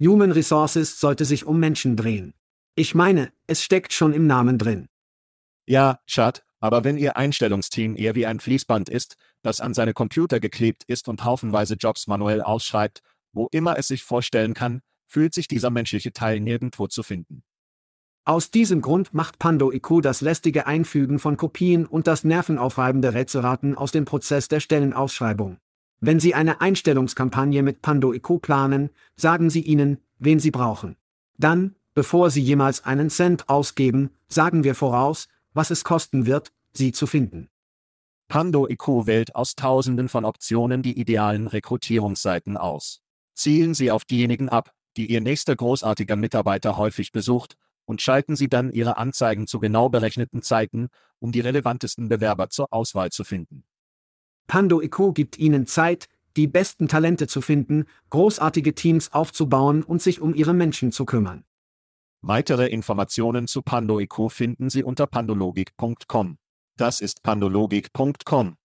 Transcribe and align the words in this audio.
Human 0.00 0.32
Resources 0.32 0.98
sollte 0.98 1.24
sich 1.24 1.46
um 1.46 1.60
Menschen 1.60 1.96
drehen. 1.96 2.34
Ich 2.74 2.94
meine, 2.94 3.32
es 3.46 3.62
steckt 3.62 3.92
schon 3.92 4.12
im 4.12 4.26
Namen 4.26 4.58
drin. 4.58 4.88
Ja, 5.66 6.00
Chad, 6.06 6.44
aber 6.60 6.82
wenn 6.82 6.96
Ihr 6.96 7.16
Einstellungsteam 7.16 7.96
eher 7.96 8.14
wie 8.14 8.26
ein 8.26 8.40
Fließband 8.40 8.88
ist, 8.88 9.16
das 9.42 9.60
an 9.60 9.74
seine 9.74 9.92
Computer 9.92 10.40
geklebt 10.40 10.82
ist 10.86 11.08
und 11.08 11.24
haufenweise 11.24 11.74
Jobs 11.74 12.06
manuell 12.06 12.42
ausschreibt, 12.42 13.02
wo 13.32 13.48
immer 13.52 13.78
es 13.78 13.88
sich 13.88 14.02
vorstellen 14.02 14.54
kann, 14.54 14.80
fühlt 15.06 15.34
sich 15.34 15.46
dieser 15.46 15.70
menschliche 15.70 16.12
Teil 16.12 16.40
nirgendwo 16.40 16.86
zu 16.86 17.02
finden. 17.02 17.44
Aus 18.24 18.50
diesem 18.50 18.80
Grund 18.80 19.12
macht 19.12 19.38
Pando 19.38 19.70
IQ 19.70 20.00
das 20.02 20.22
lästige 20.22 20.66
Einfügen 20.66 21.18
von 21.18 21.36
Kopien 21.36 21.84
und 21.84 22.06
das 22.06 22.24
nervenaufreibende 22.24 23.12
Rätselraten 23.12 23.76
aus 23.76 23.92
dem 23.92 24.06
Prozess 24.06 24.48
der 24.48 24.60
Stellenausschreibung. 24.60 25.58
Wenn 26.00 26.20
Sie 26.20 26.34
eine 26.34 26.60
Einstellungskampagne 26.60 27.62
mit 27.62 27.82
Pando 27.82 28.12
IQ 28.12 28.42
planen, 28.42 28.90
sagen 29.16 29.50
Sie 29.50 29.62
ihnen, 29.62 29.98
wen 30.18 30.38
Sie 30.38 30.50
brauchen. 30.50 30.96
Dann, 31.38 31.76
bevor 31.94 32.30
Sie 32.30 32.42
jemals 32.42 32.84
einen 32.84 33.10
Cent 33.10 33.48
ausgeben, 33.48 34.10
sagen 34.28 34.64
wir 34.64 34.74
voraus, 34.74 35.28
was 35.54 35.70
es 35.70 35.84
kosten 35.84 36.26
wird, 36.26 36.52
sie 36.72 36.92
zu 36.92 37.06
finden. 37.06 37.48
Pando 38.28 38.68
IQ 38.68 39.06
wählt 39.06 39.34
aus 39.34 39.54
Tausenden 39.54 40.08
von 40.08 40.24
Optionen 40.24 40.82
die 40.82 40.98
idealen 40.98 41.46
Rekrutierungsseiten 41.46 42.56
aus. 42.56 43.00
Zielen 43.34 43.74
Sie 43.74 43.90
auf 43.90 44.04
diejenigen 44.04 44.48
ab, 44.48 44.72
die 44.96 45.10
Ihr 45.10 45.20
nächster 45.20 45.54
großartiger 45.56 46.16
Mitarbeiter 46.16 46.76
häufig 46.76 47.12
besucht, 47.12 47.56
und 47.86 48.00
schalten 48.00 48.34
Sie 48.34 48.48
dann 48.48 48.72
Ihre 48.72 48.96
Anzeigen 48.96 49.46
zu 49.46 49.60
genau 49.60 49.90
berechneten 49.90 50.40
Zeiten, 50.40 50.88
um 51.18 51.32
die 51.32 51.40
relevantesten 51.40 52.08
Bewerber 52.08 52.48
zur 52.48 52.72
Auswahl 52.72 53.10
zu 53.10 53.24
finden. 53.24 53.64
Pando 54.46 54.80
IQ 54.80 55.14
gibt 55.14 55.38
Ihnen 55.38 55.66
Zeit, 55.66 56.08
die 56.36 56.46
besten 56.46 56.88
Talente 56.88 57.26
zu 57.26 57.40
finden, 57.40 57.84
großartige 58.10 58.74
Teams 58.74 59.12
aufzubauen 59.12 59.82
und 59.82 60.02
sich 60.02 60.20
um 60.20 60.34
Ihre 60.34 60.54
Menschen 60.54 60.92
zu 60.92 61.04
kümmern. 61.04 61.44
Weitere 62.22 62.66
Informationen 62.68 63.46
zu 63.46 63.60
PandoIQ 63.60 64.30
finden 64.30 64.70
Sie 64.70 64.82
unter 64.82 65.06
pandologik.com. 65.06 66.38
Das 66.76 67.00
ist 67.00 67.22
pandologik.com. 67.22 68.56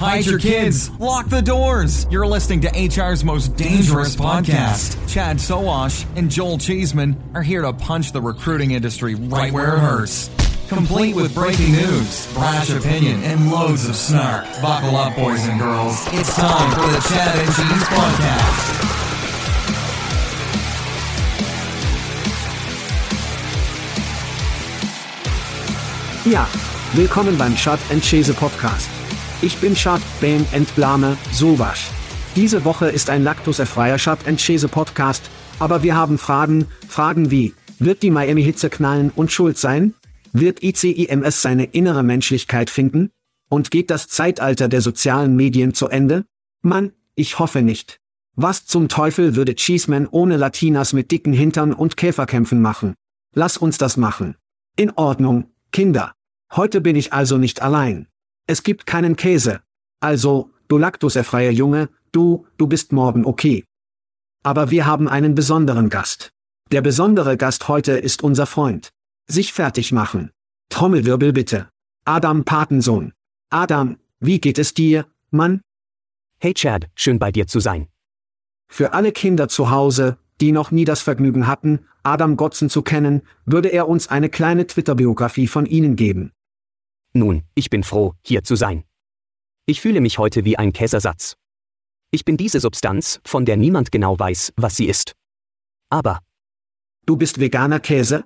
Hide 0.00 0.26
your 0.26 0.38
kids. 0.38 0.90
Lock 0.98 1.28
the 1.28 1.42
doors. 1.42 2.06
You're 2.10 2.26
listening 2.26 2.62
to 2.62 2.68
HR's 2.70 3.22
most 3.22 3.54
dangerous 3.58 4.16
podcast. 4.16 4.96
Chad 5.06 5.38
Soash 5.38 6.06
and 6.16 6.30
Joel 6.30 6.56
Cheeseman 6.56 7.16
are 7.34 7.42
here 7.42 7.60
to 7.60 7.74
punch 7.74 8.12
the 8.12 8.22
recruiting 8.22 8.70
industry 8.70 9.14
right 9.14 9.52
where 9.52 9.74
it 9.74 9.80
hurts. 9.80 10.30
Complete 10.70 11.16
with 11.16 11.34
breaking 11.34 11.72
news, 11.72 12.32
brash 12.32 12.70
opinion, 12.70 13.24
and 13.24 13.50
loads 13.50 13.88
of 13.88 13.96
snark. 13.96 14.46
Buckle 14.62 14.94
up, 14.94 15.16
boys 15.16 15.44
and 15.48 15.58
girls. 15.58 16.06
It's 16.12 16.36
time 16.36 16.70
for 16.70 16.86
the 16.86 17.00
Chad 17.08 17.38
and 17.40 17.48
Cheese 17.56 17.88
Podcast. 17.88 18.66
Ja, 26.24 26.46
willkommen 26.92 27.36
beim 27.36 27.56
Shot 27.56 27.80
and 27.90 28.00
Chase 28.00 28.32
Podcast. 28.32 28.88
Ich 29.42 29.58
bin 29.58 29.74
Shot, 29.74 30.00
Bam 30.20 30.46
Entblame, 30.52 31.16
Sowasch. 31.32 31.88
Diese 32.36 32.64
Woche 32.64 32.86
ist 32.86 33.10
ein 33.10 33.24
laktoserfreier 33.24 33.98
Shot 33.98 34.20
and 34.28 34.40
Chase 34.40 34.68
Podcast, 34.68 35.28
aber 35.58 35.82
wir 35.82 35.96
haben 35.96 36.16
Fragen, 36.16 36.68
Fragen 36.88 37.32
wie, 37.32 37.54
wird 37.80 38.04
die 38.04 38.12
Miami 38.12 38.44
Hitze 38.44 38.70
knallen 38.70 39.10
und 39.16 39.32
schuld 39.32 39.58
sein? 39.58 39.94
Wird 40.32 40.62
ICIMS 40.62 41.42
seine 41.42 41.64
innere 41.64 42.02
Menschlichkeit 42.02 42.70
finden? 42.70 43.10
Und 43.48 43.70
geht 43.70 43.90
das 43.90 44.06
Zeitalter 44.06 44.68
der 44.68 44.80
sozialen 44.80 45.34
Medien 45.34 45.74
zu 45.74 45.88
Ende? 45.88 46.24
Mann, 46.62 46.92
ich 47.16 47.38
hoffe 47.38 47.62
nicht. 47.62 47.98
Was 48.36 48.64
zum 48.64 48.88
Teufel 48.88 49.34
würde 49.34 49.56
Cheeseman 49.56 50.06
ohne 50.06 50.36
Latinas 50.36 50.92
mit 50.92 51.10
dicken 51.10 51.32
Hintern 51.32 51.72
und 51.72 51.96
Käferkämpfen 51.96 52.62
machen? 52.62 52.94
Lass 53.34 53.56
uns 53.56 53.76
das 53.76 53.96
machen. 53.96 54.36
In 54.76 54.92
Ordnung, 54.92 55.50
Kinder. 55.72 56.14
Heute 56.52 56.80
bin 56.80 56.96
ich 56.96 57.12
also 57.12 57.38
nicht 57.38 57.60
allein. 57.60 58.06
Es 58.46 58.62
gibt 58.62 58.86
keinen 58.86 59.16
Käse. 59.16 59.60
Also, 60.00 60.50
du 60.68 60.78
laktosefreier 60.78 61.50
Junge, 61.50 61.88
du, 62.12 62.46
du 62.56 62.66
bist 62.66 62.92
morgen 62.92 63.24
okay. 63.24 63.64
Aber 64.42 64.70
wir 64.70 64.86
haben 64.86 65.08
einen 65.08 65.34
besonderen 65.34 65.90
Gast. 65.90 66.30
Der 66.72 66.82
besondere 66.82 67.36
Gast 67.36 67.68
heute 67.68 67.92
ist 67.92 68.22
unser 68.22 68.46
Freund. 68.46 68.90
Sich 69.30 69.52
fertig 69.52 69.92
machen. 69.92 70.32
Trommelwirbel 70.70 71.32
bitte. 71.32 71.68
Adam 72.04 72.44
Patensohn. 72.44 73.12
Adam, 73.48 73.96
wie 74.18 74.40
geht 74.40 74.58
es 74.58 74.74
dir, 74.74 75.06
Mann? 75.30 75.60
Hey 76.40 76.52
Chad, 76.52 76.90
schön 76.96 77.20
bei 77.20 77.30
dir 77.30 77.46
zu 77.46 77.60
sein. 77.60 77.86
Für 78.66 78.92
alle 78.92 79.12
Kinder 79.12 79.48
zu 79.48 79.70
Hause, 79.70 80.18
die 80.40 80.50
noch 80.50 80.72
nie 80.72 80.84
das 80.84 81.00
Vergnügen 81.02 81.46
hatten, 81.46 81.86
Adam 82.02 82.36
Gotzen 82.36 82.70
zu 82.70 82.82
kennen, 82.82 83.22
würde 83.44 83.68
er 83.68 83.88
uns 83.88 84.08
eine 84.08 84.30
kleine 84.30 84.66
Twitter-Biografie 84.66 85.46
von 85.46 85.64
Ihnen 85.64 85.94
geben. 85.94 86.32
Nun, 87.12 87.44
ich 87.54 87.70
bin 87.70 87.84
froh, 87.84 88.14
hier 88.22 88.42
zu 88.42 88.56
sein. 88.56 88.82
Ich 89.64 89.80
fühle 89.80 90.00
mich 90.00 90.18
heute 90.18 90.44
wie 90.44 90.58
ein 90.58 90.72
Käsersatz. 90.72 91.36
Ich 92.10 92.24
bin 92.24 92.36
diese 92.36 92.58
Substanz, 92.58 93.20
von 93.24 93.44
der 93.44 93.56
niemand 93.56 93.92
genau 93.92 94.18
weiß, 94.18 94.54
was 94.56 94.76
sie 94.76 94.86
ist. 94.86 95.14
Aber. 95.88 96.18
Du 97.06 97.16
bist 97.16 97.38
veganer 97.38 97.78
Käse? 97.78 98.24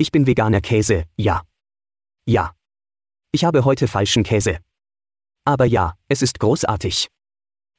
Ich 0.00 0.12
bin 0.12 0.26
veganer 0.26 0.62
Käse, 0.62 1.04
ja. 1.18 1.42
Ja. 2.26 2.54
Ich 3.32 3.44
habe 3.44 3.66
heute 3.66 3.86
falschen 3.86 4.22
Käse. 4.22 4.56
Aber 5.44 5.66
ja, 5.66 5.92
es 6.08 6.22
ist 6.22 6.40
großartig. 6.40 7.08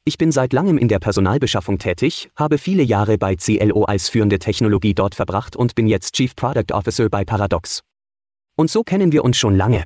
Ich 0.05 0.19
bin 0.19 0.31
seit 0.31 0.53
langem 0.53 0.77
in 0.77 0.87
der 0.87 0.99
Personalbeschaffung 0.99 1.79
tätig, 1.79 2.29
habe 2.35 2.59
viele 2.59 2.83
Jahre 2.83 3.17
bei 3.17 3.35
CLO 3.35 3.85
als 3.85 4.07
führende 4.07 4.37
Technologie 4.37 4.93
dort 4.93 5.15
verbracht 5.15 5.55
und 5.55 5.73
bin 5.73 5.87
jetzt 5.87 6.13
Chief 6.13 6.35
Product 6.35 6.71
Officer 6.71 7.09
bei 7.09 7.25
Paradox. 7.25 7.81
Und 8.55 8.69
so 8.69 8.83
kennen 8.83 9.11
wir 9.11 9.25
uns 9.25 9.37
schon 9.37 9.55
lange. 9.55 9.85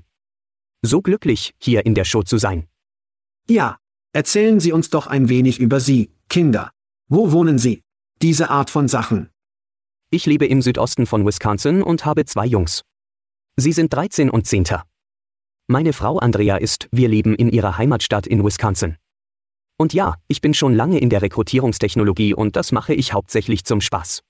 So 0.81 1.01
glücklich, 1.01 1.53
hier 1.57 1.85
in 1.85 1.95
der 1.95 2.03
Show 2.03 2.23
zu 2.23 2.37
sein. 2.37 2.67
Ja, 3.47 3.77
erzählen 4.11 4.59
Sie 4.59 4.73
uns 4.73 4.89
doch 4.89 5.07
ein 5.07 5.29
wenig 5.29 5.61
über 5.61 5.79
Sie, 5.79 6.11
Kinder. 6.27 6.71
Wo 7.07 7.31
wohnen 7.31 7.57
Sie? 7.57 7.81
Diese 8.21 8.49
Art 8.49 8.69
von 8.69 8.89
Sachen. 8.89 9.29
Ich 10.11 10.25
lebe 10.25 10.45
im 10.45 10.61
Südosten 10.61 11.05
von 11.05 11.25
Wisconsin 11.25 11.81
und 11.81 12.05
habe 12.05 12.25
zwei 12.25 12.45
Jungs. 12.45 12.83
Sie 13.57 13.71
sind 13.71 13.93
13 13.93 14.29
und 14.29 14.45
10. 14.45 14.65
Meine 15.67 15.93
Frau 15.93 16.19
Andrea 16.19 16.57
ist, 16.57 16.87
wir 16.91 17.07
leben 17.07 17.33
in 17.33 17.49
ihrer 17.49 17.77
Heimatstadt 17.77 18.27
in 18.27 18.43
Wisconsin. 18.45 18.97
Und 19.77 19.93
ja, 19.93 20.15
ich 20.27 20.41
bin 20.41 20.53
schon 20.53 20.75
lange 20.75 20.99
in 20.99 21.09
der 21.09 21.21
Rekrutierungstechnologie 21.21 22.33
und 22.33 22.55
das 22.55 22.71
mache 22.71 22.93
ich 22.93 23.13
hauptsächlich 23.13 23.65
zum 23.65 23.81
Spaß. 23.81 24.21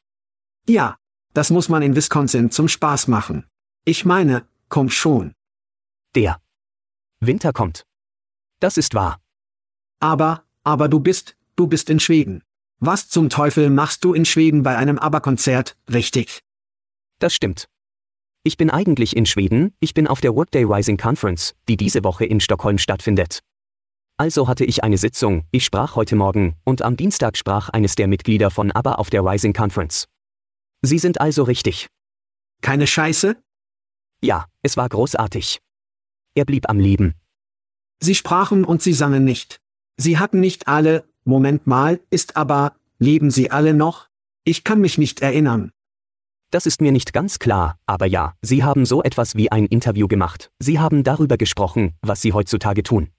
Ja, 0.68 0.98
das 1.34 1.50
muss 1.50 1.68
man 1.68 1.82
in 1.84 1.96
Wisconsin 1.96 2.52
zum 2.52 2.68
Spaß 2.68 3.08
machen. 3.10 3.46
Ich 3.84 4.06
meine, 4.06 4.48
komm 4.70 4.90
schon. 4.90 5.34
Der 6.16 6.40
Winter 7.20 7.52
kommt. 7.52 7.84
Das 8.62 8.78
ist 8.78 8.94
wahr. 8.94 9.20
Aber, 10.00 10.46
aber 10.64 10.88
du 10.88 11.02
bist, 11.02 11.36
du 11.58 11.68
bist 11.68 11.90
in 11.90 12.00
Schweden. 12.00 12.45
Was 12.80 13.08
zum 13.08 13.30
Teufel 13.30 13.70
machst 13.70 14.04
du 14.04 14.14
in 14.14 14.26
Schweden 14.26 14.64
bei 14.64 14.78
einem 14.78 15.00
ABBA-Konzert, 15.00 15.78
richtig? 15.92 16.42
Das 17.20 17.34
stimmt. 17.34 17.68
Ich 18.44 18.58
bin 18.58 18.70
eigentlich 18.70 19.16
in 19.16 19.26
Schweden, 19.26 19.74
ich 19.80 19.94
bin 19.94 20.08
auf 20.08 20.22
der 20.22 20.36
Workday 20.36 20.66
Rising 20.66 20.98
Conference, 20.98 21.56
die 21.68 21.78
diese 21.78 22.04
Woche 22.04 22.26
in 22.26 22.40
Stockholm 22.40 22.78
stattfindet. 22.78 23.40
Also 24.18 24.48
hatte 24.48 24.66
ich 24.66 24.84
eine 24.84 24.98
Sitzung, 24.98 25.46
ich 25.52 25.66
sprach 25.66 25.96
heute 25.96 26.16
Morgen, 26.16 26.56
und 26.64 26.82
am 26.82 26.96
Dienstag 26.96 27.38
sprach 27.38 27.70
eines 27.70 27.96
der 27.96 28.08
Mitglieder 28.08 28.52
von 28.52 28.72
ABBA 28.72 28.96
auf 28.96 29.10
der 29.10 29.26
Rising 29.26 29.54
Conference. 29.54 30.06
Sie 30.82 31.00
sind 31.00 31.20
also 31.20 31.44
richtig. 31.44 31.88
Keine 32.62 32.88
Scheiße? 32.88 33.36
Ja, 34.22 34.46
es 34.62 34.78
war 34.78 34.88
großartig. 34.90 35.60
Er 36.36 36.46
blieb 36.46 36.70
am 36.70 36.80
Leben. 36.80 37.16
Sie 38.02 38.16
sprachen 38.16 38.66
und 38.66 38.82
sie 38.82 38.94
sangen 38.94 39.24
nicht. 39.24 39.60
Sie 39.98 40.18
hatten 40.20 40.40
nicht 40.40 40.68
alle, 40.68 41.08
Moment 41.26 41.68
mal, 41.68 42.00
ist 42.10 42.38
aber, 42.38 42.76
leben 43.00 43.32
sie 43.32 43.52
alle 43.52 43.74
noch? 43.74 44.08
Ich 44.44 44.64
kann 44.64 44.80
mich 44.80 44.98
nicht 44.98 45.22
erinnern. 45.22 45.72
Das 46.52 46.68
ist 46.68 46.82
mir 46.82 46.92
nicht 46.92 47.14
ganz 47.14 47.40
klar, 47.40 47.78
aber 47.86 48.06
ja, 48.06 48.36
Sie 48.42 48.64
haben 48.64 48.86
so 48.86 49.04
etwas 49.04 49.36
wie 49.36 49.52
ein 49.52 49.66
Interview 49.66 50.08
gemacht. 50.08 50.52
Sie 50.60 50.80
haben 50.80 51.04
darüber 51.04 51.36
gesprochen, 51.38 51.96
was 52.02 52.22
Sie 52.22 52.32
heutzutage 52.32 52.84
tun. 52.84 53.10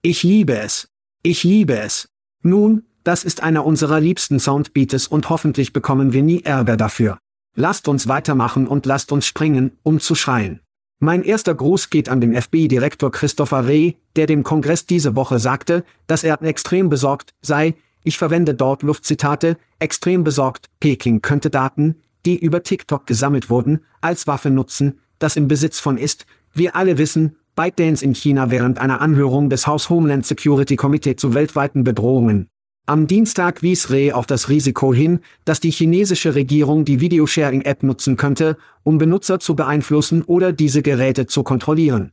Ich 0.00 0.22
liebe 0.22 0.56
es. 0.56 0.88
Ich 1.22 1.42
liebe 1.42 1.76
es. 1.78 2.08
Nun, 2.42 2.86
das 3.02 3.24
ist 3.24 3.42
einer 3.42 3.66
unserer 3.66 4.00
liebsten 4.00 4.38
Soundbeats 4.38 5.08
und 5.08 5.28
hoffentlich 5.28 5.72
bekommen 5.72 6.12
wir 6.12 6.22
nie 6.22 6.42
Ärger 6.42 6.76
dafür. 6.76 7.18
Lasst 7.56 7.88
uns 7.88 8.08
weitermachen 8.08 8.66
und 8.66 8.86
lasst 8.86 9.12
uns 9.12 9.26
springen, 9.26 9.72
um 9.82 10.00
zu 10.00 10.14
schreien. 10.14 10.60
Mein 11.04 11.22
erster 11.22 11.54
Gruß 11.54 11.90
geht 11.90 12.08
an 12.08 12.22
den 12.22 12.34
FBI-Direktor 12.34 13.12
Christopher 13.12 13.68
Reh, 13.68 13.92
der 14.16 14.24
dem 14.24 14.42
Kongress 14.42 14.86
diese 14.86 15.14
Woche 15.14 15.38
sagte, 15.38 15.84
dass 16.06 16.24
er 16.24 16.40
extrem 16.42 16.88
besorgt 16.88 17.34
sei, 17.42 17.74
ich 18.04 18.16
verwende 18.16 18.54
dort 18.54 18.82
Luftzitate, 18.82 19.58
extrem 19.78 20.24
besorgt, 20.24 20.70
Peking 20.80 21.20
könnte 21.20 21.50
Daten, 21.50 21.96
die 22.24 22.38
über 22.38 22.62
TikTok 22.62 23.06
gesammelt 23.06 23.50
wurden, 23.50 23.80
als 24.00 24.26
Waffe 24.26 24.48
nutzen, 24.48 24.98
das 25.18 25.36
im 25.36 25.46
Besitz 25.46 25.78
von 25.78 25.98
ist, 25.98 26.24
wir 26.54 26.74
alle 26.74 26.96
wissen, 26.96 27.36
ByteDance 27.54 28.02
in 28.02 28.14
China 28.14 28.50
während 28.50 28.78
einer 28.78 29.02
Anhörung 29.02 29.50
des 29.50 29.66
House 29.66 29.90
Homeland 29.90 30.24
Security 30.24 30.76
Committee 30.76 31.16
zu 31.16 31.34
weltweiten 31.34 31.84
Bedrohungen. 31.84 32.48
Am 32.86 33.06
Dienstag 33.06 33.62
wies 33.62 33.88
Reh 33.88 34.12
auf 34.12 34.26
das 34.26 34.50
Risiko 34.50 34.92
hin, 34.92 35.20
dass 35.46 35.58
die 35.58 35.70
chinesische 35.70 36.34
Regierung 36.34 36.84
die 36.84 37.00
Videosharing-App 37.00 37.82
nutzen 37.82 38.18
könnte, 38.18 38.58
um 38.82 38.98
Benutzer 38.98 39.40
zu 39.40 39.56
beeinflussen 39.56 40.22
oder 40.22 40.52
diese 40.52 40.82
Geräte 40.82 41.26
zu 41.26 41.44
kontrollieren. 41.44 42.12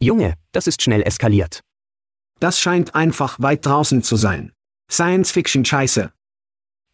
Junge, 0.00 0.34
das 0.52 0.68
ist 0.68 0.80
schnell 0.80 1.02
eskaliert. 1.02 1.62
Das 2.38 2.60
scheint 2.60 2.94
einfach 2.94 3.40
weit 3.40 3.66
draußen 3.66 4.04
zu 4.04 4.14
sein. 4.14 4.52
Science-Fiction-Scheiße. 4.92 6.12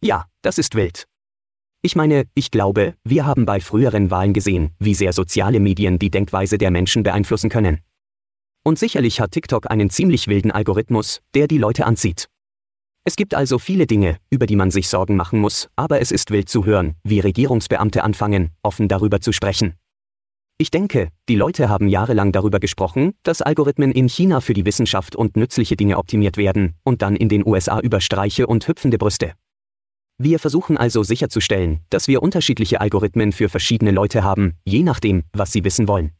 Ja, 0.03 0.25
das 0.41 0.57
ist 0.57 0.73
wild. 0.73 1.05
Ich 1.83 1.95
meine, 1.95 2.25
ich 2.33 2.49
glaube, 2.49 2.95
wir 3.03 3.27
haben 3.27 3.45
bei 3.45 3.59
früheren 3.59 4.09
Wahlen 4.09 4.33
gesehen, 4.33 4.71
wie 4.79 4.95
sehr 4.95 5.13
soziale 5.13 5.59
Medien 5.59 5.99
die 5.99 6.09
Denkweise 6.09 6.57
der 6.57 6.71
Menschen 6.71 7.03
beeinflussen 7.03 7.51
können. 7.51 7.79
Und 8.63 8.79
sicherlich 8.79 9.21
hat 9.21 9.33
TikTok 9.33 9.69
einen 9.69 9.91
ziemlich 9.91 10.27
wilden 10.27 10.49
Algorithmus, 10.49 11.21
der 11.35 11.47
die 11.47 11.59
Leute 11.59 11.85
anzieht. 11.85 12.27
Es 13.07 13.15
gibt 13.15 13.35
also 13.35 13.57
viele 13.57 13.87
Dinge, 13.87 14.17
über 14.29 14.47
die 14.47 14.57
man 14.57 14.69
sich 14.69 14.89
Sorgen 14.89 15.15
machen 15.15 15.39
muss, 15.39 15.69
aber 15.77 16.01
es 16.01 16.11
ist 16.11 16.29
wild 16.29 16.49
zu 16.49 16.65
hören, 16.65 16.95
wie 17.05 17.21
Regierungsbeamte 17.21 18.03
anfangen, 18.03 18.49
offen 18.63 18.89
darüber 18.89 19.21
zu 19.21 19.31
sprechen. 19.31 19.75
Ich 20.57 20.71
denke, 20.71 21.07
die 21.29 21.37
Leute 21.37 21.69
haben 21.69 21.87
jahrelang 21.87 22.33
darüber 22.33 22.59
gesprochen, 22.59 23.13
dass 23.23 23.41
Algorithmen 23.41 23.93
in 23.93 24.09
China 24.09 24.41
für 24.41 24.53
die 24.53 24.65
Wissenschaft 24.65 25.15
und 25.15 25.37
nützliche 25.37 25.77
Dinge 25.77 25.97
optimiert 25.97 26.35
werden 26.35 26.73
und 26.83 27.01
dann 27.01 27.15
in 27.15 27.29
den 27.29 27.47
USA 27.47 27.79
über 27.79 28.01
Streiche 28.01 28.45
und 28.45 28.67
hüpfende 28.67 28.97
Brüste. 28.97 29.35
Wir 30.17 30.37
versuchen 30.37 30.75
also 30.75 31.01
sicherzustellen, 31.01 31.79
dass 31.89 32.09
wir 32.09 32.21
unterschiedliche 32.21 32.81
Algorithmen 32.81 33.31
für 33.31 33.47
verschiedene 33.47 33.91
Leute 33.91 34.25
haben, 34.25 34.57
je 34.65 34.83
nachdem, 34.83 35.23
was 35.31 35.53
sie 35.53 35.63
wissen 35.63 35.87
wollen. 35.87 36.11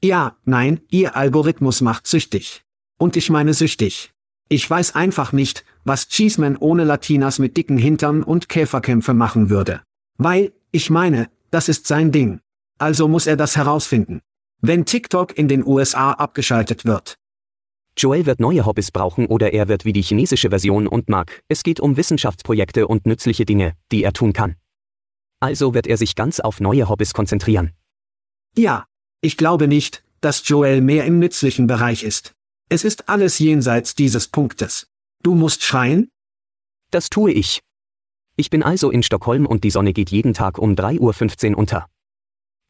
Ja, 0.00 0.36
nein, 0.44 0.80
Ihr 0.90 1.16
Algorithmus 1.16 1.80
macht 1.80 2.06
süchtig. 2.06 2.62
Und 2.98 3.16
ich 3.16 3.30
meine 3.30 3.52
süchtig. 3.52 4.14
Ich 4.48 4.68
weiß 4.68 4.94
einfach 4.94 5.32
nicht, 5.32 5.64
was 5.84 6.08
Cheeseman 6.08 6.56
ohne 6.56 6.84
Latinas 6.84 7.38
mit 7.38 7.56
dicken 7.56 7.78
Hintern 7.78 8.22
und 8.22 8.48
Käferkämpfe 8.48 9.14
machen 9.14 9.50
würde. 9.50 9.82
Weil, 10.18 10.52
ich 10.70 10.90
meine, 10.90 11.30
das 11.50 11.68
ist 11.68 11.86
sein 11.86 12.12
Ding. 12.12 12.40
Also 12.78 13.08
muss 13.08 13.26
er 13.26 13.36
das 13.36 13.56
herausfinden. 13.56 14.20
Wenn 14.60 14.84
TikTok 14.84 15.36
in 15.36 15.48
den 15.48 15.66
USA 15.66 16.12
abgeschaltet 16.12 16.84
wird. 16.84 17.16
Joel 17.96 18.26
wird 18.26 18.40
neue 18.40 18.66
Hobbys 18.66 18.90
brauchen 18.90 19.26
oder 19.26 19.52
er 19.52 19.68
wird 19.68 19.84
wie 19.84 19.92
die 19.92 20.02
chinesische 20.02 20.50
Version 20.50 20.88
und 20.88 21.08
mag, 21.08 21.42
es 21.48 21.62
geht 21.62 21.78
um 21.78 21.96
Wissenschaftsprojekte 21.96 22.88
und 22.88 23.06
nützliche 23.06 23.44
Dinge, 23.44 23.74
die 23.92 24.02
er 24.02 24.12
tun 24.12 24.32
kann. 24.32 24.56
Also 25.38 25.74
wird 25.74 25.86
er 25.86 25.96
sich 25.96 26.16
ganz 26.16 26.40
auf 26.40 26.60
neue 26.60 26.88
Hobbys 26.88 27.14
konzentrieren. 27.14 27.72
Ja, 28.56 28.86
ich 29.20 29.36
glaube 29.36 29.68
nicht, 29.68 30.02
dass 30.20 30.46
Joel 30.48 30.80
mehr 30.80 31.04
im 31.04 31.18
nützlichen 31.18 31.66
Bereich 31.66 32.02
ist. 32.02 32.33
Es 32.68 32.84
ist 32.84 33.08
alles 33.08 33.38
jenseits 33.38 33.94
dieses 33.94 34.28
Punktes. 34.28 34.86
Du 35.22 35.34
musst 35.34 35.62
schreien? 35.62 36.10
Das 36.90 37.10
tue 37.10 37.32
ich. 37.32 37.60
Ich 38.36 38.50
bin 38.50 38.62
also 38.62 38.90
in 38.90 39.02
Stockholm 39.02 39.46
und 39.46 39.64
die 39.64 39.70
Sonne 39.70 39.92
geht 39.92 40.10
jeden 40.10 40.34
Tag 40.34 40.58
um 40.58 40.74
3.15 40.74 41.52
Uhr 41.52 41.58
unter. 41.58 41.86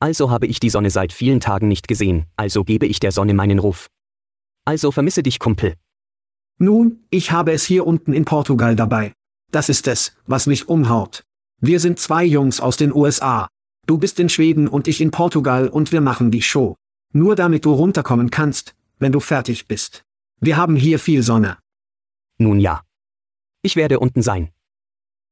Also 0.00 0.30
habe 0.30 0.46
ich 0.46 0.60
die 0.60 0.70
Sonne 0.70 0.90
seit 0.90 1.12
vielen 1.12 1.40
Tagen 1.40 1.68
nicht 1.68 1.88
gesehen, 1.88 2.26
also 2.36 2.64
gebe 2.64 2.86
ich 2.86 3.00
der 3.00 3.12
Sonne 3.12 3.32
meinen 3.34 3.58
Ruf. 3.58 3.88
Also 4.66 4.90
vermisse 4.90 5.22
dich, 5.22 5.38
Kumpel. 5.38 5.74
Nun, 6.58 7.04
ich 7.10 7.30
habe 7.30 7.52
es 7.52 7.64
hier 7.64 7.86
unten 7.86 8.12
in 8.12 8.24
Portugal 8.24 8.76
dabei. 8.76 9.12
Das 9.50 9.68
ist 9.68 9.88
es, 9.88 10.16
was 10.26 10.46
mich 10.46 10.68
umhaut. 10.68 11.24
Wir 11.60 11.80
sind 11.80 11.98
zwei 11.98 12.24
Jungs 12.24 12.60
aus 12.60 12.76
den 12.76 12.92
USA. 12.92 13.48
Du 13.86 13.98
bist 13.98 14.18
in 14.20 14.28
Schweden 14.28 14.68
und 14.68 14.88
ich 14.88 15.00
in 15.00 15.10
Portugal 15.10 15.68
und 15.68 15.92
wir 15.92 16.00
machen 16.00 16.30
die 16.30 16.42
Show. 16.42 16.76
Nur 17.12 17.36
damit 17.36 17.64
du 17.64 17.72
runterkommen 17.72 18.30
kannst, 18.30 18.74
wenn 19.04 19.12
du 19.12 19.20
fertig 19.20 19.68
bist. 19.68 20.02
Wir 20.40 20.56
haben 20.56 20.76
hier 20.76 20.98
viel 20.98 21.22
Sonne. 21.22 21.58
Nun 22.38 22.58
ja. 22.58 22.80
Ich 23.60 23.76
werde 23.76 23.98
unten 23.98 24.22
sein. 24.22 24.48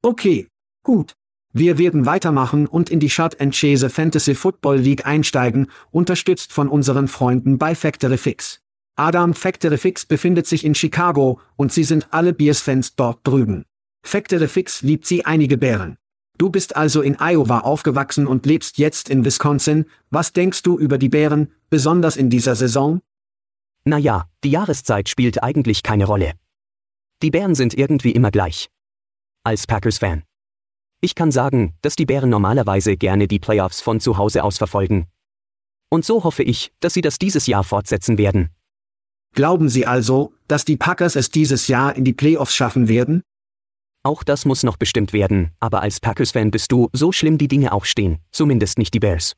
Okay, 0.02 0.46
gut. 0.84 1.14
Wir 1.54 1.78
werden 1.78 2.04
weitermachen 2.04 2.66
und 2.66 2.90
in 2.90 3.00
die 3.00 3.08
Shot 3.08 3.40
and 3.40 3.54
Chase 3.58 3.88
Fantasy 3.88 4.34
Football 4.34 4.76
League 4.76 5.06
einsteigen, 5.06 5.68
unterstützt 5.90 6.52
von 6.52 6.68
unseren 6.68 7.08
Freunden 7.08 7.56
bei 7.56 7.74
Factory 7.74 8.18
Fix. 8.18 8.60
Adam 8.96 9.32
Factory 9.32 9.78
Fix 9.78 10.04
befindet 10.04 10.46
sich 10.46 10.66
in 10.66 10.74
Chicago 10.74 11.40
und 11.56 11.72
sie 11.72 11.84
sind 11.84 12.08
alle 12.10 12.34
Bears-Fans 12.34 12.94
dort 12.94 13.26
drüben. 13.26 13.64
Factory 14.04 14.48
Fix 14.48 14.82
liebt 14.82 15.06
sie 15.06 15.24
einige 15.24 15.56
Bären. 15.56 15.96
Du 16.36 16.50
bist 16.50 16.76
also 16.76 17.00
in 17.00 17.16
Iowa 17.20 17.60
aufgewachsen 17.60 18.26
und 18.26 18.44
lebst 18.44 18.76
jetzt 18.76 19.08
in 19.08 19.24
Wisconsin. 19.24 19.86
Was 20.10 20.34
denkst 20.34 20.62
du 20.62 20.78
über 20.78 20.98
die 20.98 21.08
Bären, 21.08 21.52
besonders 21.70 22.18
in 22.18 22.28
dieser 22.28 22.54
Saison? 22.54 23.00
Naja, 23.84 24.28
die 24.44 24.50
Jahreszeit 24.50 25.08
spielt 25.08 25.42
eigentlich 25.42 25.82
keine 25.82 26.04
Rolle. 26.04 26.34
Die 27.22 27.30
Bären 27.30 27.54
sind 27.54 27.74
irgendwie 27.74 28.12
immer 28.12 28.30
gleich. 28.30 28.68
Als 29.44 29.66
Packers-Fan. 29.66 30.22
Ich 31.00 31.16
kann 31.16 31.32
sagen, 31.32 31.74
dass 31.82 31.96
die 31.96 32.06
Bären 32.06 32.30
normalerweise 32.30 32.96
gerne 32.96 33.26
die 33.26 33.40
Playoffs 33.40 33.80
von 33.80 33.98
zu 33.98 34.18
Hause 34.18 34.44
aus 34.44 34.58
verfolgen. 34.58 35.08
Und 35.90 36.04
so 36.04 36.22
hoffe 36.22 36.44
ich, 36.44 36.72
dass 36.78 36.94
sie 36.94 37.00
das 37.00 37.18
dieses 37.18 37.48
Jahr 37.48 37.64
fortsetzen 37.64 38.18
werden. 38.18 38.50
Glauben 39.34 39.68
Sie 39.68 39.86
also, 39.86 40.34
dass 40.46 40.64
die 40.64 40.76
Packers 40.76 41.16
es 41.16 41.30
dieses 41.30 41.66
Jahr 41.66 41.96
in 41.96 42.04
die 42.04 42.12
Playoffs 42.12 42.54
schaffen 42.54 42.86
werden? 42.86 43.22
Auch 44.04 44.22
das 44.22 44.44
muss 44.44 44.62
noch 44.62 44.76
bestimmt 44.76 45.12
werden, 45.12 45.52
aber 45.58 45.80
als 45.80 46.00
Packers-Fan 46.00 46.50
bist 46.50 46.70
du, 46.70 46.88
so 46.92 47.12
schlimm 47.12 47.38
die 47.38 47.48
Dinge 47.48 47.72
auch 47.72 47.84
stehen, 47.84 48.18
zumindest 48.30 48.78
nicht 48.78 48.94
die 48.94 49.00
Bears. 49.00 49.34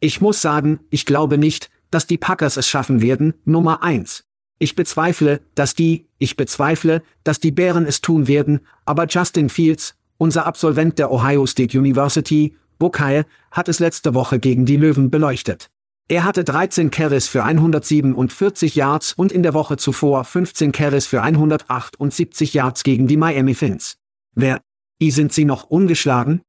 Ich 0.00 0.20
muss 0.20 0.40
sagen, 0.40 0.80
ich 0.90 1.06
glaube 1.06 1.38
nicht, 1.38 1.70
dass 1.90 2.06
die 2.06 2.18
Packers 2.18 2.56
es 2.56 2.66
schaffen 2.66 3.02
werden, 3.02 3.34
Nummer 3.44 3.82
eins. 3.82 4.24
Ich 4.58 4.76
bezweifle, 4.76 5.40
dass 5.54 5.74
die, 5.74 6.06
ich 6.18 6.36
bezweifle, 6.36 7.02
dass 7.24 7.40
die 7.40 7.50
Bären 7.50 7.86
es 7.86 8.00
tun 8.02 8.28
werden, 8.28 8.60
aber 8.84 9.06
Justin 9.06 9.48
Fields, 9.48 9.94
unser 10.18 10.46
Absolvent 10.46 10.98
der 10.98 11.10
Ohio 11.10 11.46
State 11.46 11.78
University, 11.78 12.56
Buckeye, 12.78 13.24
hat 13.50 13.68
es 13.68 13.78
letzte 13.78 14.12
Woche 14.14 14.38
gegen 14.38 14.66
die 14.66 14.76
Löwen 14.76 15.10
beleuchtet. 15.10 15.70
Er 16.08 16.24
hatte 16.24 16.44
13 16.44 16.90
Carries 16.90 17.28
für 17.28 17.44
147 17.44 18.74
Yards 18.74 19.12
und 19.12 19.30
in 19.30 19.44
der 19.44 19.54
Woche 19.54 19.76
zuvor 19.76 20.24
15 20.24 20.72
Carries 20.72 21.06
für 21.06 21.22
178 21.22 22.52
Yards 22.52 22.82
gegen 22.82 23.06
die 23.06 23.16
Miami 23.16 23.54
Fins. 23.54 23.96
Wer? 24.34 24.60
I 25.00 25.10
sind 25.10 25.32
sie 25.32 25.44
noch 25.44 25.64
ungeschlagen? 25.64 26.42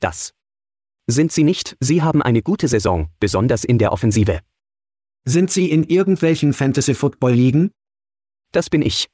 Das. 0.00 0.32
Sind 1.06 1.32
sie 1.32 1.44
nicht, 1.44 1.76
sie 1.80 2.02
haben 2.02 2.22
eine 2.22 2.42
gute 2.42 2.66
Saison, 2.66 3.10
besonders 3.20 3.62
in 3.62 3.78
der 3.78 3.92
Offensive. 3.92 4.40
Sind 5.28 5.50
Sie 5.50 5.70
in 5.70 5.84
irgendwelchen 5.84 6.54
Fantasy-Football-Ligen? 6.54 7.70
Das 8.50 8.70
bin 8.70 8.80
ich. 8.80 9.08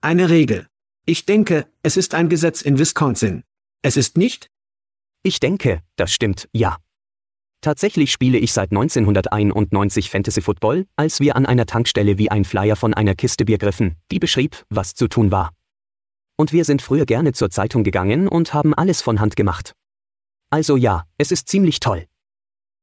Eine 0.00 0.28
Regel. 0.28 0.66
Ich 1.04 1.24
denke, 1.24 1.68
es 1.84 1.96
ist 1.96 2.14
ein 2.14 2.28
Gesetz 2.28 2.62
in 2.62 2.80
Wisconsin. 2.80 3.44
Es 3.80 3.96
ist 3.96 4.16
nicht? 4.16 4.48
Ich 5.22 5.38
denke, 5.38 5.82
das 5.94 6.10
stimmt, 6.10 6.48
ja. 6.52 6.78
Tatsächlich 7.60 8.10
spiele 8.10 8.38
ich 8.38 8.52
seit 8.52 8.72
1991 8.72 10.10
Fantasy 10.10 10.42
Football, 10.42 10.88
als 10.96 11.20
wir 11.20 11.36
an 11.36 11.46
einer 11.46 11.66
Tankstelle 11.66 12.18
wie 12.18 12.28
ein 12.28 12.44
Flyer 12.44 12.74
von 12.74 12.92
einer 12.92 13.14
Kiste 13.14 13.44
Bier 13.44 13.58
griffen, 13.58 13.94
die 14.10 14.18
beschrieb, 14.18 14.64
was 14.68 14.94
zu 14.94 15.06
tun 15.06 15.30
war. 15.30 15.52
Und 16.36 16.52
wir 16.52 16.64
sind 16.64 16.82
früher 16.82 17.06
gerne 17.06 17.34
zur 17.34 17.50
Zeitung 17.50 17.84
gegangen 17.84 18.26
und 18.26 18.52
haben 18.52 18.74
alles 18.74 19.00
von 19.00 19.20
Hand 19.20 19.36
gemacht. 19.36 19.74
Also 20.50 20.76
ja, 20.76 21.04
es 21.18 21.30
ist 21.30 21.46
ziemlich 21.46 21.78
toll. 21.78 22.08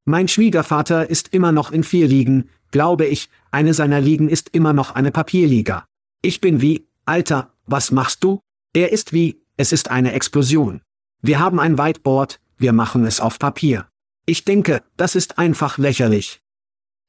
Mein 0.06 0.28
Schwiegervater 0.28 1.08
ist 1.08 1.28
immer 1.28 1.50
noch 1.50 1.72
in 1.72 1.82
vier 1.82 2.06
Ligen, 2.06 2.50
glaube 2.74 3.06
ich, 3.06 3.30
eine 3.52 3.72
seiner 3.72 4.00
Ligen 4.00 4.28
ist 4.28 4.48
immer 4.48 4.72
noch 4.72 4.96
eine 4.96 5.12
Papierliga. 5.12 5.86
Ich 6.22 6.40
bin 6.40 6.60
wie, 6.60 6.88
Alter, 7.04 7.52
was 7.66 7.92
machst 7.92 8.24
du? 8.24 8.40
Er 8.72 8.90
ist 8.90 9.12
wie, 9.12 9.40
es 9.56 9.70
ist 9.70 9.92
eine 9.92 10.12
Explosion. 10.12 10.82
Wir 11.22 11.38
haben 11.38 11.60
ein 11.60 11.78
Whiteboard, 11.78 12.40
wir 12.58 12.72
machen 12.72 13.06
es 13.06 13.20
auf 13.20 13.38
Papier. 13.38 13.86
Ich 14.26 14.44
denke, 14.44 14.82
das 14.96 15.14
ist 15.14 15.38
einfach 15.38 15.78
lächerlich. 15.78 16.40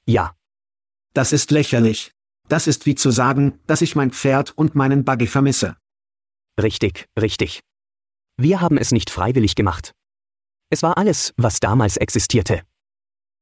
Ja. 0.05 0.35
Das 1.15 1.33
ist 1.33 1.49
lächerlich. 1.49 2.11
Das 2.47 2.67
ist 2.67 2.85
wie 2.85 2.93
zu 2.93 3.09
sagen, 3.09 3.57
dass 3.65 3.81
ich 3.81 3.95
mein 3.95 4.11
Pferd 4.11 4.51
und 4.55 4.75
meinen 4.75 5.03
Buggy 5.03 5.25
vermisse. 5.25 5.77
Richtig, 6.61 7.07
richtig. 7.19 7.61
Wir 8.37 8.61
haben 8.61 8.77
es 8.77 8.91
nicht 8.91 9.09
freiwillig 9.09 9.55
gemacht. 9.55 9.93
Es 10.69 10.83
war 10.83 10.99
alles, 10.99 11.33
was 11.37 11.59
damals 11.59 11.97
existierte. 11.97 12.61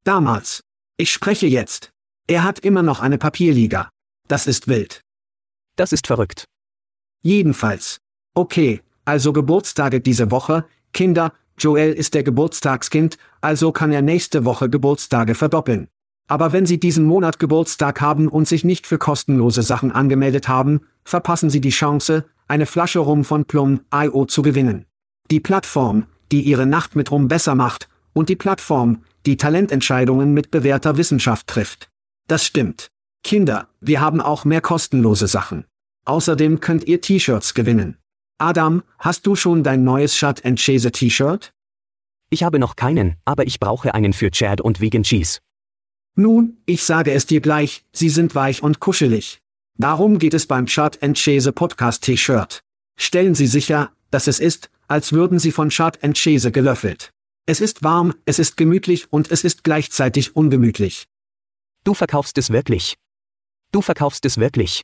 Damals. 0.06 0.64
Ich 0.96 1.12
spreche 1.12 1.48
jetzt. 1.48 1.94
Er 2.28 2.44
hat 2.44 2.60
immer 2.60 2.84
noch 2.84 3.02
eine 3.02 3.18
Papierliga. 3.18 3.90
Das 4.30 4.48
ist 4.48 4.68
wild. 4.68 5.02
Das 5.76 5.92
ist 5.92 6.08
verrückt. 6.08 6.46
Jedenfalls. 7.22 7.98
Okay, 8.34 8.82
also 9.04 9.34
Geburtstage 9.34 10.00
diese 10.00 10.32
Woche, 10.32 10.66
Kinder, 10.94 11.34
Joel 11.58 11.94
ist 11.94 12.14
der 12.14 12.24
Geburtstagskind, 12.24 13.18
also 13.42 13.72
kann 13.72 13.92
er 13.92 14.02
nächste 14.02 14.46
Woche 14.46 14.70
Geburtstage 14.70 15.36
verdoppeln. 15.36 15.88
Aber 16.28 16.54
wenn 16.54 16.66
Sie 16.66 16.80
diesen 16.80 17.04
Monat 17.04 17.40
Geburtstag 17.40 18.00
haben 18.00 18.28
und 18.30 18.48
sich 18.48 18.64
nicht 18.64 18.88
für 18.88 18.98
kostenlose 18.98 19.62
Sachen 19.62 19.92
angemeldet 19.92 20.48
haben, 20.48 20.82
verpassen 21.04 21.50
Sie 21.50 21.62
die 21.62 21.70
Chance, 21.70 22.26
eine 22.48 22.66
Flasche 22.66 23.00
Rum 23.00 23.26
von 23.26 23.46
Plum.io 23.46 24.26
zu 24.26 24.42
gewinnen. 24.42 24.86
Die 25.30 25.42
Plattform, 25.42 26.06
die 26.32 26.42
Ihre 26.42 26.66
Nacht 26.66 26.96
mit 26.96 27.12
Rum 27.12 27.28
besser 27.28 27.56
macht, 27.56 27.90
und 28.14 28.30
die 28.30 28.36
Plattform, 28.36 29.04
die 29.26 29.38
Talententscheidungen 29.38 30.34
mit 30.34 30.52
bewährter 30.52 30.98
Wissenschaft 30.98 31.48
trifft. 31.48 31.90
Das 32.28 32.46
stimmt. 32.46 32.90
Kinder, 33.24 33.70
wir 33.80 34.02
haben 34.02 34.22
auch 34.22 34.46
mehr 34.46 34.62
kostenlose 34.62 35.28
Sachen. 35.28 35.66
Außerdem 36.06 36.60
könnt 36.60 36.86
ihr 36.88 37.02
T-Shirts 37.02 37.54
gewinnen. 37.54 37.98
Adam, 38.38 38.84
hast 39.00 39.26
du 39.26 39.36
schon 39.36 39.64
dein 39.64 39.84
neues 39.84 40.16
Shut 40.16 40.44
and 40.44 40.60
Chase 40.60 40.92
T-Shirt? 40.92 41.54
Ich 42.30 42.44
habe 42.44 42.60
noch 42.60 42.76
keinen, 42.76 43.16
aber 43.26 43.46
ich 43.46 43.60
brauche 43.60 43.94
einen 43.94 44.12
für 44.12 44.32
Chad 44.32 44.60
und 44.60 44.82
Vegan 44.82 45.04
Cheese. 45.04 45.40
Nun, 46.16 46.58
ich 46.66 46.84
sage 46.84 47.12
es 47.12 47.26
dir 47.26 47.42
gleich, 47.42 47.86
sie 47.94 48.10
sind 48.10 48.36
weich 48.36 48.62
und 48.62 48.80
kuschelig. 48.80 49.40
Darum 49.78 50.20
geht 50.20 50.34
es 50.34 50.46
beim 50.46 50.68
Shut 50.68 51.02
and 51.02 51.18
Chase 51.18 51.52
Podcast 51.52 52.04
T-Shirt. 52.04 52.62
Stellen 52.98 53.34
Sie 53.34 53.48
sicher, 53.48 53.92
dass 54.12 54.28
es 54.28 54.40
ist, 54.40 54.70
als 54.88 55.14
würden 55.14 55.40
Sie 55.40 55.52
von 55.52 55.72
Shut 55.72 56.04
and 56.04 56.18
Chase 56.18 56.52
gelöffelt. 56.52 57.12
Es 57.46 57.62
ist 57.62 57.84
warm, 57.84 58.14
es 58.26 58.40
ist 58.40 58.58
gemütlich 58.58 59.12
und 59.12 59.32
es 59.32 59.44
ist 59.44 59.64
gleichzeitig 59.64 60.36
ungemütlich. 60.36 61.08
Du 61.84 61.94
verkaufst 61.94 62.38
es 62.38 62.50
wirklich. 62.50 62.96
Du 63.72 63.82
verkaufst 63.82 64.26
es 64.26 64.38
wirklich. 64.38 64.84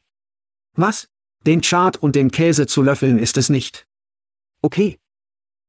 Was? 0.76 1.08
Den 1.46 1.62
Chart 1.62 1.96
und 1.96 2.16
den 2.16 2.32
Käse 2.32 2.68
zu 2.68 2.82
löffeln 2.82 3.18
ist 3.18 3.38
es 3.38 3.50
nicht. 3.50 3.86
Okay. 4.62 5.00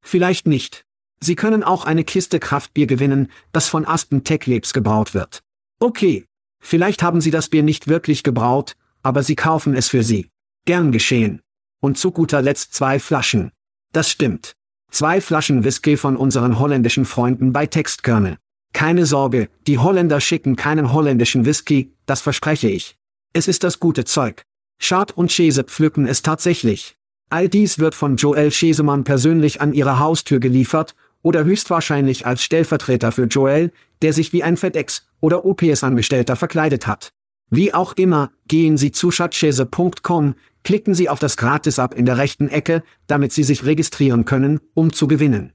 Vielleicht 0.02 0.46
nicht. 0.46 0.84
Sie 1.20 1.37
können 1.37 1.62
auch 1.62 1.84
eine 1.84 2.02
Kiste 2.02 2.40
Kraftbier 2.40 2.87
gewinnen, 2.87 3.30
das 3.52 3.68
von 3.68 3.87
Aspen 3.87 4.25
Tech 4.25 4.46
Labs 4.46 4.72
gebraut 4.72 5.14
wird. 5.14 5.42
Okay. 5.78 6.26
Vielleicht 6.58 7.02
haben 7.02 7.20
Sie 7.20 7.30
das 7.30 7.49
Bier 7.49 7.62
nicht 7.62 7.88
wirklich 7.88 8.22
gebraut, 8.22 8.76
aber 9.02 9.22
Sie 9.22 9.37
kaufen 9.37 9.75
es 9.75 9.88
für 9.88 10.02
Sie. 10.02 10.30
Gern 10.64 10.92
geschehen. 10.92 11.40
Und 11.80 11.96
zu 11.96 12.10
guter 12.10 12.42
Letzt 12.42 12.75
zwei 12.75 12.99
Flaschen. 12.99 13.52
Das 13.92 14.10
stimmt. 14.10 14.56
Zwei 14.90 15.20
Flaschen 15.20 15.62
Whisky 15.62 15.96
von 15.96 16.16
unseren 16.16 16.58
holländischen 16.58 17.04
Freunden 17.04 17.52
bei 17.52 17.66
Textkernel. 17.66 18.38
Keine 18.72 19.06
Sorge, 19.06 19.48
die 19.66 19.78
Holländer 19.78 20.20
schicken 20.20 20.56
keinen 20.56 20.92
holländischen 20.92 21.44
Whisky, 21.44 21.92
das 22.06 22.20
verspreche 22.20 22.68
ich. 22.68 22.96
Es 23.32 23.48
ist 23.48 23.64
das 23.64 23.80
gute 23.80 24.04
Zeug. 24.04 24.42
Schad 24.78 25.12
und 25.12 25.30
Schese 25.30 25.64
pflücken 25.64 26.06
es 26.06 26.22
tatsächlich. 26.22 26.96
All 27.28 27.48
dies 27.48 27.78
wird 27.78 27.94
von 27.94 28.16
Joel 28.16 28.50
Schesemann 28.50 29.04
persönlich 29.04 29.60
an 29.60 29.72
ihre 29.72 29.98
Haustür 29.98 30.40
geliefert, 30.40 30.94
oder 31.22 31.44
höchstwahrscheinlich 31.44 32.26
als 32.26 32.42
Stellvertreter 32.42 33.12
für 33.12 33.24
Joel, 33.24 33.72
der 34.02 34.12
sich 34.12 34.32
wie 34.32 34.42
ein 34.42 34.56
FedEx- 34.56 35.02
oder 35.20 35.44
OPS-Angestellter 35.44 36.36
verkleidet 36.36 36.86
hat. 36.86 37.10
Wie 37.50 37.74
auch 37.74 37.94
immer, 37.94 38.30
gehen 38.48 38.76
Sie 38.76 38.92
zu 38.92 39.10
schatzschese.com, 39.10 40.34
klicken 40.62 40.94
Sie 40.94 41.08
auf 41.08 41.18
das 41.18 41.36
Gratis-Ab 41.36 41.94
in 41.94 42.06
der 42.06 42.16
rechten 42.16 42.48
Ecke, 42.48 42.82
damit 43.06 43.32
Sie 43.32 43.42
sich 43.42 43.64
registrieren 43.64 44.24
können, 44.24 44.60
um 44.74 44.92
zu 44.92 45.08
gewinnen. 45.08 45.52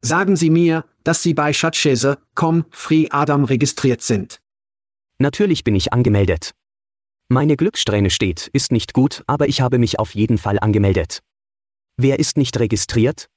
Sagen 0.00 0.36
Sie 0.36 0.50
mir, 0.50 0.84
dass 1.02 1.22
Sie 1.22 1.34
bei 1.34 1.52
schatzschese.com 1.52 2.66
Free 2.70 3.08
Adam 3.10 3.44
registriert 3.44 4.02
sind. 4.02 4.40
Natürlich 5.18 5.64
bin 5.64 5.74
ich 5.74 5.92
angemeldet. 5.92 6.52
Meine 7.28 7.56
Glückssträhne 7.56 8.10
steht, 8.10 8.46
ist 8.52 8.70
nicht 8.70 8.94
gut, 8.94 9.24
aber 9.26 9.48
ich 9.48 9.60
habe 9.60 9.78
mich 9.78 9.98
auf 9.98 10.14
jeden 10.14 10.38
Fall 10.38 10.58
angemeldet. 10.60 11.20
Wer 11.96 12.20
ist 12.20 12.36
nicht 12.36 12.58
registriert? 12.60 13.28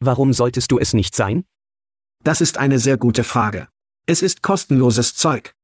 Warum 0.00 0.32
solltest 0.32 0.72
du 0.72 0.78
es 0.78 0.92
nicht 0.92 1.14
sein? 1.14 1.44
Das 2.24 2.40
ist 2.40 2.58
eine 2.58 2.80
sehr 2.80 2.96
gute 2.96 3.22
Frage. 3.22 3.68
Es 4.06 4.20
ist 4.20 4.42
kostenloses 4.42 5.14
Zeug. 5.14 5.54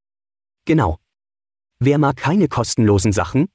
Genau. 0.64 0.98
Wer 1.80 1.98
mag 1.98 2.16
keine 2.16 2.46
kostenlosen 2.46 3.12
Sachen? 3.12 3.48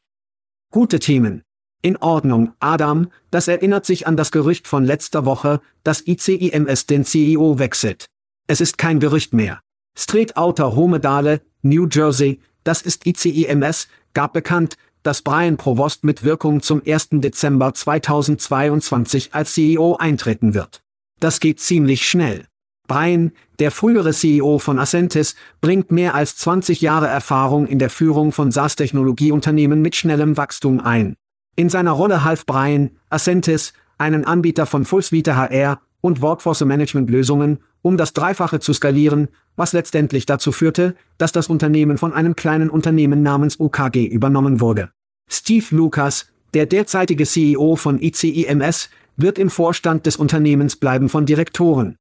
Gute 0.72 1.00
Themen. 1.00 1.45
In 1.86 1.98
Ordnung, 1.98 2.52
Adam, 2.60 3.12
das 3.30 3.48
erinnert 3.48 3.86
sich 3.86 4.08
an 4.08 4.18
das 4.18 4.32
Gerücht 4.32 4.68
von 4.68 4.86
letzter 4.86 5.24
Woche, 5.24 5.62
dass 5.84 6.08
ICIMS 6.08 6.88
den 6.88 7.06
CEO 7.06 7.60
wechselt. 7.60 8.08
Es 8.48 8.60
ist 8.60 8.80
kein 8.80 9.00
Gerücht 9.00 9.36
mehr. 9.36 9.60
Street 9.96 10.36
Outer 10.36 10.76
Homedale, 10.76 11.42
New 11.62 11.88
Jersey, 11.88 12.40
das 12.64 12.82
ist 12.82 13.06
ICIMS, 13.06 13.88
gab 14.16 14.34
bekannt, 14.34 14.78
dass 15.04 15.22
Brian 15.22 15.58
Provost 15.58 16.04
mit 16.04 16.24
Wirkung 16.24 16.64
zum 16.64 16.82
1. 16.84 17.10
Dezember 17.22 17.76
2022 17.76 19.36
als 19.36 19.54
CEO 19.54 19.96
eintreten 19.98 20.56
wird. 20.56 20.82
Das 21.20 21.40
geht 21.40 21.60
ziemlich 21.60 22.10
schnell. 22.10 22.48
Brian, 22.88 23.32
der 23.60 23.70
frühere 23.70 24.12
CEO 24.12 24.58
von 24.58 24.80
Ascentis, 24.80 25.36
bringt 25.62 25.92
mehr 25.92 26.16
als 26.16 26.36
20 26.38 26.82
Jahre 26.82 27.10
Erfahrung 27.10 27.68
in 27.68 27.78
der 27.78 27.92
Führung 27.92 28.32
von 28.32 28.52
SaaS-Technologieunternehmen 28.52 29.84
mit 29.84 29.96
schnellem 29.96 30.36
Wachstum 30.36 30.80
ein. 30.80 31.16
In 31.56 31.70
seiner 31.70 31.92
Rolle 31.92 32.24
half 32.24 32.46
Brian, 32.46 32.92
Ascentis, 33.10 33.74
einen 33.98 34.26
Anbieter 34.26 34.66
von 34.66 34.84
Fullsuite 34.84 35.38
HR 35.38 35.80
und 36.02 36.22
Workforce 36.22 36.66
Management 36.66 37.10
Lösungen, 37.10 37.60
um 37.82 37.98
das 37.98 38.14
Dreifache 38.14 38.60
zu 38.60 38.74
skalieren, 38.74 39.30
was 39.56 39.72
letztendlich 39.72 40.26
dazu 40.26 40.52
führte, 40.52 40.96
dass 41.18 41.32
das 41.32 41.48
Unternehmen 41.48 41.98
von 41.98 42.14
einem 42.14 42.36
kleinen 42.36 42.70
Unternehmen 42.70 43.24
namens 43.24 43.60
UKG 43.60 44.06
übernommen 44.06 44.60
wurde. 44.60 44.92
Steve 45.30 45.66
Lucas, 45.74 46.32
der 46.54 46.66
derzeitige 46.66 47.26
CEO 47.26 47.76
von 47.76 48.02
ICIMS, 48.02 48.90
wird 49.16 49.40
im 49.40 49.50
Vorstand 49.50 50.06
des 50.06 50.18
Unternehmens 50.18 50.76
bleiben 50.76 51.08
von 51.08 51.26
Direktoren. 51.26 51.96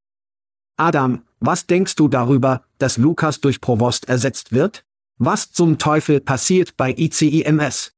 Adam, 0.77 1.23
was 1.39 1.67
denkst 1.67 1.95
du 1.95 2.09
darüber, 2.09 2.65
dass 2.79 2.97
Lukas 2.97 3.41
durch 3.41 3.61
Provost 3.61 4.09
ersetzt 4.09 4.53
wird? 4.53 4.85
Was 5.19 5.53
zum 5.53 5.79
Teufel 5.79 6.21
passiert 6.21 6.77
bei 6.77 6.93
ICIMS? 6.93 7.94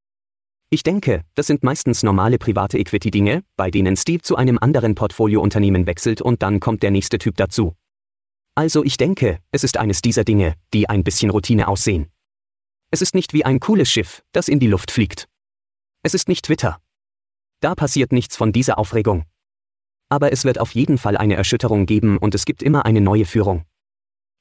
Ich 0.69 0.83
denke, 0.83 1.23
das 1.35 1.47
sind 1.47 1.63
meistens 1.63 2.03
normale 2.03 2.37
private 2.37 2.77
Equity-Dinge, 2.77 3.43
bei 3.55 3.71
denen 3.71 3.95
Steve 3.95 4.21
zu 4.21 4.35
einem 4.35 4.57
anderen 4.59 4.95
Portfoliounternehmen 4.95 5.87
wechselt 5.87 6.21
und 6.21 6.43
dann 6.43 6.59
kommt 6.59 6.83
der 6.83 6.91
nächste 6.91 7.19
Typ 7.19 7.37
dazu. 7.37 7.73
Also 8.53 8.83
ich 8.83 8.97
denke, 8.97 9.39
es 9.51 9.63
ist 9.63 9.77
eines 9.77 10.01
dieser 10.01 10.25
Dinge, 10.25 10.55
die 10.73 10.89
ein 10.89 11.05
bisschen 11.05 11.29
Routine 11.29 11.69
aussehen. 11.69 12.11
Es 12.91 13.01
ist 13.01 13.15
nicht 13.15 13.31
wie 13.31 13.45
ein 13.45 13.61
cooles 13.61 13.89
Schiff, 13.89 14.23
das 14.33 14.49
in 14.49 14.59
die 14.59 14.67
Luft 14.67 14.91
fliegt. 14.91 15.29
Es 16.03 16.13
ist 16.13 16.27
nicht 16.27 16.45
Twitter. 16.45 16.81
Da 17.61 17.73
passiert 17.73 18.11
nichts 18.11 18.35
von 18.35 18.51
dieser 18.51 18.77
Aufregung. 18.77 19.23
Aber 20.09 20.33
es 20.33 20.43
wird 20.43 20.59
auf 20.59 20.75
jeden 20.75 20.97
Fall 20.97 21.15
eine 21.15 21.35
Erschütterung 21.35 21.85
geben 21.85 22.17
und 22.17 22.35
es 22.35 22.43
gibt 22.43 22.61
immer 22.61 22.85
eine 22.85 22.99
neue 22.99 23.25
Führung. 23.25 23.63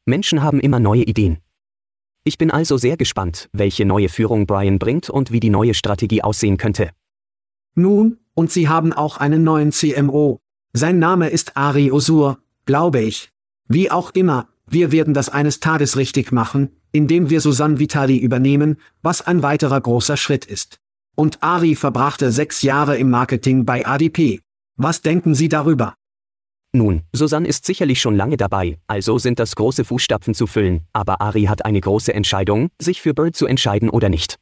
Menschen 0.07 0.43
haben 0.43 0.61
immer 0.61 0.81
neue 0.81 1.03
Ideen. 1.03 1.39
Ich 2.27 2.39
bin 2.39 2.51
also 2.51 2.77
sehr 2.77 2.97
gespannt, 2.97 3.49
welche 3.53 3.85
neue 3.85 4.09
Führung 4.09 4.47
Brian 4.47 4.81
bringt 4.81 5.09
und 5.09 5.31
wie 5.31 5.39
die 5.39 5.49
neue 5.49 5.75
Strategie 5.75 6.25
aussehen 6.25 6.57
könnte. 6.57 6.91
Nun, 7.77 8.19
und 8.35 8.51
Sie 8.51 8.69
haben 8.69 8.93
auch 8.93 9.19
einen 9.19 9.45
neuen 9.45 9.71
CMO. 9.71 10.41
Sein 10.73 10.99
Name 10.99 11.29
ist 11.29 11.57
Ari 11.57 11.93
Osur, 11.93 12.41
glaube 12.65 12.99
ich. 13.01 13.31
Wie 13.69 13.93
auch 13.93 14.11
immer, 14.11 14.49
wir 14.67 14.91
werden 14.91 15.15
das 15.15 15.29
eines 15.29 15.61
Tages 15.61 15.97
richtig 15.97 16.33
machen, 16.33 16.71
indem 16.91 17.31
wir 17.31 17.41
Susanne 17.41 17.79
Vitali 17.79 18.19
übernehmen, 18.19 18.79
was 19.03 19.23
ein 19.23 19.45
weiterer 19.45 19.81
großer 19.81 20.17
Schritt 20.17 20.47
ist. 20.47 20.79
Und 21.15 21.45
Ari 21.45 21.77
verbrachte 21.77 22.33
sechs 22.33 22.61
Jahre 22.63 22.99
im 22.99 23.09
Marketing 23.09 23.65
bei 23.65 23.87
ADP. 23.87 24.41
Was 24.77 25.01
denken 25.01 25.37
Sie 25.37 25.49
darüber? 25.49 25.95
Nun, 26.77 27.03
Susanne 27.15 27.49
ist 27.49 27.65
sicherlich 27.65 28.03
schon 28.03 28.17
lange 28.17 28.37
dabei, 28.37 28.77
also 28.87 29.17
sind 29.17 29.39
das 29.39 29.57
große 29.57 29.87
Fußstapfen 29.87 30.35
zu 30.35 30.47
füllen, 30.47 30.83
aber 30.93 31.23
Ari 31.23 31.45
hat 31.45 31.65
eine 31.65 31.81
große 31.81 32.13
Entscheidung, 32.13 32.69
sich 32.79 33.01
für 33.01 33.15
Bird 33.15 33.35
zu 33.35 33.47
entscheiden 33.47 33.89
oder 33.89 34.11
nicht. 34.11 34.37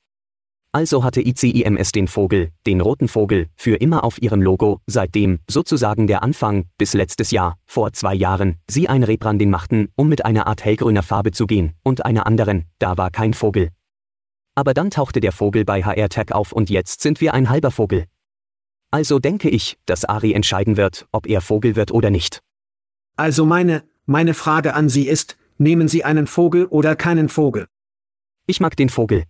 Also 0.73 1.05
hatte 1.05 1.21
ICIMS 1.21 1.93
den 1.93 2.09
Vogel, 2.09 2.51
den 2.67 2.81
roten 2.81 3.07
Vogel, 3.07 3.47
für 3.55 3.77
immer 3.77 4.03
auf 4.03 4.21
ihrem 4.21 4.43
Logo, 4.43 4.81
seitdem, 4.89 5.39
sozusagen 5.49 6.09
der 6.09 6.25
Anfang, 6.25 6.65
bis 6.77 6.95
letztes 6.95 7.31
Jahr, 7.31 7.57
vor 7.67 7.93
zwei 7.93 8.15
Jahren, 8.15 8.57
sie 8.69 8.89
ein 8.89 9.05
Rebranding 9.05 9.51
machten, 9.51 9.91
um 9.95 10.09
mit 10.09 10.25
einer 10.25 10.49
Art 10.49 10.65
hellgrüner 10.65 11.05
Farbe 11.05 11.31
zu 11.31 11.47
gehen, 11.47 11.75
und 11.85 12.05
einer 12.05 12.27
anderen, 12.27 12.65
da 12.81 12.99
war 12.99 13.13
kein 13.13 13.35
Vogel. 13.35 13.69
Aber 14.57 14.75
dann 14.75 14.91
tauchte 14.91 15.21
der 15.21 15.31
Vogel 15.31 15.65
bei 15.65 15.85
HR 15.85 16.09
Tech 16.09 16.33
auf 16.33 16.51
und 16.51 16.69
jetzt 16.69 17.01
sind 17.01 17.21
wir 17.21 17.33
ein 17.33 17.49
halber 17.49 17.71
Vogel. 17.71 18.07
Also 18.95 19.19
denke 19.19 19.51
ich, 19.51 19.77
dass 19.87 20.05
Ari 20.05 20.35
entscheiden 20.35 20.77
wird, 20.77 21.09
ob 21.11 21.27
er 21.27 21.41
Vogel 21.41 21.75
wird 21.75 21.91
oder 21.91 22.11
nicht. 22.11 22.45
Also 23.17 23.45
meine, 23.45 23.83
meine 24.07 24.35
Frage 24.35 24.75
an 24.75 24.89
Sie 24.89 25.09
ist, 25.09 25.37
nehmen 25.59 25.89
Sie 25.89 26.05
einen 26.05 26.29
Vogel 26.29 26.67
oder 26.67 26.95
keinen 26.95 27.29
Vogel? 27.29 27.67
Ich 28.47 28.61
mag 28.61 28.77
den 28.77 28.89
Vogel. 28.89 29.25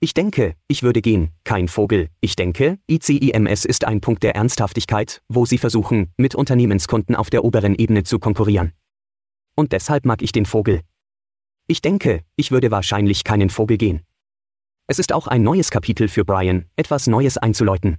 Ich 0.00 0.12
denke, 0.12 0.54
ich 0.68 0.82
würde 0.82 1.00
gehen, 1.00 1.30
kein 1.44 1.68
Vogel. 1.68 2.10
Ich 2.20 2.36
denke, 2.36 2.78
ICIMS 2.86 3.64
ist 3.64 3.86
ein 3.86 4.02
Punkt 4.02 4.22
der 4.22 4.34
Ernsthaftigkeit, 4.34 5.22
wo 5.30 5.46
Sie 5.46 5.56
versuchen, 5.56 6.12
mit 6.18 6.34
Unternehmenskunden 6.34 7.16
auf 7.16 7.30
der 7.30 7.42
oberen 7.42 7.74
Ebene 7.76 8.02
zu 8.02 8.18
konkurrieren. 8.18 8.74
Und 9.56 9.72
deshalb 9.72 10.04
mag 10.04 10.20
ich 10.20 10.32
den 10.32 10.44
Vogel. 10.44 10.82
Ich 11.68 11.80
denke, 11.80 12.22
ich 12.36 12.50
würde 12.50 12.70
wahrscheinlich 12.70 13.24
keinen 13.24 13.48
Vogel 13.48 13.78
gehen. 13.78 14.02
Es 14.86 14.98
ist 14.98 15.14
auch 15.14 15.26
ein 15.26 15.42
neues 15.42 15.70
Kapitel 15.70 16.08
für 16.08 16.26
Brian, 16.26 16.66
etwas 16.76 17.06
Neues 17.06 17.38
einzuläuten. 17.38 17.96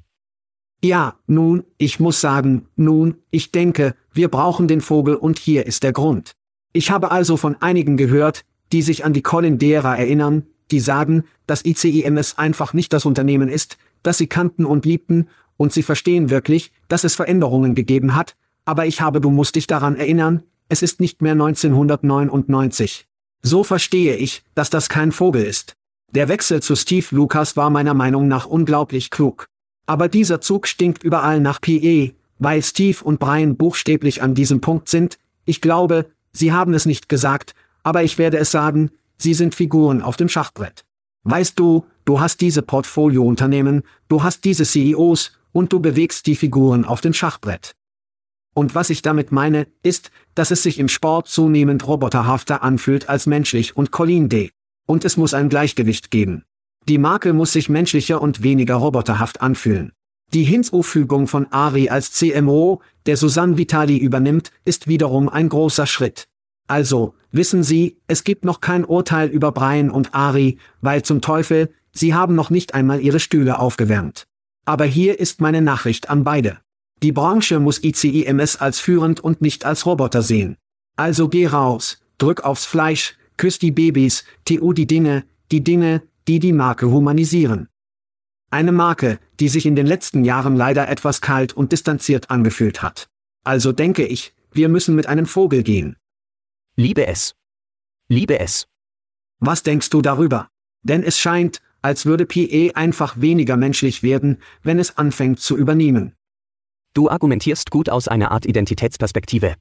Ja, 0.85 1.15
nun, 1.25 1.63
ich 1.79 1.99
muss 1.99 2.21
sagen, 2.21 2.67
nun, 2.75 3.15
ich 3.31 3.51
denke, 3.51 3.95
wir 4.13 4.27
brauchen 4.27 4.67
den 4.67 4.81
Vogel 4.81 5.15
und 5.15 5.39
hier 5.39 5.65
ist 5.65 5.81
der 5.81 5.93
Grund. 5.93 6.33
Ich 6.73 6.91
habe 6.91 7.09
also 7.09 7.37
von 7.37 7.59
einigen 7.59 7.97
gehört, 7.97 8.45
die 8.71 8.83
sich 8.83 9.03
an 9.03 9.11
die 9.11 9.23
Colin 9.23 9.57
Dera 9.57 9.95
erinnern, 9.95 10.45
die 10.69 10.79
sagen, 10.79 11.23
dass 11.47 11.65
ICIMS 11.65 12.37
einfach 12.37 12.73
nicht 12.73 12.93
das 12.93 13.05
Unternehmen 13.05 13.49
ist, 13.49 13.79
das 14.03 14.19
sie 14.19 14.27
kannten 14.27 14.63
und 14.63 14.85
liebten, 14.85 15.27
und 15.57 15.73
sie 15.73 15.81
verstehen 15.81 16.29
wirklich, 16.29 16.71
dass 16.87 17.03
es 17.03 17.15
Veränderungen 17.15 17.73
gegeben 17.73 18.13
hat, 18.13 18.35
aber 18.63 18.85
ich 18.85 19.01
habe 19.01 19.21
du 19.21 19.31
musst 19.31 19.55
dich 19.55 19.65
daran 19.65 19.95
erinnern, 19.95 20.43
es 20.69 20.83
ist 20.83 20.99
nicht 20.99 21.19
mehr 21.19 21.31
1999. 21.31 23.07
So 23.41 23.63
verstehe 23.63 24.17
ich, 24.17 24.43
dass 24.53 24.69
das 24.69 24.87
kein 24.87 25.11
Vogel 25.11 25.45
ist. 25.45 25.73
Der 26.11 26.29
Wechsel 26.29 26.61
zu 26.61 26.75
Steve 26.75 27.07
Lucas 27.09 27.57
war 27.57 27.71
meiner 27.71 27.95
Meinung 27.95 28.27
nach 28.27 28.45
unglaublich 28.45 29.09
klug. 29.09 29.47
Aber 29.85 30.07
dieser 30.07 30.41
Zug 30.41 30.67
stinkt 30.67 31.03
überall 31.03 31.39
nach 31.39 31.61
PE, 31.61 32.13
weil 32.39 32.61
Steve 32.63 33.03
und 33.03 33.19
Brian 33.19 33.55
buchstäblich 33.55 34.21
an 34.21 34.33
diesem 34.33 34.61
Punkt 34.61 34.89
sind. 34.89 35.17
Ich 35.45 35.61
glaube, 35.61 36.07
sie 36.31 36.51
haben 36.51 36.73
es 36.73 36.85
nicht 36.85 37.07
gesagt, 37.09 37.53
aber 37.83 38.03
ich 38.03 38.17
werde 38.17 38.37
es 38.37 38.51
sagen, 38.51 38.91
sie 39.17 39.33
sind 39.33 39.55
Figuren 39.55 40.01
auf 40.01 40.17
dem 40.17 40.29
Schachbrett. 40.29 40.85
Weißt 41.23 41.57
du, 41.59 41.85
du 42.03 42.19
hast 42.19 42.41
diese 42.41 42.61
Portfoliounternehmen, 42.61 43.83
du 44.07 44.23
hast 44.23 44.43
diese 44.43 44.65
CEOs, 44.65 45.31
und 45.55 45.71
du 45.71 45.79
bewegst 45.79 46.27
die 46.27 46.35
Figuren 46.35 46.83
auf 46.83 46.99
dem 46.99 47.13
Schachbrett. 47.13 47.77
Und 48.53 48.75
was 48.75 48.89
ich 48.89 49.01
damit 49.01 49.31
meine, 49.31 49.67
ist, 49.83 50.11
dass 50.33 50.51
es 50.51 50.63
sich 50.63 50.79
im 50.79 50.89
Sport 50.89 51.29
zunehmend 51.29 51.87
roboterhafter 51.87 52.61
anfühlt 52.61 53.07
als 53.07 53.25
menschlich 53.25 53.77
und 53.77 53.91
Colin 53.91 54.27
D. 54.27 54.51
Und 54.85 55.05
es 55.05 55.15
muss 55.15 55.33
ein 55.33 55.47
Gleichgewicht 55.47 56.11
geben. 56.11 56.43
Die 56.87 56.99
Marke 56.99 57.33
muss 57.33 57.51
sich 57.51 57.67
menschlicher 57.67 58.21
und 58.21 58.43
weniger 58.43 58.75
roboterhaft 58.75 59.41
anfühlen. 59.41 59.91
Die 60.33 60.43
Hinzufügung 60.43 61.27
von 61.27 61.51
Ari 61.51 61.89
als 61.89 62.11
CMO, 62.11 62.81
der 63.05 63.17
Susanne 63.17 63.57
Vitali 63.57 63.97
übernimmt, 63.97 64.51
ist 64.65 64.87
wiederum 64.87 65.29
ein 65.29 65.49
großer 65.49 65.87
Schritt. 65.87 66.27
Also, 66.67 67.15
wissen 67.31 67.63
Sie, 67.63 67.97
es 68.07 68.23
gibt 68.23 68.43
noch 68.43 68.59
kein 68.59 68.85
Urteil 68.85 69.29
über 69.29 69.51
Brian 69.51 69.89
und 69.89 70.13
Ari, 70.13 70.57
weil 70.81 71.03
zum 71.03 71.21
Teufel, 71.21 71.73
sie 71.91 72.13
haben 72.13 72.35
noch 72.35 72.49
nicht 72.49 72.73
einmal 72.73 73.01
ihre 73.01 73.19
Stühle 73.19 73.59
aufgewärmt. 73.59 74.25
Aber 74.65 74.85
hier 74.85 75.19
ist 75.19 75.41
meine 75.41 75.61
Nachricht 75.61 76.09
an 76.09 76.23
beide. 76.23 76.59
Die 77.03 77.11
Branche 77.11 77.59
muss 77.59 77.83
ICIMS 77.83 78.57
als 78.57 78.79
führend 78.79 79.19
und 79.19 79.41
nicht 79.41 79.65
als 79.65 79.85
Roboter 79.85 80.21
sehen. 80.21 80.57
Also 80.95 81.29
geh 81.29 81.47
raus, 81.47 81.99
drück 82.17 82.43
aufs 82.43 82.65
Fleisch, 82.65 83.15
küss 83.37 83.59
die 83.59 83.71
Babys, 83.71 84.23
TU 84.45 84.73
die 84.73 84.87
Dinge, 84.87 85.25
die 85.51 85.63
Dinge, 85.63 86.01
die 86.27 86.39
die 86.39 86.53
Marke 86.53 86.89
humanisieren. 86.89 87.69
Eine 88.51 88.71
Marke, 88.71 89.19
die 89.39 89.49
sich 89.49 89.65
in 89.65 89.75
den 89.75 89.85
letzten 89.85 90.23
Jahren 90.23 90.55
leider 90.55 90.87
etwas 90.87 91.21
kalt 91.21 91.53
und 91.53 91.71
distanziert 91.71 92.29
angefühlt 92.29 92.81
hat. 92.81 93.09
Also 93.43 93.71
denke 93.71 94.05
ich, 94.05 94.33
wir 94.51 94.69
müssen 94.69 94.95
mit 94.95 95.07
einem 95.07 95.25
Vogel 95.25 95.63
gehen. 95.63 95.97
Liebe 96.75 97.05
es. 97.07 97.35
Liebe 98.07 98.39
es. 98.39 98.67
Was 99.39 99.63
denkst 99.63 99.89
du 99.89 100.01
darüber? 100.01 100.49
Denn 100.83 101.03
es 101.03 101.19
scheint, 101.19 101.61
als 101.81 102.05
würde 102.05 102.25
PE 102.25 102.71
einfach 102.75 103.19
weniger 103.19 103.57
menschlich 103.57 104.01
werden, 104.01 104.39
wenn 104.63 104.79
es 104.79 104.97
anfängt 104.97 105.39
zu 105.39 105.57
übernehmen. 105.57 106.13
Du 106.93 107.09
argumentierst 107.09 107.71
gut 107.71 107.89
aus 107.89 108.07
einer 108.07 108.31
Art 108.31 108.45
Identitätsperspektive. 108.45 109.55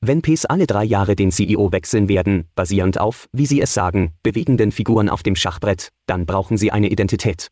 Wenn 0.00 0.22
Ps 0.22 0.44
alle 0.44 0.66
drei 0.66 0.84
Jahre 0.84 1.16
den 1.16 1.30
CEO 1.30 1.72
wechseln 1.72 2.08
werden, 2.08 2.48
basierend 2.54 3.00
auf, 3.00 3.28
wie 3.32 3.46
sie 3.46 3.60
es 3.60 3.72
sagen, 3.72 4.12
bewegenden 4.22 4.70
Figuren 4.70 5.08
auf 5.08 5.22
dem 5.22 5.36
Schachbrett, 5.36 5.90
dann 6.06 6.26
brauchen 6.26 6.56
sie 6.56 6.70
eine 6.70 6.88
Identität. 6.88 7.48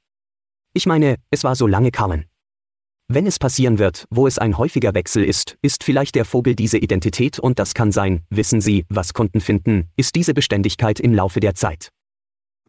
Ich 0.75 0.87
meine, 0.87 1.17
es 1.31 1.45
war 1.45 1.57
so 1.57 1.67
lange 1.67 1.91
Carmen. 1.91 2.27
Wenn 3.09 3.27
es 3.27 3.39
passieren 3.39 3.79
wird, 3.79 4.07
wo 4.11 4.27
es 4.27 4.39
ein 4.39 4.57
häufiger 4.57 4.95
Wechsel 4.95 5.25
ist, 5.25 5.59
ist 5.61 5.85
vielleicht 5.85 6.15
der 6.15 6.25
Vogel 6.25 6.55
diese 6.55 6.79
Identität 6.79 7.39
und 7.39 7.59
das 7.59 7.75
kann 7.75 7.93
sein, 7.93 8.23
wissen 8.31 8.61
Sie, 8.61 8.87
was 8.89 9.13
Kunden 9.13 9.41
finden, 9.41 9.89
ist 9.97 10.15
diese 10.15 10.33
Beständigkeit 10.33 10.99
im 10.99 11.13
Laufe 11.13 11.41
der 11.41 11.55
Zeit. 11.55 11.91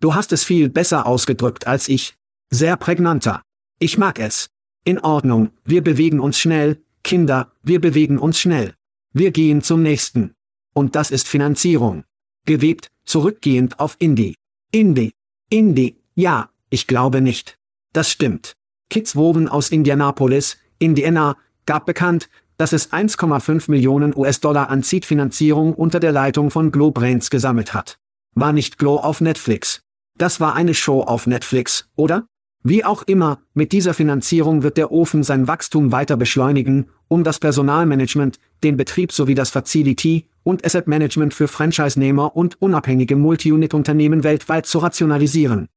Du 0.02 0.16
hast 0.16 0.34
es 0.34 0.44
viel 0.44 0.70
besser 0.70 1.06
ausgedrückt 1.06 1.66
als 1.66 1.88
ich. 1.88 2.16
Sehr 2.50 2.76
prägnanter. 2.76 3.42
Ich 3.80 3.98
mag 3.98 4.20
es. 4.20 4.50
In 4.84 5.00
Ordnung, 5.00 5.52
wir 5.64 5.82
bewegen 5.82 6.20
uns 6.20 6.38
schnell, 6.38 6.84
Kinder, 7.04 7.54
wir 7.64 7.80
bewegen 7.80 8.18
uns 8.18 8.38
schnell. 8.38 8.74
Wir 9.16 9.30
gehen 9.30 9.62
zum 9.62 9.84
nächsten. 9.84 10.34
Und 10.74 10.96
das 10.96 11.12
ist 11.12 11.28
Finanzierung. 11.28 12.04
Gewebt, 12.48 12.90
zurückgehend 13.06 13.80
auf 13.80 13.96
Indie. 14.00 14.36
Indie. 14.72 15.14
Indie, 15.52 15.98
ja, 16.16 16.50
ich 16.72 16.88
glaube 16.88 17.22
nicht. 17.22 17.60
Das 17.94 18.10
stimmt. 18.10 18.54
Kids 18.90 19.16
Woven 19.16 19.48
aus 19.48 19.70
Indianapolis, 19.70 20.58
Indiana, 20.80 21.38
gab 21.68 21.86
bekannt, 21.86 22.28
dass 22.58 22.74
es 22.74 22.92
1,5 22.92 23.70
Millionen 23.70 24.16
US-Dollar 24.16 24.72
an 24.72 24.82
Seed-Finanzierung 24.82 25.76
unter 25.76 26.00
der 26.00 26.12
Leitung 26.12 26.50
von 26.50 26.72
Glow 26.72 26.90
Brains 26.90 27.30
gesammelt 27.30 27.76
hat. 27.76 28.00
War 28.34 28.52
nicht 28.52 28.80
Glow 28.80 28.98
auf 28.98 29.22
Netflix. 29.22 29.82
Das 30.18 30.40
war 30.40 30.56
eine 30.56 30.74
Show 30.74 31.02
auf 31.02 31.28
Netflix, 31.28 31.88
oder? 31.96 32.26
Wie 32.64 32.86
auch 32.86 33.04
immer, 33.04 33.42
mit 33.54 33.74
dieser 33.74 33.94
Finanzierung 33.94 34.64
wird 34.64 34.78
der 34.78 34.92
Ofen 34.92 35.22
sein 35.22 35.48
Wachstum 35.48 35.92
weiter 35.92 36.18
beschleunigen, 36.18 36.90
um 37.14 37.24
das 37.24 37.38
Personalmanagement, 37.38 38.40
den 38.64 38.76
Betrieb 38.76 39.12
sowie 39.12 39.36
das 39.36 39.52
Facility 39.52 40.26
und 40.42 40.66
Asset 40.66 40.88
Management 40.88 41.36
für 41.36 41.48
Franchise-Nehmer 41.48 42.36
und 42.36 42.60
unabhängige 42.60 43.16
Multi-Unit-Unternehmen 43.16 44.24
weltweit 44.24 44.66
zu 44.66 44.80
rationalisieren. 44.80 45.68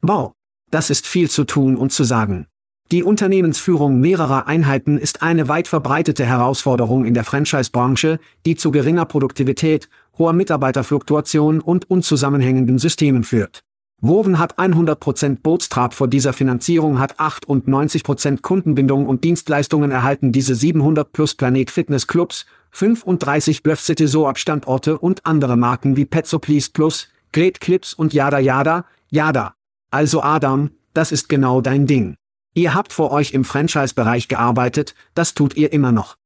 Wow, 0.00 0.32
das 0.70 0.88
ist 0.88 1.06
viel 1.06 1.28
zu 1.28 1.44
tun 1.44 1.76
und 1.76 1.92
zu 1.92 2.04
sagen. 2.04 2.46
Die 2.92 3.02
Unternehmensführung 3.02 4.00
mehrerer 4.00 4.46
Einheiten 4.46 4.96
ist 4.96 5.20
eine 5.20 5.48
weit 5.48 5.68
verbreitete 5.68 6.24
Herausforderung 6.24 7.04
in 7.04 7.12
der 7.12 7.24
Franchise-Branche, 7.24 8.18
die 8.46 8.56
zu 8.56 8.70
geringer 8.70 9.04
Produktivität, 9.04 9.90
hoher 10.16 10.32
Mitarbeiterfluktuation 10.32 11.60
und 11.60 11.90
unzusammenhängenden 11.90 12.78
Systemen 12.78 13.22
führt. 13.22 13.64
Woven 14.06 14.38
hat 14.38 14.58
100% 14.58 15.38
Bootstrap 15.42 15.94
vor 15.94 16.08
dieser 16.08 16.34
Finanzierung 16.34 16.98
hat 16.98 17.18
98% 17.18 18.42
Kundenbindung 18.42 19.06
und 19.06 19.24
Dienstleistungen 19.24 19.90
erhalten 19.90 20.30
diese 20.30 20.54
700 20.54 21.10
plus 21.10 21.34
Planet 21.34 21.70
Fitness 21.70 22.06
Clubs, 22.06 22.44
35 22.72 23.62
Bluff 23.62 23.80
City 23.80 24.06
Soap 24.06 24.36
Standorte 24.36 24.98
und 24.98 25.24
andere 25.24 25.56
Marken 25.56 25.96
wie 25.96 26.04
Petso 26.04 26.38
Please 26.38 26.68
Plus, 26.70 27.08
Great 27.32 27.62
Clips 27.62 27.94
und 27.94 28.12
Yada 28.12 28.38
Yada, 28.38 28.84
Yada. 29.08 29.54
Also 29.90 30.22
Adam, 30.22 30.72
das 30.92 31.10
ist 31.10 31.30
genau 31.30 31.62
dein 31.62 31.86
Ding. 31.86 32.16
Ihr 32.52 32.74
habt 32.74 32.92
vor 32.92 33.10
euch 33.10 33.32
im 33.32 33.42
Franchise-Bereich 33.42 34.28
gearbeitet, 34.28 34.94
das 35.14 35.32
tut 35.32 35.56
ihr 35.56 35.72
immer 35.72 35.92
noch. 35.92 36.16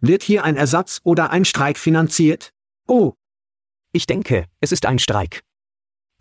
Wird 0.00 0.22
hier 0.22 0.44
ein 0.44 0.54
Ersatz 0.54 1.00
oder 1.02 1.30
ein 1.30 1.44
Streik 1.44 1.76
finanziert? 1.76 2.52
Oh. 2.86 3.14
Ich 3.90 4.06
denke, 4.06 4.46
es 4.60 4.70
ist 4.70 4.86
ein 4.86 5.00
Streik. 5.00 5.42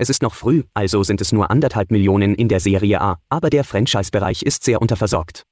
Es 0.02 0.10
ist 0.10 0.22
noch 0.22 0.34
früh, 0.34 0.64
also 0.74 1.04
sind 1.04 1.20
es 1.20 1.34
nur 1.34 1.52
anderthalb 1.52 1.92
Millionen 1.92 2.34
in 2.34 2.48
der 2.48 2.62
Serie 2.62 3.02
A, 3.02 3.20
aber 3.28 3.50
der 3.50 3.66
Franchise-Bereich 3.66 4.44
ist 4.44 4.64
sehr 4.64 4.82
unterversorgt. 4.82 5.44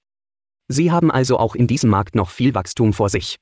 Sie 0.70 0.90
haben 0.90 1.12
also 1.12 1.38
auch 1.38 1.54
in 1.54 1.68
diesem 1.68 1.90
Markt 1.90 2.16
noch 2.16 2.30
viel 2.30 2.56
Wachstum 2.56 2.94
vor 2.94 3.10
sich. 3.10 3.36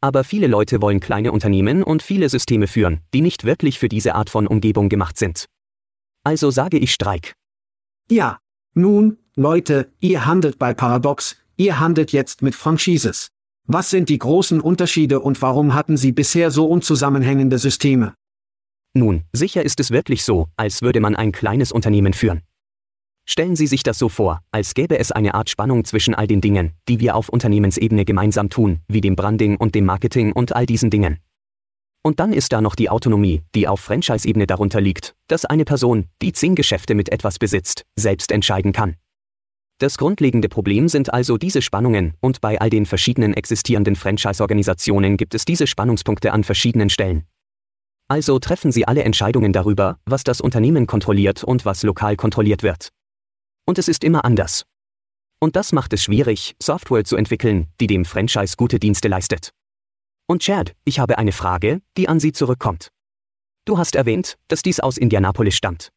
Aber 0.00 0.24
viele 0.24 0.48
Leute 0.48 0.82
wollen 0.82 0.98
kleine 0.98 1.30
Unternehmen 1.30 1.84
und 1.84 2.02
viele 2.02 2.28
Systeme 2.28 2.66
führen, 2.66 3.00
die 3.14 3.20
nicht 3.20 3.44
wirklich 3.44 3.78
für 3.78 3.88
diese 3.88 4.16
Art 4.16 4.28
von 4.28 4.48
Umgebung 4.48 4.88
gemacht 4.88 5.18
sind. 5.18 5.46
Also 6.24 6.50
sage 6.50 6.78
ich 6.78 6.92
Streik. 6.92 7.34
Ja. 8.10 8.38
Nun, 8.74 9.18
Leute, 9.36 9.92
ihr 10.00 10.26
handelt 10.26 10.58
bei 10.58 10.74
Paradox, 10.74 11.36
ihr 11.56 11.78
handelt 11.78 12.10
jetzt 12.10 12.42
mit 12.42 12.56
Franchises. 12.56 13.28
Was 13.68 13.90
sind 13.90 14.08
die 14.08 14.18
großen 14.18 14.60
Unterschiede 14.60 15.20
und 15.20 15.40
warum 15.42 15.74
hatten 15.74 15.96
Sie 15.96 16.10
bisher 16.10 16.50
so 16.50 16.66
unzusammenhängende 16.66 17.58
Systeme? 17.58 18.14
Nun, 18.94 19.24
sicher 19.32 19.64
ist 19.64 19.80
es 19.80 19.90
wirklich 19.90 20.22
so, 20.22 20.46
als 20.56 20.80
würde 20.80 21.00
man 21.00 21.16
ein 21.16 21.32
kleines 21.32 21.72
Unternehmen 21.72 22.12
führen. 22.12 22.42
Stellen 23.26 23.56
Sie 23.56 23.66
sich 23.66 23.82
das 23.82 23.98
so 23.98 24.08
vor, 24.08 24.40
als 24.52 24.74
gäbe 24.74 24.98
es 24.98 25.10
eine 25.10 25.34
Art 25.34 25.50
Spannung 25.50 25.84
zwischen 25.84 26.14
all 26.14 26.26
den 26.26 26.40
Dingen, 26.40 26.72
die 26.88 27.00
wir 27.00 27.16
auf 27.16 27.28
Unternehmensebene 27.28 28.04
gemeinsam 28.04 28.50
tun, 28.50 28.80
wie 28.86 29.00
dem 29.00 29.16
Branding 29.16 29.56
und 29.56 29.74
dem 29.74 29.86
Marketing 29.86 30.32
und 30.32 30.54
all 30.54 30.66
diesen 30.66 30.90
Dingen. 30.90 31.18
Und 32.02 32.20
dann 32.20 32.34
ist 32.34 32.52
da 32.52 32.60
noch 32.60 32.74
die 32.74 32.90
Autonomie, 32.90 33.42
die 33.54 33.66
auf 33.66 33.80
Franchise-Ebene 33.80 34.46
darunter 34.46 34.80
liegt, 34.80 35.14
dass 35.26 35.46
eine 35.46 35.64
Person, 35.64 36.06
die 36.20 36.32
zehn 36.32 36.54
Geschäfte 36.54 36.94
mit 36.94 37.10
etwas 37.10 37.38
besitzt, 37.38 37.84
selbst 37.96 38.30
entscheiden 38.30 38.72
kann. 38.72 38.96
Das 39.78 39.96
grundlegende 39.96 40.50
Problem 40.50 40.88
sind 40.88 41.12
also 41.12 41.38
diese 41.38 41.62
Spannungen, 41.62 42.14
und 42.20 42.42
bei 42.42 42.60
all 42.60 42.70
den 42.70 42.84
verschiedenen 42.84 43.34
existierenden 43.34 43.96
Franchise-Organisationen 43.96 45.16
gibt 45.16 45.34
es 45.34 45.46
diese 45.46 45.66
Spannungspunkte 45.66 46.32
an 46.32 46.44
verschiedenen 46.44 46.90
Stellen. 46.90 47.24
Also 48.08 48.38
treffen 48.38 48.70
Sie 48.70 48.86
alle 48.86 49.02
Entscheidungen 49.02 49.52
darüber, 49.52 49.98
was 50.04 50.24
das 50.24 50.40
Unternehmen 50.40 50.86
kontrolliert 50.86 51.42
und 51.42 51.64
was 51.64 51.82
lokal 51.82 52.16
kontrolliert 52.16 52.62
wird. 52.62 52.90
Und 53.66 53.78
es 53.78 53.88
ist 53.88 54.04
immer 54.04 54.24
anders. 54.24 54.64
Und 55.40 55.56
das 55.56 55.72
macht 55.72 55.92
es 55.92 56.02
schwierig, 56.02 56.54
Software 56.62 57.04
zu 57.04 57.16
entwickeln, 57.16 57.68
die 57.80 57.86
dem 57.86 58.04
Franchise 58.04 58.56
gute 58.56 58.78
Dienste 58.78 59.08
leistet. 59.08 59.50
Und 60.26 60.42
Chad, 60.42 60.74
ich 60.84 60.98
habe 60.98 61.18
eine 61.18 61.32
Frage, 61.32 61.80
die 61.96 62.08
an 62.08 62.20
Sie 62.20 62.32
zurückkommt. 62.32 62.88
Du 63.66 63.78
hast 63.78 63.94
erwähnt, 63.94 64.36
dass 64.48 64.62
dies 64.62 64.80
aus 64.80 64.98
Indianapolis 64.98 65.54
stammt. 65.54 65.90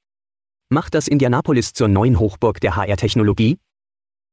Macht 0.70 0.96
das 0.96 1.08
Indianapolis 1.08 1.74
zur 1.74 1.88
neuen 1.88 2.20
Hochburg 2.20 2.60
der 2.60 2.76
HR-Technologie? 2.76 3.58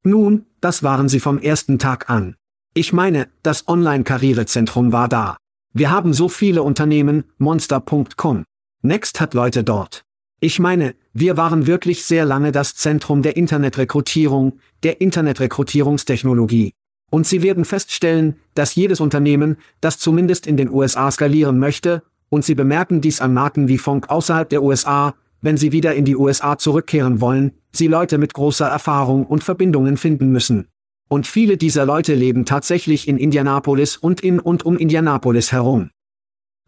Nun, 0.04 0.46
das 0.60 0.82
waren 0.82 1.08
sie 1.08 1.20
vom 1.20 1.38
ersten 1.38 1.78
Tag 1.78 2.10
an. 2.10 2.36
Ich 2.74 2.92
meine, 2.92 3.28
das 3.42 3.68
Online-Karrierezentrum 3.68 4.92
war 4.92 5.08
da. 5.08 5.36
Wir 5.76 5.90
haben 5.90 6.14
so 6.14 6.28
viele 6.28 6.62
Unternehmen, 6.62 7.24
monster.com. 7.38 8.44
Next 8.82 9.20
hat 9.20 9.34
Leute 9.34 9.64
dort. 9.64 10.04
Ich 10.40 10.60
meine, 10.60 10.94
wir 11.12 11.36
waren 11.36 11.66
wirklich 11.66 12.04
sehr 12.04 12.24
lange 12.24 12.52
das 12.52 12.76
Zentrum 12.76 13.22
der 13.22 13.36
Internetrekrutierung, 13.36 14.60
der 14.84 15.00
Internetrekrutierungstechnologie. 15.00 16.72
Und 17.10 17.26
Sie 17.26 17.42
werden 17.42 17.64
feststellen, 17.64 18.36
dass 18.54 18.76
jedes 18.76 19.00
Unternehmen, 19.00 19.56
das 19.80 19.98
zumindest 19.98 20.46
in 20.46 20.56
den 20.56 20.70
USA 20.70 21.10
skalieren 21.10 21.58
möchte, 21.58 22.04
und 22.28 22.44
Sie 22.44 22.54
bemerken 22.54 23.00
dies 23.00 23.20
an 23.20 23.34
Marken 23.34 23.66
wie 23.66 23.78
Funk 23.78 24.10
außerhalb 24.10 24.48
der 24.48 24.62
USA, 24.62 25.14
wenn 25.44 25.58
sie 25.58 25.72
wieder 25.72 25.94
in 25.94 26.06
die 26.06 26.16
USA 26.16 26.56
zurückkehren 26.56 27.20
wollen, 27.20 27.52
sie 27.70 27.86
Leute 27.86 28.16
mit 28.16 28.32
großer 28.32 28.66
Erfahrung 28.66 29.26
und 29.26 29.44
Verbindungen 29.44 29.98
finden 29.98 30.32
müssen. 30.32 30.68
Und 31.08 31.26
viele 31.26 31.56
dieser 31.56 31.84
Leute 31.84 32.14
leben 32.14 32.44
tatsächlich 32.44 33.08
in 33.08 33.18
Indianapolis 33.18 33.96
und 33.96 34.20
in 34.20 34.40
und 34.40 34.64
um 34.64 34.76
Indianapolis 34.76 35.52
herum. 35.52 35.90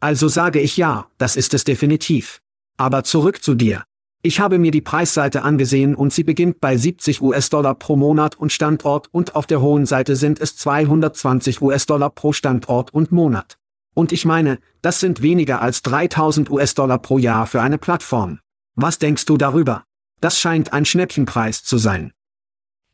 Also 0.01 0.29
sage 0.29 0.61
ich 0.61 0.77
ja, 0.77 1.09
das 1.19 1.37
ist 1.37 1.55
es 1.55 1.65
definitiv. 1.65 2.41
Aber 2.77 3.03
zurück 3.03 3.43
zu 3.43 3.55
dir. 3.55 3.85
Ich 4.23 4.41
habe 4.41 4.59
mir 4.59 4.71
die 4.71 4.81
Preisseite 4.81 5.43
angesehen 5.43 5.95
und 5.95 6.13
sie 6.13 6.25
beginnt 6.25 6.61
bei 6.61 6.77
70 6.77 7.23
US-Dollar 7.23 7.75
pro 7.77 7.97
Monat 7.97 8.37
und 8.37 8.53
Standort 8.53 9.09
und 9.13 9.37
auf 9.37 9.47
der 9.47 9.61
hohen 9.61 9.87
Seite 9.87 10.17
sind 10.17 10.41
es 10.41 10.57
220 10.57 11.63
US-Dollar 11.63 12.11
pro 12.11 12.33
Standort 12.33 12.93
und 12.93 13.13
Monat. 13.13 13.57
Und 13.95 14.13
ich 14.13 14.25
meine, 14.25 14.59
das 14.83 15.01
sind 15.01 15.23
weniger 15.23 15.63
als 15.63 15.81
3000 15.83 16.51
US-Dollar 16.51 16.99
pro 16.99 17.19
Jahr 17.19 17.47
für 17.47 17.63
eine 17.63 17.79
Plattform. 17.79 18.41
Was 18.75 18.99
denkst 18.99 19.25
du 19.27 19.37
darüber? 19.37 19.85
Das 20.21 20.39
scheint 20.39 20.73
ein 20.73 20.85
Schnäppchenpreis 20.85 21.63
zu 21.63 21.79
sein. 21.79 22.13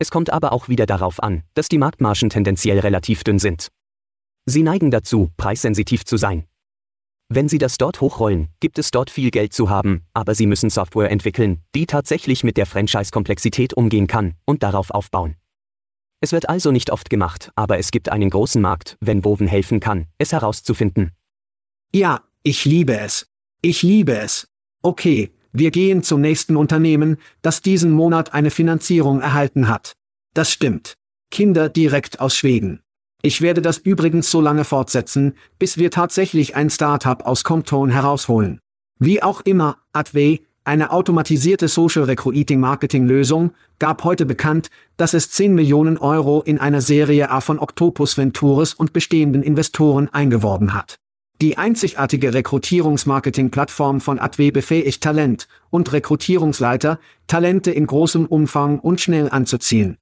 Es 0.03 0.11
kommt 0.11 0.33
aber 0.33 0.53
auch 0.53 0.69
wieder 0.69 0.85
darauf 0.85 1.23
an, 1.23 1.45
dass 1.55 1.69
die 1.69 1.79
Marktmargen 1.79 2.29
tendenziell 2.29 2.81
relativ 2.81 3.23
dünn 3.23 3.39
sind. 3.39 3.69
Sie 4.47 4.65
neigen 4.65 4.91
dazu, 4.91 5.31
preissensitiv 5.37 6.05
zu 6.05 6.17
sein. 6.17 6.43
Wenn 7.29 7.49
Sie 7.49 7.59
das 7.59 7.79
dort 7.79 8.01
hochrollen, 8.01 8.49
gibt 8.59 8.81
es 8.81 8.91
dort 8.91 9.11
viel 9.11 9.31
Geld 9.31 9.53
zu 9.53 9.71
haben, 9.71 10.03
aber 10.13 10.35
Sie 10.35 10.49
müssen 10.49 10.71
Software 10.71 11.09
entwickeln, 11.09 11.63
die 11.77 11.87
tatsächlich 11.87 12.43
mit 12.43 12.57
der 12.57 12.67
Franchise-Komplexität 12.67 13.75
umgehen 13.75 14.09
kann 14.09 14.35
und 14.45 14.65
darauf 14.65 14.91
aufbauen. 14.91 15.37
Es 16.21 16.33
wird 16.33 16.49
also 16.49 16.73
nicht 16.73 16.91
oft 16.91 17.09
gemacht, 17.09 17.53
aber 17.55 17.79
es 17.79 17.93
gibt 17.93 18.09
einen 18.09 18.31
großen 18.31 18.61
Markt, 18.61 18.97
wenn 18.99 19.25
Woven 19.25 19.47
helfen 19.47 19.79
kann, 19.79 20.09
es 20.19 20.33
herauszufinden. 20.33 21.13
Ja, 21.95 22.25
ich 22.43 22.65
liebe 22.65 22.99
es. 22.99 23.29
Ich 23.61 23.85
liebe 23.85 24.19
es. 24.19 24.49
Okay, 24.83 25.31
wir 25.53 25.71
gehen 25.71 26.03
zum 26.03 26.21
nächsten 26.21 26.57
Unternehmen, 26.57 27.19
das 27.43 27.61
diesen 27.61 27.91
Monat 27.91 28.33
eine 28.33 28.51
Finanzierung 28.51 29.21
erhalten 29.21 29.69
hat. 29.69 29.93
Das 30.35 30.51
stimmt. 30.51 30.95
Kinder 31.31 31.69
direkt 31.69 32.21
aus 32.21 32.35
Schweden. 32.35 32.81
Ich 33.23 33.41
werde 33.41 33.63
das 33.63 33.79
übrigens 33.79 34.31
so 34.31 34.41
lange 34.41 34.65
fortsetzen, 34.65 35.35
bis 35.59 35.79
wir 35.79 35.91
tatsächlich 35.91 36.57
ein 36.57 36.71
Startup 36.71 37.25
aus 37.25 37.45
Compton 37.45 37.91
herausholen. 37.91 38.61
Wie 38.99 39.23
auch 39.23 39.41
immer, 39.43 39.79
Adway, 39.93 40.41
eine 40.65 40.91
automatisierte 40.91 41.69
Social 41.69 42.05
Recruiting 42.05 42.61
Marketing 42.61 43.07
Lösung, 43.07 43.53
gab 43.79 44.05
heute 44.05 44.27
bekannt, 44.27 44.71
dass 44.97 45.13
es 45.13 45.31
10 45.31 45.55
Millionen 45.55 45.99
Euro 45.99 46.43
in 46.43 46.59
einer 46.59 46.81
Serie 46.81 47.31
A 47.31 47.41
von 47.41 47.59
Octopus 47.59 48.17
Ventures 48.17 48.75
und 48.75 48.93
bestehenden 48.93 49.43
Investoren 49.43 50.09
eingeworben 50.09 50.73
hat. 50.73 50.99
Die 51.41 51.59
einzigartige 51.59 52.35
Rekrutierungsmarketing-Plattform 52.35 54.01
von 54.01 54.21
Adwe 54.21 54.53
befähigt 54.53 55.03
Talent 55.03 55.49
und 55.71 55.93
Rekrutierungsleiter, 55.93 57.01
Talente 57.27 57.73
in 57.73 57.87
großem 57.87 58.27
Umfang 58.27 58.79
und 58.79 59.01
schnell 59.01 59.29
anzuziehen. 59.29 59.99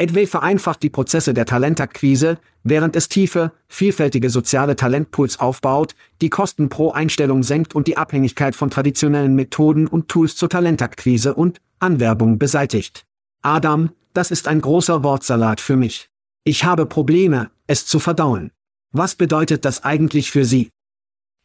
Edway 0.00 0.26
vereinfacht 0.26 0.82
die 0.82 0.88
Prozesse 0.88 1.34
der 1.34 1.44
Talentakquise, 1.44 2.38
während 2.62 2.96
es 2.96 3.10
tiefe, 3.10 3.52
vielfältige 3.68 4.30
soziale 4.30 4.74
Talentpools 4.74 5.40
aufbaut, 5.40 5.94
die 6.22 6.30
Kosten 6.30 6.70
pro 6.70 6.90
Einstellung 6.90 7.42
senkt 7.42 7.74
und 7.74 7.86
die 7.86 7.98
Abhängigkeit 7.98 8.56
von 8.56 8.70
traditionellen 8.70 9.34
Methoden 9.34 9.86
und 9.86 10.08
Tools 10.08 10.36
zur 10.36 10.48
Talentakquise 10.48 11.34
und 11.34 11.60
Anwerbung 11.80 12.38
beseitigt. 12.38 13.04
Adam, 13.42 13.90
das 14.14 14.30
ist 14.30 14.48
ein 14.48 14.62
großer 14.62 15.04
Wortsalat 15.04 15.60
für 15.60 15.76
mich. 15.76 16.08
Ich 16.44 16.64
habe 16.64 16.86
Probleme, 16.86 17.50
es 17.66 17.84
zu 17.84 17.98
verdauen. 17.98 18.52
Was 18.92 19.14
bedeutet 19.14 19.64
das 19.64 19.84
eigentlich 19.84 20.32
für 20.32 20.44
Sie? 20.44 20.70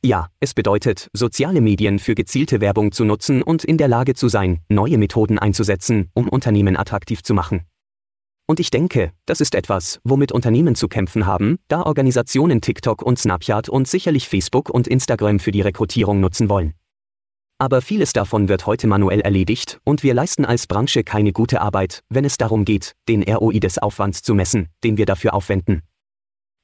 Ja, 0.04 0.30
es 0.40 0.56
bedeutet, 0.56 1.12
soziale 1.14 1.62
Medien 1.62 2.00
für 2.00 2.16
gezielte 2.16 2.60
Werbung 2.60 2.92
zu 2.92 3.06
nutzen 3.06 3.44
und 3.44 3.64
in 3.64 3.78
der 3.78 3.88
Lage 3.88 4.16
zu 4.16 4.30
sein, 4.30 4.62
neue 4.68 4.98
Methoden 4.98 5.38
einzusetzen, 5.38 6.10
um 6.16 6.28
Unternehmen 6.28 6.76
attraktiv 6.76 7.22
zu 7.22 7.36
machen. 7.36 7.62
Und 8.48 8.60
ich 8.60 8.72
denke, 8.72 9.12
das 9.28 9.42
ist 9.42 9.54
etwas, 9.54 10.00
womit 10.04 10.32
Unternehmen 10.32 10.74
zu 10.74 10.88
kämpfen 10.88 11.28
haben, 11.28 11.60
da 11.68 11.84
Organisationen 11.84 12.62
TikTok 12.62 13.04
und 13.04 13.20
Snapchat 13.20 13.70
und 13.70 13.88
sicherlich 13.88 14.28
Facebook 14.28 14.72
und 14.72 14.88
Instagram 14.88 15.38
für 15.38 15.52
die 15.52 15.62
Rekrutierung 15.62 16.20
nutzen 16.20 16.50
wollen. 16.50 16.74
Aber 17.60 17.84
vieles 17.84 18.12
davon 18.12 18.50
wird 18.50 18.66
heute 18.66 18.88
manuell 18.88 19.22
erledigt 19.22 19.80
und 19.84 20.02
wir 20.02 20.16
leisten 20.16 20.46
als 20.46 20.66
Branche 20.66 21.04
keine 21.04 21.32
gute 21.32 21.62
Arbeit, 21.62 22.02
wenn 22.10 22.26
es 22.26 22.38
darum 22.38 22.66
geht, 22.66 22.96
den 23.08 23.22
ROI 23.22 23.60
des 23.60 23.78
Aufwands 23.78 24.24
zu 24.24 24.34
messen, 24.34 24.70
den 24.84 24.98
wir 24.98 25.06
dafür 25.06 25.36
aufwenden. 25.36 25.84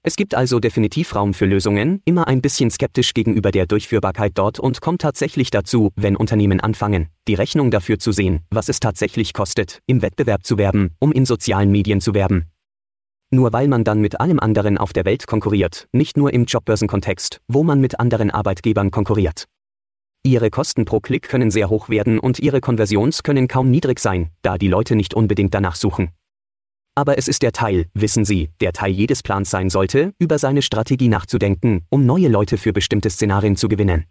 Es 0.04 0.16
gibt 0.16 0.34
also 0.34 0.60
definitiv 0.60 1.16
Raum 1.16 1.36
für 1.36 1.46
Lösungen, 1.46 2.02
immer 2.06 2.28
ein 2.28 2.42
bisschen 2.42 2.72
skeptisch 2.72 3.14
gegenüber 3.14 3.52
der 3.52 3.68
Durchführbarkeit 3.68 4.32
dort 4.34 4.60
und 4.60 4.82
kommt 4.82 5.02
tatsächlich 5.02 5.52
dazu, 5.52 5.92
wenn 5.96 6.16
Unternehmen 6.16 6.60
anfangen, 6.60 7.10
die 7.28 7.36
Rechnung 7.36 7.70
dafür 7.70 8.00
zu 8.00 8.12
sehen, 8.12 8.42
was 8.50 8.68
es 8.68 8.80
tatsächlich 8.80 9.32
kostet, 9.34 9.80
im 9.86 10.02
Wettbewerb 10.02 10.44
zu 10.44 10.58
werben, 10.58 10.96
um 10.98 11.12
in 11.12 11.28
sozialen 11.28 11.72
Medien 11.72 12.02
zu 12.02 12.16
werben. 12.16 12.46
Nur 13.30 13.54
weil 13.54 13.68
man 13.68 13.84
dann 13.84 14.02
mit 14.02 14.20
allem 14.20 14.40
anderen 14.40 14.80
auf 14.80 14.92
der 14.92 15.06
Welt 15.06 15.28
konkurriert, 15.28 15.88
nicht 15.92 16.18
nur 16.18 16.34
im 16.34 16.46
Jobbörsenkontext, 16.46 17.40
wo 17.48 17.62
man 17.64 17.80
mit 17.80 18.00
anderen 18.00 18.32
Arbeitgebern 18.32 18.90
konkurriert. 18.90 19.46
Ihre 20.24 20.50
Kosten 20.50 20.86
pro 20.86 21.00
Klick 21.00 21.30
können 21.30 21.52
sehr 21.52 21.70
hoch 21.70 21.90
werden 21.90 22.18
und 22.18 22.40
Ihre 22.40 22.60
Konversions 22.60 23.22
können 23.22 23.48
kaum 23.48 23.70
niedrig 23.70 24.00
sein, 24.00 24.32
da 24.42 24.58
die 24.58 24.68
Leute 24.68 24.96
nicht 24.96 25.14
unbedingt 25.14 25.54
danach 25.54 25.76
suchen. 25.76 26.10
Aber 26.96 27.18
es 27.18 27.28
ist 27.28 27.42
der 27.42 27.54
Teil, 27.54 27.86
wissen 27.94 28.26
Sie, 28.26 28.50
der 28.60 28.74
Teil 28.74 28.92
jedes 28.92 29.24
Plans 29.24 29.50
sein 29.50 29.70
sollte, 29.70 30.14
über 30.20 30.38
seine 30.38 30.62
Strategie 30.62 31.08
nachzudenken, 31.08 31.86
um 31.90 32.06
neue 32.06 32.28
Leute 32.28 32.58
für 32.58 32.74
bestimmte 32.74 33.10
Szenarien 33.10 33.56
zu 33.56 33.70
gewinnen. 33.70 34.06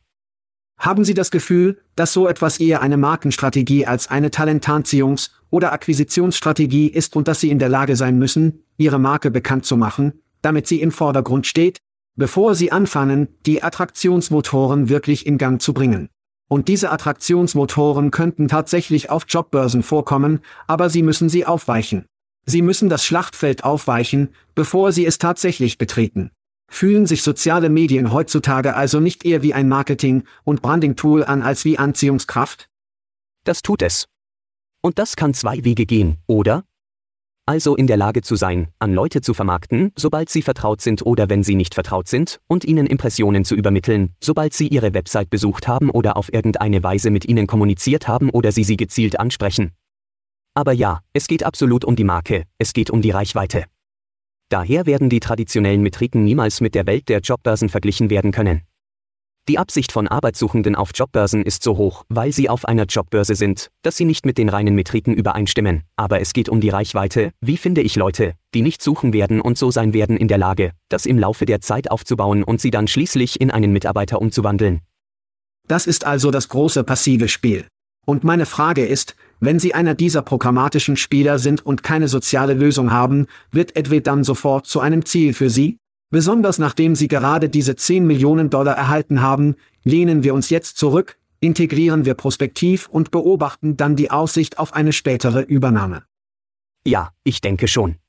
Haben 0.79 1.05
Sie 1.05 1.13
das 1.13 1.31
Gefühl, 1.31 1.79
dass 1.95 2.15
so 2.15 2.27
etwas 2.27 2.59
eher 2.59 2.81
eine 2.81 2.97
Markenstrategie 2.97 3.85
als 3.85 4.09
eine 4.09 4.31
Talentanziehungs- 4.31 5.29
oder 5.51 5.73
Akquisitionsstrategie 5.73 6.87
ist 6.87 7.17
und 7.17 7.29
dass 7.29 7.41
Sie 7.41 7.51
in 7.51 7.59
der 7.59 7.69
Lage 7.69 7.97
sein 7.97 8.19
müssen, 8.19 8.65
Ihre 8.79 8.99
Marke 8.99 9.31
bekannt 9.31 9.67
zu 9.67 9.77
machen, 9.77 10.23
damit 10.41 10.67
sie 10.67 10.81
im 10.81 10.91
Vordergrund 10.91 11.47
steht, 11.47 11.81
bevor 12.17 12.55
Sie 12.55 12.73
anfangen, 12.73 13.29
die 13.45 13.63
Attraktionsmotoren 13.63 14.89
wirklich 14.89 15.27
in 15.27 15.37
Gang 15.37 15.61
zu 15.61 15.75
bringen? 15.75 16.09
Und 16.49 16.69
diese 16.69 16.91
Attraktionsmotoren 16.91 18.11
könnten 18.11 18.49
tatsächlich 18.49 19.11
auf 19.11 19.27
Jobbörsen 19.29 19.83
vorkommen, 19.83 20.41
aber 20.67 20.89
Sie 20.89 21.03
müssen 21.03 21.29
sie 21.29 21.45
aufweichen. 21.45 22.07
Sie 22.47 22.63
müssen 22.63 22.89
das 22.89 23.05
Schlachtfeld 23.05 23.65
aufweichen, 23.65 24.35
bevor 24.55 24.93
Sie 24.93 25.07
es 25.07 25.19
tatsächlich 25.19 25.79
betreten. 25.79 26.31
Fühlen 26.69 27.07
sich 27.07 27.23
soziale 27.23 27.69
Medien 27.69 28.13
heutzutage 28.13 28.77
also 28.77 29.01
nicht 29.01 29.25
eher 29.25 29.43
wie 29.43 29.55
ein 29.55 29.69
Marketing- 29.69 30.25
und 30.45 30.63
Branding-Tool 30.63 31.25
an 31.25 31.43
als 31.43 31.65
wie 31.65 31.79
Anziehungskraft? 31.79 32.69
Das 33.45 33.63
tut 33.63 33.83
es. 33.83 34.07
Und 34.81 34.99
das 34.99 35.17
kann 35.17 35.35
zwei 35.35 35.65
Wege 35.65 35.85
gehen, 35.85 36.19
oder? 36.27 36.65
Also 37.45 37.75
in 37.75 37.89
der 37.89 37.97
Lage 37.97 38.23
zu 38.23 38.37
sein, 38.37 38.69
an 38.79 38.95
Leute 38.95 39.23
zu 39.23 39.35
vermarkten, 39.35 39.91
sobald 39.97 40.29
sie 40.29 40.43
vertraut 40.43 40.81
sind 40.81 41.05
oder 41.05 41.29
wenn 41.29 41.43
sie 41.43 41.57
nicht 41.57 41.75
vertraut 41.75 42.07
sind, 42.07 42.41
und 42.47 42.65
ihnen 42.65 42.87
Impressionen 42.87 43.45
zu 43.45 43.57
übermitteln, 43.57 44.15
sobald 44.21 44.55
sie 44.55 44.69
ihre 44.69 44.95
Website 44.95 45.31
besucht 45.31 45.67
haben 45.67 45.91
oder 45.91 46.17
auf 46.17 46.33
irgendeine 46.33 46.85
Weise 46.85 47.11
mit 47.11 47.25
ihnen 47.25 47.49
kommuniziert 47.49 48.07
haben 48.07 48.31
oder 48.31 48.53
sie 48.53 48.63
sie 48.63 48.77
gezielt 48.77 49.19
ansprechen. 49.19 49.73
Aber 50.61 50.75
ja, 50.75 51.01
es 51.15 51.27
geht 51.27 51.43
absolut 51.43 51.87
um 51.87 51.97
die 51.97 52.05
Marke, 52.05 52.45
es 52.59 52.75
geht 52.75 52.91
um 52.91 53.01
die 53.01 53.13
Reichweite. 53.13 53.65
Daher 54.51 54.85
werden 54.85 55.09
die 55.09 55.19
traditionellen 55.19 55.81
Metriken 55.81 56.23
niemals 56.23 56.61
mit 56.61 56.75
der 56.75 56.85
Welt 56.85 57.09
der 57.09 57.21
Jobbörsen 57.21 57.71
verglichen 57.71 58.11
werden 58.11 58.31
können. 58.31 58.61
Die 59.49 59.57
Absicht 59.57 59.91
von 59.91 60.07
Arbeitssuchenden 60.07 60.77
auf 60.77 60.91
Jobbörsen 60.95 61.47
ist 61.47 61.63
so 61.63 61.79
hoch, 61.79 62.05
weil 62.11 62.31
sie 62.33 62.51
auf 62.51 62.67
einer 62.67 62.85
Jobbörse 62.85 63.37
sind, 63.37 63.71
dass 63.81 63.97
sie 63.97 64.05
nicht 64.05 64.27
mit 64.27 64.37
den 64.37 64.51
reinen 64.51 64.75
Metriken 64.75 65.15
übereinstimmen, 65.15 65.85
aber 65.97 66.21
es 66.21 66.35
geht 66.35 66.51
um 66.51 66.61
die 66.61 66.69
Reichweite, 66.69 67.33
wie 67.41 67.57
finde 67.57 67.81
ich 67.81 67.97
Leute, 67.97 68.35
die 68.53 68.61
nicht 68.61 68.83
suchen 68.83 69.15
werden 69.15 69.41
und 69.41 69.57
so 69.57 69.71
sein 69.71 69.95
werden 69.95 70.19
in 70.19 70.29
der 70.29 70.37
Lage, 70.37 70.73
das 70.91 71.07
im 71.07 71.19
Laufe 71.19 71.47
der 71.47 71.63
Zeit 71.63 71.91
aufzubauen 71.91 72.45
und 72.45 72.61
sie 72.61 72.71
dann 72.71 72.87
schließlich 72.87 73.41
in 73.41 73.51
einen 73.51 73.73
Mitarbeiter 73.73 74.21
umzuwandeln. 74.21 74.83
Das 75.69 75.87
ist 75.87 76.05
also 76.05 76.31
das 76.31 76.51
große 76.51 76.85
passive 76.85 77.29
Spiel. 77.29 77.67
Und 78.05 78.25
meine 78.25 78.45
Frage 78.45 78.85
ist, 78.85 79.17
wenn 79.41 79.59
Sie 79.59 79.75
einer 79.75 79.95
dieser 79.95 80.23
programmatischen 80.23 80.97
Spieler 80.97 81.39
sind 81.39 81.65
und 81.65 81.83
keine 81.83 82.09
soziale 82.09 82.55
Lösung 82.55 82.93
haben, 82.93 83.27
wird 83.51 83.75
Edwin 83.77 84.03
dann 84.03 84.25
sofort 84.25 84.67
zu 84.67 84.81
einem 84.81 85.05
Ziel 85.05 85.33
für 85.33 85.49
Sie? 85.49 85.79
Besonders 86.11 86.59
nachdem 86.59 86.95
Sie 86.95 87.09
gerade 87.09 87.49
diese 87.49 87.77
10 87.77 88.07
Millionen 88.07 88.51
Dollar 88.51 88.77
erhalten 88.77 89.23
haben, 89.23 89.57
lehnen 89.85 90.25
wir 90.25 90.35
uns 90.35 90.51
jetzt 90.51 90.77
zurück, 90.77 91.19
integrieren 91.41 92.05
wir 92.05 92.15
prospektiv 92.15 92.89
und 92.89 93.11
beobachten 93.11 93.77
dann 93.77 93.97
die 93.97 94.11
Aussicht 94.11 94.59
auf 94.59 94.75
eine 94.75 94.93
spätere 94.93 95.41
Übernahme. 95.41 96.03
Ja, 96.85 97.13
ich 97.25 97.41
denke 97.41 97.69
schon. 97.69 98.00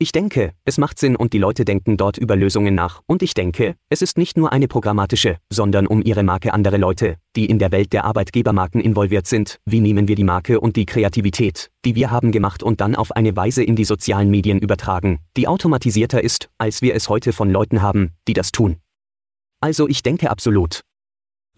Ich 0.00 0.12
denke, 0.12 0.52
es 0.64 0.78
macht 0.78 1.00
Sinn 1.00 1.16
und 1.16 1.32
die 1.32 1.38
Leute 1.38 1.64
denken 1.64 1.96
dort 1.96 2.18
über 2.18 2.36
Lösungen 2.36 2.72
nach 2.72 3.02
und 3.06 3.20
ich 3.20 3.34
denke, 3.34 3.74
es 3.88 4.00
ist 4.00 4.16
nicht 4.16 4.36
nur 4.36 4.52
eine 4.52 4.68
programmatische, 4.68 5.38
sondern 5.50 5.88
um 5.88 6.02
ihre 6.04 6.22
Marke 6.22 6.54
andere 6.54 6.76
Leute, 6.76 7.16
die 7.34 7.46
in 7.46 7.58
der 7.58 7.72
Welt 7.72 7.92
der 7.92 8.04
Arbeitgebermarken 8.04 8.80
involviert 8.80 9.26
sind, 9.26 9.58
wie 9.64 9.80
nehmen 9.80 10.06
wir 10.06 10.14
die 10.14 10.22
Marke 10.22 10.60
und 10.60 10.76
die 10.76 10.86
Kreativität, 10.86 11.72
die 11.84 11.96
wir 11.96 12.12
haben 12.12 12.30
gemacht 12.30 12.62
und 12.62 12.80
dann 12.80 12.94
auf 12.94 13.10
eine 13.10 13.34
Weise 13.34 13.64
in 13.64 13.74
die 13.74 13.84
sozialen 13.84 14.30
Medien 14.30 14.60
übertragen, 14.60 15.18
die 15.36 15.48
automatisierter 15.48 16.22
ist, 16.22 16.48
als 16.58 16.80
wir 16.80 16.94
es 16.94 17.08
heute 17.08 17.32
von 17.32 17.50
Leuten 17.50 17.82
haben, 17.82 18.12
die 18.28 18.34
das 18.34 18.52
tun. 18.52 18.76
Also 19.60 19.88
ich 19.88 20.04
denke 20.04 20.30
absolut. 20.30 20.82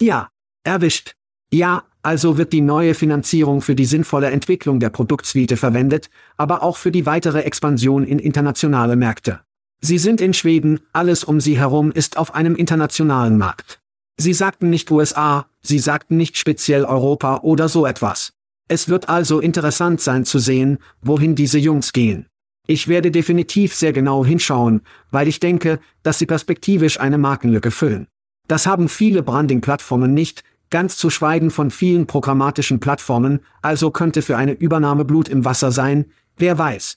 Ja, 0.00 0.30
erwischt. 0.64 1.12
Ja, 1.52 1.84
also 2.02 2.38
wird 2.38 2.52
die 2.52 2.60
neue 2.60 2.94
Finanzierung 2.94 3.60
für 3.60 3.74
die 3.74 3.84
sinnvolle 3.84 4.30
Entwicklung 4.30 4.80
der 4.80 4.90
Produktsuite 4.90 5.56
verwendet, 5.56 6.10
aber 6.36 6.62
auch 6.62 6.76
für 6.76 6.90
die 6.90 7.06
weitere 7.06 7.40
Expansion 7.40 8.04
in 8.04 8.18
internationale 8.18 8.96
Märkte. 8.96 9.40
Sie 9.82 9.98
sind 9.98 10.20
in 10.20 10.34
Schweden, 10.34 10.80
alles 10.92 11.24
um 11.24 11.40
sie 11.40 11.58
herum 11.58 11.90
ist 11.92 12.16
auf 12.16 12.34
einem 12.34 12.54
internationalen 12.54 13.38
Markt. 13.38 13.80
Sie 14.18 14.34
sagten 14.34 14.68
nicht 14.68 14.90
USA, 14.90 15.46
sie 15.62 15.78
sagten 15.78 16.16
nicht 16.16 16.36
speziell 16.36 16.84
Europa 16.84 17.38
oder 17.38 17.68
so 17.68 17.86
etwas. 17.86 18.32
Es 18.68 18.88
wird 18.88 19.08
also 19.08 19.40
interessant 19.40 20.00
sein 20.00 20.24
zu 20.24 20.38
sehen, 20.38 20.78
wohin 21.00 21.34
diese 21.34 21.58
Jungs 21.58 21.92
gehen. 21.92 22.26
Ich 22.66 22.86
werde 22.86 23.10
definitiv 23.10 23.74
sehr 23.74 23.92
genau 23.92 24.24
hinschauen, 24.24 24.82
weil 25.10 25.26
ich 25.26 25.40
denke, 25.40 25.80
dass 26.02 26.18
sie 26.18 26.26
perspektivisch 26.26 27.00
eine 27.00 27.18
Markenlücke 27.18 27.70
füllen. 27.70 28.06
Das 28.46 28.66
haben 28.66 28.88
viele 28.88 29.22
Branding-Plattformen 29.22 30.12
nicht, 30.12 30.44
ganz 30.70 30.96
zu 30.96 31.10
schweigen 31.10 31.50
von 31.50 31.70
vielen 31.70 32.06
programmatischen 32.06 32.80
Plattformen, 32.80 33.40
also 33.62 33.90
könnte 33.90 34.22
für 34.22 34.36
eine 34.36 34.52
Übernahme 34.52 35.04
Blut 35.04 35.28
im 35.28 35.44
Wasser 35.44 35.72
sein, 35.72 36.06
wer 36.36 36.58
weiß. 36.58 36.96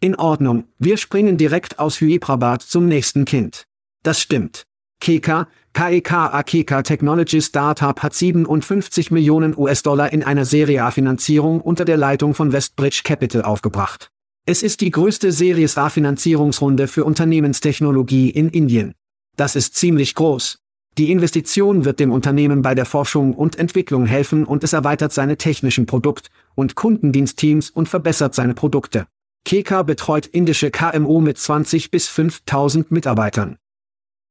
In 0.00 0.16
Ordnung, 0.16 0.64
wir 0.78 0.96
springen 0.96 1.36
direkt 1.36 1.78
aus 1.78 2.00
Hyderabad 2.00 2.62
zum 2.62 2.88
nächsten 2.88 3.24
Kind. 3.24 3.66
Das 4.02 4.20
stimmt. 4.20 4.64
Keka, 5.00 5.48
KEK 5.74 6.12
Akeka 6.12 6.82
Technology 6.82 7.42
Startup 7.42 8.02
hat 8.02 8.14
57 8.14 9.10
Millionen 9.10 9.56
US-Dollar 9.56 10.12
in 10.12 10.22
einer 10.22 10.44
Serie 10.44 10.84
A-Finanzierung 10.84 11.60
unter 11.60 11.84
der 11.84 11.96
Leitung 11.96 12.34
von 12.34 12.52
Westbridge 12.52 13.02
Capital 13.04 13.42
aufgebracht. 13.42 14.10
Es 14.46 14.62
ist 14.62 14.82
die 14.82 14.90
größte 14.90 15.32
Series 15.32 15.78
A-Finanzierungsrunde 15.78 16.86
für 16.86 17.04
Unternehmenstechnologie 17.04 18.30
in 18.30 18.50
Indien. 18.50 18.94
Das 19.36 19.56
ist 19.56 19.74
ziemlich 19.74 20.14
groß. 20.14 20.58
Die 20.96 21.10
Investition 21.10 21.84
wird 21.84 21.98
dem 21.98 22.12
Unternehmen 22.12 22.62
bei 22.62 22.76
der 22.76 22.84
Forschung 22.84 23.34
und 23.34 23.58
Entwicklung 23.58 24.06
helfen 24.06 24.44
und 24.44 24.62
es 24.62 24.72
erweitert 24.72 25.12
seine 25.12 25.36
technischen 25.36 25.86
Produkt- 25.86 26.30
und 26.54 26.76
Kundendienstteams 26.76 27.70
und 27.70 27.88
verbessert 27.88 28.34
seine 28.34 28.54
Produkte. 28.54 29.06
Keka 29.44 29.82
betreut 29.82 30.26
indische 30.26 30.70
KMU 30.70 31.20
mit 31.20 31.36
20 31.36 31.90
bis 31.90 32.06
5000 32.06 32.92
Mitarbeitern. 32.92 33.56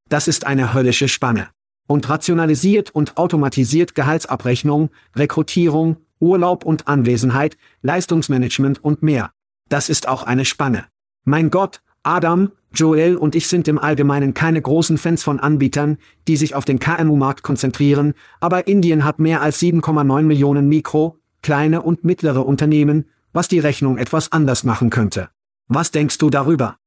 Das 0.07 0.29
ist 0.29 0.45
eine 0.47 0.73
höllische 0.73 1.09
Spanne. 1.09 1.49
Und 1.85 2.07
rationalisiert 2.07 2.91
und 2.91 3.17
automatisiert 3.17 3.93
Gehaltsabrechnung, 3.93 4.89
Rekrutierung, 5.15 5.97
Urlaub 6.21 6.63
und 6.63 6.87
Anwesenheit, 6.87 7.57
Leistungsmanagement 7.81 8.81
und 8.81 9.03
mehr. 9.03 9.31
Das 9.67 9.89
ist 9.89 10.07
auch 10.07 10.23
eine 10.23 10.45
Spanne. 10.45 10.85
Mein 11.25 11.49
Gott, 11.49 11.81
Adam, 12.03 12.51
Joel 12.73 13.17
und 13.17 13.35
ich 13.35 13.47
sind 13.47 13.67
im 13.67 13.77
Allgemeinen 13.77 14.33
keine 14.33 14.61
großen 14.61 14.97
Fans 14.97 15.23
von 15.23 15.39
Anbietern, 15.39 15.97
die 16.27 16.37
sich 16.37 16.55
auf 16.55 16.65
den 16.65 16.79
KMU-Markt 16.79 17.43
konzentrieren, 17.43 18.13
aber 18.39 18.67
Indien 18.67 19.03
hat 19.05 19.19
mehr 19.19 19.41
als 19.41 19.61
7,9 19.61 20.23
Millionen 20.23 20.67
Mikro, 20.67 21.19
kleine 21.43 21.83
und 21.83 22.03
mittlere 22.03 22.45
Unternehmen, 22.45 23.05
was 23.31 23.47
die 23.47 23.59
Rechnung 23.59 23.97
etwas 23.97 24.31
anders 24.31 24.63
machen 24.63 24.89
könnte. 24.89 25.29
Was 25.67 25.91
denkst 25.91 26.17
du 26.17 26.29
darüber? 26.29 26.77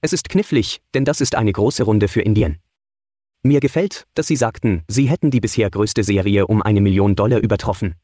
Es 0.00 0.12
ist 0.14 0.30
knifflig, 0.30 0.80
denn 0.94 1.04
das 1.04 1.20
ist 1.20 1.34
eine 1.34 1.52
große 1.52 1.82
Runde 1.82 2.08
für 2.08 2.22
Indien. 2.22 2.58
Mir 3.42 3.60
gefällt, 3.60 4.06
dass 4.14 4.26
Sie 4.26 4.36
sagten, 4.36 4.82
Sie 4.88 5.08
hätten 5.08 5.30
die 5.30 5.40
bisher 5.40 5.70
größte 5.70 6.02
Serie 6.02 6.46
um 6.46 6.62
eine 6.62 6.80
Million 6.80 7.16
Dollar 7.16 7.40
übertroffen. 7.40 7.94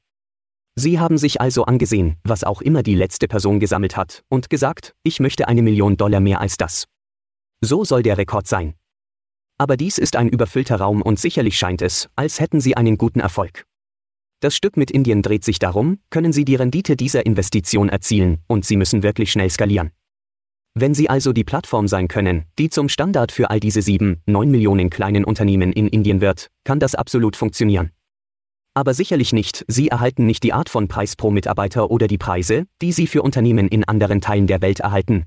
Sie 0.74 0.98
haben 0.98 1.16
sich 1.16 1.40
also 1.40 1.64
angesehen, 1.64 2.16
was 2.24 2.44
auch 2.44 2.60
immer 2.60 2.82
die 2.82 2.94
letzte 2.94 3.28
Person 3.28 3.60
gesammelt 3.60 3.96
hat, 3.96 4.24
und 4.28 4.50
gesagt, 4.50 4.94
ich 5.02 5.20
möchte 5.20 5.48
eine 5.48 5.62
Million 5.62 5.96
Dollar 5.96 6.20
mehr 6.20 6.40
als 6.40 6.58
das. 6.58 6.86
So 7.60 7.84
soll 7.84 8.02
der 8.02 8.18
Rekord 8.18 8.46
sein. 8.46 8.74
Aber 9.58 9.76
dies 9.76 9.98
ist 9.98 10.16
ein 10.16 10.28
überfüllter 10.28 10.76
Raum 10.76 11.00
und 11.00 11.18
sicherlich 11.18 11.56
scheint 11.56 11.80
es, 11.80 12.08
als 12.14 12.40
hätten 12.40 12.60
Sie 12.60 12.76
einen 12.76 12.98
guten 12.98 13.20
Erfolg. 13.20 13.64
Das 14.40 14.54
Stück 14.54 14.76
mit 14.76 14.90
Indien 14.90 15.22
dreht 15.22 15.44
sich 15.44 15.58
darum, 15.58 15.98
können 16.10 16.32
Sie 16.32 16.44
die 16.44 16.56
Rendite 16.56 16.94
dieser 16.94 17.24
Investition 17.24 17.88
erzielen, 17.88 18.42
und 18.48 18.66
Sie 18.66 18.76
müssen 18.76 19.02
wirklich 19.02 19.32
schnell 19.32 19.48
skalieren. 19.48 19.92
Wenn 20.74 20.92
Sie 20.92 21.08
also 21.08 21.32
die 21.32 21.44
Plattform 21.44 21.88
sein 21.88 22.06
können, 22.06 22.44
die 22.58 22.68
zum 22.68 22.90
Standard 22.90 23.32
für 23.32 23.48
all 23.48 23.60
diese 23.60 23.80
sieben, 23.80 24.20
neun 24.26 24.50
Millionen 24.50 24.90
kleinen 24.90 25.24
Unternehmen 25.24 25.72
in 25.72 25.88
Indien 25.88 26.20
wird, 26.20 26.50
kann 26.64 26.80
das 26.80 26.94
absolut 26.94 27.34
funktionieren. 27.34 27.92
Aber 28.74 28.92
sicherlich 28.92 29.32
nicht, 29.32 29.64
Sie 29.68 29.88
erhalten 29.88 30.26
nicht 30.26 30.42
die 30.42 30.52
Art 30.52 30.68
von 30.68 30.86
Preis 30.86 31.16
pro 31.16 31.30
Mitarbeiter 31.30 31.90
oder 31.90 32.08
die 32.08 32.18
Preise, 32.18 32.66
die 32.82 32.92
Sie 32.92 33.06
für 33.06 33.22
Unternehmen 33.22 33.68
in 33.68 33.84
anderen 33.84 34.20
Teilen 34.20 34.46
der 34.46 34.60
Welt 34.60 34.80
erhalten. 34.80 35.24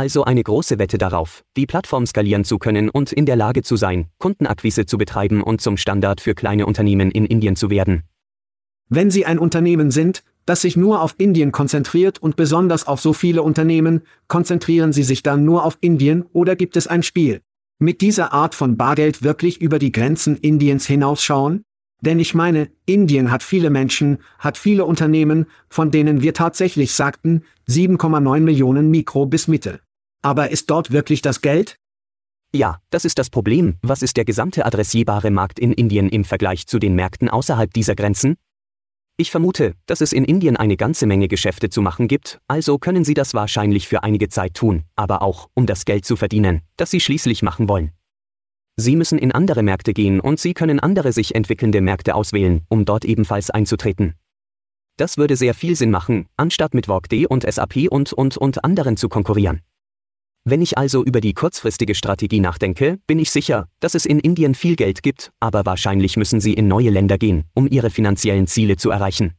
Also 0.00 0.24
eine 0.24 0.42
große 0.42 0.78
Wette 0.78 0.96
darauf, 0.96 1.44
die 1.58 1.66
Plattform 1.66 2.06
skalieren 2.06 2.42
zu 2.42 2.56
können 2.56 2.88
und 2.88 3.12
in 3.12 3.26
der 3.26 3.36
Lage 3.36 3.60
zu 3.60 3.76
sein, 3.76 4.06
Kundenakquise 4.16 4.86
zu 4.86 4.96
betreiben 4.96 5.42
und 5.42 5.60
zum 5.60 5.76
Standard 5.76 6.22
für 6.22 6.34
kleine 6.34 6.64
Unternehmen 6.64 7.10
in 7.10 7.26
Indien 7.26 7.54
zu 7.54 7.68
werden. 7.68 8.04
Wenn 8.88 9.10
Sie 9.10 9.26
ein 9.26 9.38
Unternehmen 9.38 9.90
sind, 9.90 10.22
das 10.46 10.62
sich 10.62 10.74
nur 10.74 11.02
auf 11.02 11.16
Indien 11.18 11.52
konzentriert 11.52 12.18
und 12.18 12.36
besonders 12.36 12.86
auf 12.86 13.02
so 13.02 13.12
viele 13.12 13.42
Unternehmen, 13.42 14.00
konzentrieren 14.26 14.94
Sie 14.94 15.02
sich 15.02 15.22
dann 15.22 15.44
nur 15.44 15.66
auf 15.66 15.76
Indien 15.82 16.24
oder 16.32 16.56
gibt 16.56 16.78
es 16.78 16.86
ein 16.86 17.02
Spiel? 17.02 17.42
Mit 17.78 18.00
dieser 18.00 18.32
Art 18.32 18.54
von 18.54 18.78
Bargeld 18.78 19.22
wirklich 19.22 19.60
über 19.60 19.78
die 19.78 19.92
Grenzen 19.92 20.38
Indiens 20.38 20.86
hinausschauen? 20.86 21.62
Denn 22.00 22.18
ich 22.18 22.34
meine, 22.34 22.70
Indien 22.86 23.30
hat 23.30 23.42
viele 23.42 23.68
Menschen, 23.68 24.20
hat 24.38 24.56
viele 24.56 24.86
Unternehmen, 24.86 25.44
von 25.68 25.90
denen 25.90 26.22
wir 26.22 26.32
tatsächlich 26.32 26.94
sagten, 26.94 27.42
7,9 27.68 28.40
Millionen 28.40 28.90
Mikro 28.90 29.26
bis 29.26 29.46
Mittel. 29.46 29.80
Aber 30.22 30.50
ist 30.50 30.70
dort 30.70 30.90
wirklich 30.90 31.22
das 31.22 31.40
Geld? 31.40 31.76
Ja, 32.52 32.80
das 32.90 33.04
ist 33.04 33.18
das 33.18 33.30
Problem. 33.30 33.76
Was 33.82 34.02
ist 34.02 34.16
der 34.16 34.24
gesamte 34.24 34.66
adressierbare 34.66 35.30
Markt 35.30 35.58
in 35.58 35.72
Indien 35.72 36.08
im 36.08 36.24
Vergleich 36.24 36.66
zu 36.66 36.78
den 36.78 36.94
Märkten 36.94 37.28
außerhalb 37.28 37.72
dieser 37.72 37.94
Grenzen? 37.94 38.36
Ich 39.16 39.30
vermute, 39.30 39.74
dass 39.86 40.00
es 40.00 40.12
in 40.12 40.24
Indien 40.24 40.56
eine 40.56 40.76
ganze 40.76 41.06
Menge 41.06 41.28
Geschäfte 41.28 41.70
zu 41.70 41.82
machen 41.82 42.08
gibt, 42.08 42.40
also 42.48 42.78
können 42.78 43.04
Sie 43.04 43.14
das 43.14 43.34
wahrscheinlich 43.34 43.86
für 43.86 44.02
einige 44.02 44.28
Zeit 44.28 44.54
tun, 44.54 44.84
aber 44.96 45.22
auch, 45.22 45.48
um 45.54 45.66
das 45.66 45.84
Geld 45.84 46.04
zu 46.04 46.16
verdienen, 46.16 46.62
das 46.76 46.90
Sie 46.90 47.00
schließlich 47.00 47.42
machen 47.42 47.68
wollen. 47.68 47.92
Sie 48.76 48.96
müssen 48.96 49.18
in 49.18 49.30
andere 49.30 49.62
Märkte 49.62 49.92
gehen 49.92 50.20
und 50.20 50.40
Sie 50.40 50.54
können 50.54 50.80
andere 50.80 51.12
sich 51.12 51.34
entwickelnde 51.34 51.82
Märkte 51.82 52.14
auswählen, 52.14 52.62
um 52.68 52.84
dort 52.84 53.04
ebenfalls 53.04 53.50
einzutreten. 53.50 54.14
Das 54.96 55.18
würde 55.18 55.36
sehr 55.36 55.54
viel 55.54 55.76
Sinn 55.76 55.90
machen, 55.90 56.26
anstatt 56.36 56.74
mit 56.74 56.88
Workday 56.88 57.26
und 57.26 57.50
SAP 57.50 57.88
und 57.90 58.12
und 58.12 58.36
und 58.36 58.64
anderen 58.64 58.96
zu 58.96 59.08
konkurrieren. 59.08 59.60
Wenn 60.44 60.62
ich 60.62 60.78
also 60.78 61.04
über 61.04 61.20
die 61.20 61.34
kurzfristige 61.34 61.94
Strategie 61.94 62.40
nachdenke, 62.40 62.98
bin 63.06 63.18
ich 63.18 63.30
sicher, 63.30 63.68
dass 63.80 63.94
es 63.94 64.06
in 64.06 64.18
Indien 64.18 64.54
viel 64.54 64.74
Geld 64.74 65.02
gibt, 65.02 65.32
aber 65.38 65.66
wahrscheinlich 65.66 66.16
müssen 66.16 66.40
Sie 66.40 66.54
in 66.54 66.66
neue 66.66 66.90
Länder 66.90 67.18
gehen, 67.18 67.44
um 67.54 67.68
Ihre 67.70 67.90
finanziellen 67.90 68.46
Ziele 68.46 68.76
zu 68.76 68.90
erreichen. 68.90 69.34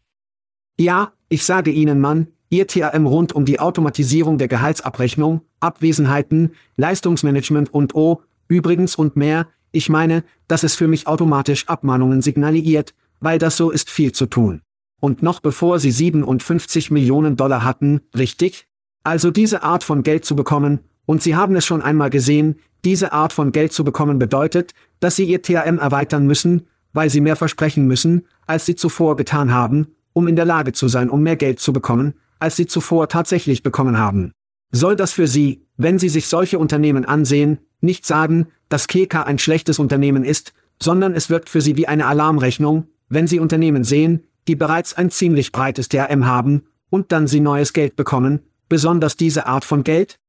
Ja, 0.78 1.14
ich 1.28 1.44
sage 1.44 1.72
Ihnen, 1.72 2.00
Mann, 2.00 2.28
Ihr 2.50 2.68
TAM 2.68 3.08
rund 3.08 3.34
um 3.34 3.46
die 3.46 3.60
Automatisierung 3.60 4.38
der 4.38 4.48
Gehaltsabrechnung, 4.48 5.42
Abwesenheiten, 5.60 6.52
Leistungsmanagement 6.76 7.74
und 7.74 7.96
O, 7.96 8.22
Übrigens 8.52 8.98
und 8.98 9.16
mehr, 9.16 9.48
ich 9.72 9.88
meine, 9.88 10.26
dass 10.50 10.64
es 10.64 10.76
für 10.76 10.90
mich 10.90 11.08
automatisch 11.08 11.70
Abmahnungen 11.70 12.22
signalisiert, 12.22 12.94
weil 13.22 13.40
das 13.40 13.56
so 13.56 13.72
ist 13.72 13.90
viel 13.90 14.12
zu 14.12 14.26
tun. 14.26 14.62
Und 15.00 15.24
noch 15.24 15.40
bevor 15.40 15.80
sie 15.80 15.92
57 15.92 16.92
Millionen 16.92 17.38
Dollar 17.38 17.64
hatten, 17.64 18.02
richtig? 18.14 18.68
Also 19.06 19.32
diese 19.32 19.64
Art 19.64 19.86
von 19.86 20.04
Geld 20.04 20.26
zu 20.26 20.36
bekommen, 20.36 20.82
und 21.12 21.22
Sie 21.22 21.36
haben 21.36 21.58
es 21.58 21.66
schon 21.66 21.82
einmal 21.82 22.10
gesehen, 22.10 22.56
diese 22.86 23.12
Art 23.12 23.34
von 23.34 23.52
Geld 23.52 23.74
zu 23.74 23.84
bekommen 23.84 24.18
bedeutet, 24.18 24.72
dass 25.02 25.18
Sie 25.18 25.26
Ihr 25.26 25.42
TAM 25.42 25.78
erweitern 25.78 26.26
müssen, 26.26 26.68
weil 26.94 27.10
Sie 27.10 27.20
mehr 27.20 27.36
versprechen 27.36 27.86
müssen, 27.86 28.26
als 28.48 28.66
Sie 28.66 28.76
zuvor 28.76 29.18
getan 29.18 29.54
haben, 29.54 29.88
um 30.14 30.30
in 30.30 30.38
der 30.38 30.46
Lage 30.46 30.72
zu 30.72 30.88
sein, 30.88 31.10
um 31.10 31.22
mehr 31.22 31.36
Geld 31.36 31.60
zu 31.60 31.74
bekommen, 31.74 32.14
als 32.40 32.56
Sie 32.56 32.66
zuvor 32.66 33.10
tatsächlich 33.10 33.62
bekommen 33.62 33.98
haben. 33.98 34.32
Soll 34.72 34.96
das 34.96 35.12
für 35.12 35.28
Sie, 35.28 35.66
wenn 35.76 36.00
Sie 36.00 36.08
sich 36.08 36.28
solche 36.28 36.58
Unternehmen 36.60 37.04
ansehen, 37.04 37.58
nicht 37.82 38.06
sagen, 38.06 38.48
dass 38.70 38.88
KK 38.88 39.24
ein 39.24 39.38
schlechtes 39.38 39.80
Unternehmen 39.80 40.24
ist, 40.24 40.54
sondern 40.82 41.14
es 41.14 41.30
wirkt 41.30 41.50
für 41.50 41.60
sie 41.60 41.76
wie 41.76 41.90
eine 41.90 42.06
Alarmrechnung, 42.06 42.88
wenn 43.10 43.28
sie 43.28 43.42
Unternehmen 43.42 43.84
sehen, 43.84 44.24
die 44.48 44.56
bereits 44.56 44.94
ein 44.94 45.12
ziemlich 45.12 45.52
breites 45.52 45.90
DRM 45.90 46.26
haben, 46.26 46.64
und 46.90 47.12
dann 47.12 47.28
sie 47.28 47.42
neues 47.42 47.74
Geld 47.74 47.98
bekommen, 47.98 48.40
besonders 48.70 49.18
diese 49.18 49.46
Art 49.46 49.66
von 49.66 49.84
Geld? 49.84 50.21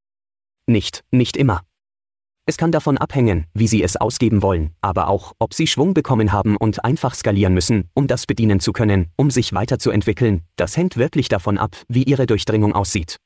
Nicht, 0.66 1.04
nicht 1.10 1.36
immer. 1.36 1.62
Es 2.44 2.56
kann 2.56 2.72
davon 2.72 2.98
abhängen, 2.98 3.46
wie 3.54 3.68
Sie 3.68 3.82
es 3.82 3.96
ausgeben 3.96 4.42
wollen, 4.42 4.72
aber 4.80 5.08
auch, 5.08 5.34
ob 5.38 5.54
Sie 5.54 5.68
Schwung 5.68 5.94
bekommen 5.94 6.32
haben 6.32 6.56
und 6.56 6.84
einfach 6.84 7.14
skalieren 7.14 7.54
müssen, 7.54 7.88
um 7.94 8.08
das 8.08 8.26
bedienen 8.26 8.58
zu 8.58 8.72
können, 8.72 9.12
um 9.16 9.30
sich 9.30 9.52
weiterzuentwickeln. 9.52 10.42
Das 10.56 10.76
hängt 10.76 10.96
wirklich 10.96 11.28
davon 11.28 11.56
ab, 11.56 11.76
wie 11.88 12.02
Ihre 12.02 12.26
Durchdringung 12.26 12.74
aussieht. 12.74 13.18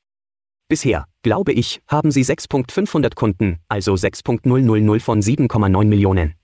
Bisher, 0.69 1.05
glaube 1.23 1.53
ich, 1.53 1.81
haben 1.87 2.11
sie 2.11 2.23
6.500 2.23 3.15
Kunden, 3.15 3.59
also 3.69 3.93
6.000 3.93 4.99
von 4.99 5.21
7,9 5.21 5.85
Millionen. 5.85 6.35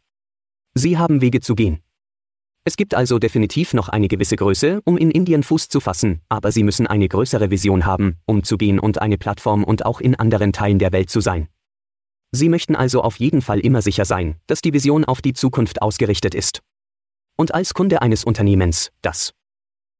Sie 0.73 0.97
haben 0.97 1.21
Wege 1.21 1.41
zu 1.41 1.55
gehen. 1.55 1.79
Es 2.65 2.77
gibt 2.77 2.95
also 2.95 3.19
definitiv 3.19 3.73
noch 3.73 3.89
eine 3.89 4.07
gewisse 4.07 4.37
Größe, 4.37 4.81
um 4.85 4.97
in 4.97 5.11
Indien 5.11 5.43
Fuß 5.43 5.67
zu 5.67 5.81
fassen, 5.81 6.21
aber 6.29 6.51
sie 6.51 6.63
müssen 6.63 6.87
eine 6.87 7.09
größere 7.09 7.51
Vision 7.51 7.85
haben, 7.85 8.17
um 8.25 8.43
zu 8.43 8.57
gehen 8.57 8.79
und 8.79 9.01
eine 9.01 9.17
Plattform 9.17 9.65
und 9.65 9.85
auch 9.85 9.99
in 9.99 10.15
anderen 10.15 10.53
Teilen 10.53 10.79
der 10.79 10.93
Welt 10.93 11.09
zu 11.09 11.19
sein. 11.19 11.49
Sie 12.31 12.47
möchten 12.47 12.75
also 12.75 13.01
auf 13.01 13.17
jeden 13.17 13.41
Fall 13.41 13.59
immer 13.59 13.81
sicher 13.81 14.05
sein, 14.05 14.35
dass 14.47 14.61
die 14.61 14.73
Vision 14.73 15.03
auf 15.03 15.21
die 15.21 15.33
Zukunft 15.33 15.81
ausgerichtet 15.81 16.33
ist. 16.33 16.61
Und 17.37 17.53
als 17.53 17.73
Kunde 17.73 18.01
eines 18.01 18.23
Unternehmens, 18.23 18.91
das. 19.01 19.33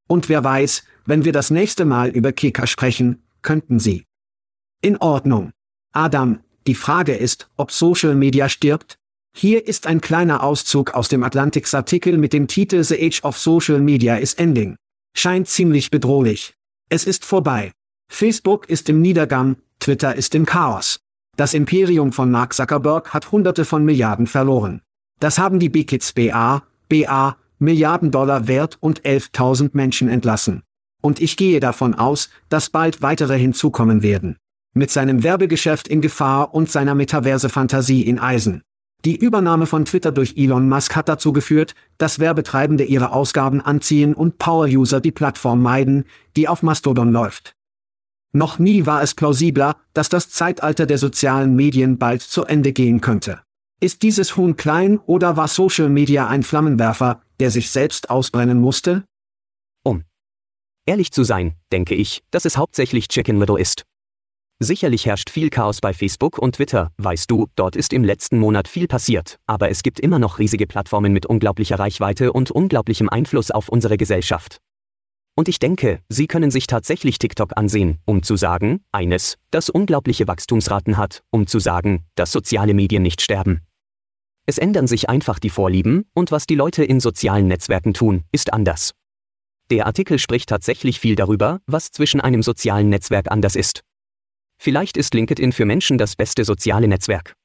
Und 0.08 0.30
wer 0.30 0.44
weiß, 0.44 0.84
wenn 1.06 1.26
wir 1.26 1.34
das 1.34 1.50
nächste 1.50 1.84
Mal 1.84 2.10
über 2.10 2.32
Kika 2.32 2.66
sprechen, 2.66 3.24
könnten 3.42 3.80
Sie. 3.80 4.06
In 4.82 4.98
Ordnung. 4.98 5.52
Adam, 5.92 6.40
die 6.66 6.76
Frage 6.76 7.14
ist, 7.14 7.50
ob 7.58 7.72
Social 7.72 8.16
Media 8.16 8.48
stirbt? 8.48 8.98
Hier 9.36 9.68
ist 9.68 9.88
ein 9.88 10.00
kleiner 10.00 10.44
Auszug 10.44 10.94
aus 10.94 11.10
dem 11.10 11.24
Atlantics-Artikel 11.24 12.18
mit 12.18 12.34
dem 12.34 12.48
Titel 12.48 12.84
The 12.84 12.96
Age 13.04 13.24
of 13.24 13.38
Social 13.38 13.82
Media 13.82 14.16
is 14.16 14.36
Ending. 14.36 14.78
Scheint 15.16 15.50
ziemlich 15.50 15.92
bedrohlich. 15.92 16.54
Es 16.90 17.06
ist 17.06 17.26
vorbei. 17.26 17.72
Facebook 18.10 18.70
ist 18.70 18.88
im 18.90 19.02
Niedergang, 19.02 19.58
Twitter 19.80 20.16
ist 20.16 20.34
im 20.36 20.46
Chaos. 20.46 21.00
Das 21.36 21.54
Imperium 21.54 22.14
von 22.14 22.32
Mark 22.32 22.54
Zuckerberg 22.54 23.14
hat 23.14 23.32
Hunderte 23.32 23.66
von 23.66 23.84
Milliarden 23.84 24.28
verloren. 24.28 24.82
Das 25.20 25.40
haben 25.40 25.60
die 25.60 25.70
B-Kids 25.70 26.14
BA, 26.14 26.64
BA, 26.88 27.36
Milliarden 27.58 28.12
Dollar 28.12 28.48
wert 28.48 28.78
und 28.80 29.02
11.000 29.02 29.72
Menschen 29.74 30.10
entlassen. 30.10 30.62
Und 31.02 31.20
ich 31.20 31.38
gehe 31.38 31.60
davon 31.60 31.96
aus, 31.96 32.30
dass 32.50 32.70
bald 32.70 33.02
weitere 33.02 33.38
hinzukommen 33.38 34.04
werden. 34.04 34.38
Mit 34.74 34.92
seinem 34.92 35.24
Werbegeschäft 35.24 35.88
in 35.88 36.02
Gefahr 36.02 36.54
und 36.54 36.72
seiner 36.72 36.96
Metaverse-Fantasie 36.96 38.04
in 38.04 38.20
Eisen. 38.20 38.62
Die 39.06 39.18
Übernahme 39.18 39.66
von 39.66 39.84
Twitter 39.84 40.14
durch 40.14 40.36
Elon 40.38 40.70
Musk 40.70 40.96
hat 40.96 41.10
dazu 41.10 41.34
geführt, 41.34 41.76
dass 41.98 42.20
Werbetreibende 42.20 42.86
ihre 42.86 43.12
Ausgaben 43.12 43.60
anziehen 43.60 44.14
und 44.14 44.38
Power-User 44.38 45.02
die 45.02 45.12
Plattform 45.12 45.62
meiden, 45.62 46.06
die 46.38 46.48
auf 46.48 46.64
Mastodon 46.64 47.12
läuft. 47.12 47.54
Noch 48.32 48.60
nie 48.60 48.86
war 48.86 49.04
es 49.04 49.14
plausibler, 49.14 49.76
dass 49.94 50.08
das 50.08 50.30
Zeitalter 50.30 50.86
der 50.86 50.98
sozialen 50.98 51.56
Medien 51.56 51.98
bald 51.98 52.22
zu 52.22 52.46
Ende 52.46 52.72
gehen 52.72 53.02
könnte. 53.02 53.42
Ist 53.82 54.02
dieses 54.02 54.38
Huhn 54.38 54.56
klein 54.56 55.00
oder 55.00 55.36
war 55.36 55.50
Social 55.50 55.90
Media 55.90 56.28
ein 56.28 56.42
Flammenwerfer, 56.42 57.22
der 57.42 57.52
sich 57.52 57.70
selbst 57.70 58.10
ausbrennen 58.10 58.60
musste? 58.60 59.04
Um 59.84 60.04
ehrlich 60.86 61.12
zu 61.12 61.26
sein, 61.26 61.56
denke 61.74 61.94
ich, 61.94 62.24
dass 62.32 62.46
es 62.46 62.58
hauptsächlich 62.58 63.10
Chicken 63.10 63.38
Little 63.38 63.60
ist. 63.60 63.84
Sicherlich 64.64 65.06
herrscht 65.06 65.30
viel 65.30 65.50
Chaos 65.50 65.82
bei 65.82 65.94
Facebook 65.94 66.38
und 66.38 66.56
Twitter, 66.56 66.90
weißt 66.98 67.30
du, 67.30 67.48
dort 67.58 67.76
ist 67.76 67.92
im 67.92 68.06
letzten 68.06 68.40
Monat 68.40 68.70
viel 68.70 68.88
passiert, 68.88 69.38
aber 69.46 69.70
es 69.70 69.84
gibt 69.84 70.00
immer 70.00 70.20
noch 70.20 70.40
riesige 70.40 70.68
Plattformen 70.68 71.12
mit 71.12 71.26
unglaublicher 71.26 71.78
Reichweite 71.78 72.32
und 72.32 72.50
unglaublichem 72.50 73.10
Einfluss 73.10 73.52
auf 73.52 73.68
unsere 73.68 73.98
Gesellschaft. 73.98 74.60
Und 75.36 75.50
ich 75.50 75.60
denke, 75.60 76.00
Sie 76.08 76.28
können 76.28 76.50
sich 76.50 76.66
tatsächlich 76.66 77.20
TikTok 77.20 77.58
ansehen, 77.58 77.98
um 78.06 78.24
zu 78.24 78.38
sagen, 78.38 78.80
eines, 78.94 79.38
das 79.52 79.70
unglaubliche 79.70 80.30
Wachstumsraten 80.30 80.96
hat, 80.96 81.24
um 81.30 81.46
zu 81.46 81.60
sagen, 81.60 82.06
dass 82.16 82.32
soziale 82.32 82.74
Medien 82.74 83.04
nicht 83.04 83.22
sterben. 83.22 83.64
Es 84.46 84.58
ändern 84.58 84.88
sich 84.88 85.10
einfach 85.10 85.40
die 85.40 85.50
Vorlieben, 85.50 86.06
und 86.14 86.32
was 86.32 86.46
die 86.46 86.56
Leute 86.56 86.86
in 86.86 87.02
sozialen 87.02 87.50
Netzwerken 87.50 87.94
tun, 87.94 88.24
ist 88.32 88.54
anders. 88.54 88.94
Der 89.72 89.88
Artikel 89.88 90.20
spricht 90.20 90.48
tatsächlich 90.48 91.02
viel 91.02 91.18
darüber, 91.18 91.60
was 91.66 91.92
zwischen 91.92 92.22
einem 92.22 92.44
sozialen 92.44 92.88
Netzwerk 92.88 93.30
anders 93.30 93.58
ist. 93.58 93.84
Vielleicht 94.64 94.96
ist 94.96 95.14
LinkedIn 95.14 95.52
für 95.52 95.66
Menschen 95.66 95.98
das 95.98 96.16
beste 96.16 96.46
soziale 96.46 96.88
Netzwerk. 96.88 97.36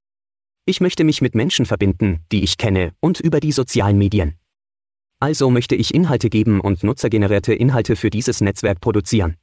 Ich 0.66 0.81
möchte 0.81 1.02
mich 1.02 1.20
mit 1.20 1.35
Menschen 1.35 1.66
verbinden, 1.66 2.24
die 2.31 2.44
ich 2.44 2.59
kenne, 2.59 2.92
und 3.00 3.18
über 3.18 3.40
die 3.40 3.50
sozialen 3.50 3.98
Medien. 3.98 4.38
Also 5.18 5.50
möchte 5.50 5.74
ich 5.74 5.92
Inhalte 5.92 6.31
geben 6.31 6.61
und 6.61 6.85
nutzergenerierte 6.85 7.52
Inhalte 7.54 7.96
für 7.96 8.11
dieses 8.11 8.40
Netzwerk 8.40 8.81
produzieren. 8.81 9.35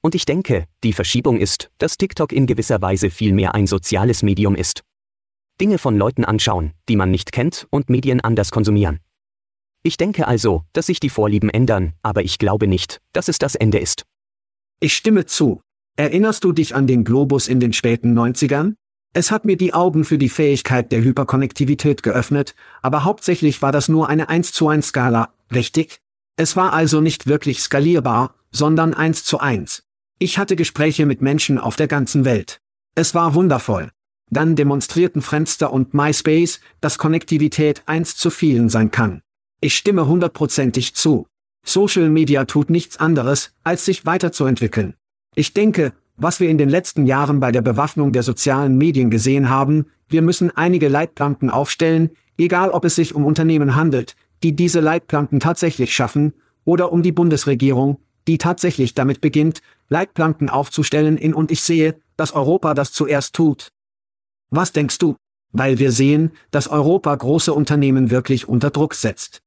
Und 0.00 0.14
ich 0.14 0.26
denke, 0.26 0.68
die 0.84 0.92
Verschiebung 0.92 1.40
ist, 1.40 1.72
dass 1.78 1.98
TikTok 1.98 2.32
in 2.32 2.46
gewisser 2.46 2.80
Weise 2.80 3.10
viel 3.10 3.32
mehr 3.32 3.56
ein 3.56 3.66
soziales 3.66 4.22
Medium 4.22 4.54
ist. 4.54 4.84
Dinge 5.60 5.78
von 5.78 5.96
Leuten 5.96 6.24
anschauen, 6.24 6.72
die 6.88 6.94
man 6.94 7.10
nicht 7.10 7.32
kennt 7.32 7.66
und 7.70 7.90
Medien 7.90 8.20
anders 8.20 8.52
konsumieren. 8.52 9.00
Ich 9.82 9.96
denke 9.96 10.28
also, 10.28 10.62
dass 10.72 10.86
sich 10.86 11.00
die 11.00 11.10
Vorlieben 11.10 11.50
ändern, 11.50 11.94
aber 12.02 12.22
ich 12.22 12.38
glaube 12.38 12.68
nicht, 12.68 13.00
dass 13.12 13.26
es 13.26 13.40
das 13.40 13.56
Ende 13.56 13.78
ist. 13.78 14.04
Ich 14.78 14.94
stimme 14.94 15.26
zu. 15.26 15.62
Erinnerst 15.96 16.42
du 16.44 16.52
dich 16.52 16.74
an 16.74 16.86
den 16.86 17.04
Globus 17.04 17.48
in 17.48 17.60
den 17.60 17.74
späten 17.74 18.18
90ern? 18.18 18.74
Es 19.12 19.30
hat 19.30 19.44
mir 19.44 19.58
die 19.58 19.74
Augen 19.74 20.04
für 20.04 20.16
die 20.16 20.30
Fähigkeit 20.30 20.90
der 20.90 21.02
Hyperkonnektivität 21.02 22.02
geöffnet, 22.02 22.54
aber 22.80 23.04
hauptsächlich 23.04 23.60
war 23.60 23.72
das 23.72 23.90
nur 23.90 24.08
eine 24.08 24.30
1 24.30 24.52
zu 24.52 24.68
1 24.68 24.86
Skala, 24.86 25.34
richtig? 25.52 26.00
Es 26.36 26.56
war 26.56 26.72
also 26.72 27.02
nicht 27.02 27.26
wirklich 27.26 27.60
skalierbar, 27.60 28.34
sondern 28.50 28.94
1 28.94 29.24
zu 29.24 29.38
1. 29.38 29.82
Ich 30.18 30.38
hatte 30.38 30.56
Gespräche 30.56 31.04
mit 31.04 31.20
Menschen 31.20 31.58
auf 31.58 31.76
der 31.76 31.88
ganzen 31.88 32.24
Welt. 32.24 32.60
Es 32.94 33.14
war 33.14 33.34
wundervoll. 33.34 33.90
Dann 34.30 34.56
demonstrierten 34.56 35.20
Friendster 35.20 35.70
und 35.74 35.92
MySpace, 35.92 36.60
dass 36.80 36.96
Konnektivität 36.96 37.82
1 37.84 38.16
zu 38.16 38.30
vielen 38.30 38.70
sein 38.70 38.90
kann. 38.90 39.20
Ich 39.60 39.76
stimme 39.76 40.06
hundertprozentig 40.06 40.94
zu. 40.94 41.26
Social 41.66 42.08
Media 42.08 42.46
tut 42.46 42.70
nichts 42.70 42.96
anderes, 42.96 43.52
als 43.62 43.84
sich 43.84 44.06
weiterzuentwickeln. 44.06 44.94
Ich 45.34 45.54
denke, 45.54 45.92
was 46.16 46.40
wir 46.40 46.50
in 46.50 46.58
den 46.58 46.68
letzten 46.68 47.06
Jahren 47.06 47.40
bei 47.40 47.52
der 47.52 47.62
Bewaffnung 47.62 48.12
der 48.12 48.22
sozialen 48.22 48.76
Medien 48.76 49.10
gesehen 49.10 49.48
haben, 49.48 49.86
wir 50.08 50.20
müssen 50.20 50.50
einige 50.50 50.88
Leitplanken 50.88 51.48
aufstellen, 51.48 52.10
egal 52.36 52.70
ob 52.70 52.84
es 52.84 52.96
sich 52.96 53.14
um 53.14 53.24
Unternehmen 53.24 53.74
handelt, 53.74 54.14
die 54.42 54.54
diese 54.54 54.80
Leitplanken 54.80 55.40
tatsächlich 55.40 55.94
schaffen, 55.94 56.34
oder 56.64 56.92
um 56.92 57.02
die 57.02 57.12
Bundesregierung, 57.12 57.98
die 58.28 58.38
tatsächlich 58.38 58.94
damit 58.94 59.20
beginnt, 59.20 59.62
Leitplanken 59.88 60.48
aufzustellen 60.48 61.16
in 61.16 61.34
und 61.34 61.50
ich 61.50 61.62
sehe, 61.62 61.96
dass 62.16 62.32
Europa 62.32 62.74
das 62.74 62.92
zuerst 62.92 63.34
tut. 63.34 63.72
Was 64.50 64.72
denkst 64.72 64.98
du? 64.98 65.16
Weil 65.50 65.78
wir 65.78 65.92
sehen, 65.92 66.32
dass 66.50 66.68
Europa 66.68 67.14
große 67.14 67.52
Unternehmen 67.52 68.10
wirklich 68.10 68.48
unter 68.48 68.70
Druck 68.70 68.94
setzt. 68.94 69.40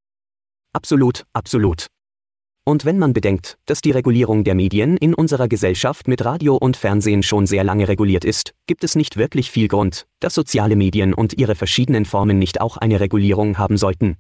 Absolut, 0.73 1.25
absolut. 1.31 1.87
Und 2.67 2.83
wenn 2.83 2.97
man 2.97 3.13
bedenkt, 3.13 3.59
dass 3.67 3.81
die 3.81 3.91
Regulierung 3.91 4.43
der 4.43 4.55
Medien 4.55 4.97
in 4.97 5.13
unserer 5.13 5.47
Gesellschaft 5.47 6.07
mit 6.07 6.25
Radio 6.25 6.55
und 6.55 6.75
Fernsehen 6.75 7.21
schon 7.21 7.45
sehr 7.45 7.63
lange 7.63 7.87
reguliert 7.87 8.25
ist, 8.25 8.55
gibt 8.65 8.83
es 8.83 8.95
nicht 8.95 9.17
wirklich 9.17 9.51
viel 9.51 9.67
Grund, 9.67 10.07
dass 10.19 10.33
soziale 10.33 10.75
Medien 10.75 11.13
und 11.13 11.33
ihre 11.33 11.53
verschiedenen 11.53 12.05
Formen 12.05 12.39
nicht 12.39 12.59
auch 12.61 12.77
eine 12.77 12.99
Regulierung 12.99 13.59
haben 13.59 13.77
sollten. 13.77 14.17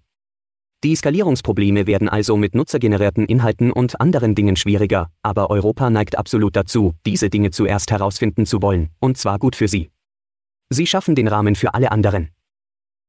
Die 0.83 0.95
Skalierungsprobleme 0.95 1.87
werden 1.87 2.07
also 2.07 2.37
mit 2.37 2.53
nutzergenerierten 2.53 3.25
Inhalten 3.25 3.71
und 3.71 3.99
anderen 3.99 4.35
Dingen 4.35 4.55
schwieriger, 4.55 5.09
aber 5.23 5.49
Europa 5.49 5.89
neigt 5.89 6.15
absolut 6.15 6.55
dazu, 6.55 6.93
diese 7.07 7.31
Dinge 7.31 7.49
zuerst 7.49 7.89
herausfinden 7.89 8.45
zu 8.45 8.61
wollen, 8.61 8.89
und 8.99 9.17
zwar 9.17 9.39
gut 9.39 9.55
für 9.55 9.67
sie. 9.67 9.89
Sie 10.69 10.85
schaffen 10.85 11.15
den 11.15 11.27
Rahmen 11.27 11.55
für 11.55 11.73
alle 11.73 11.91
anderen. 11.91 12.29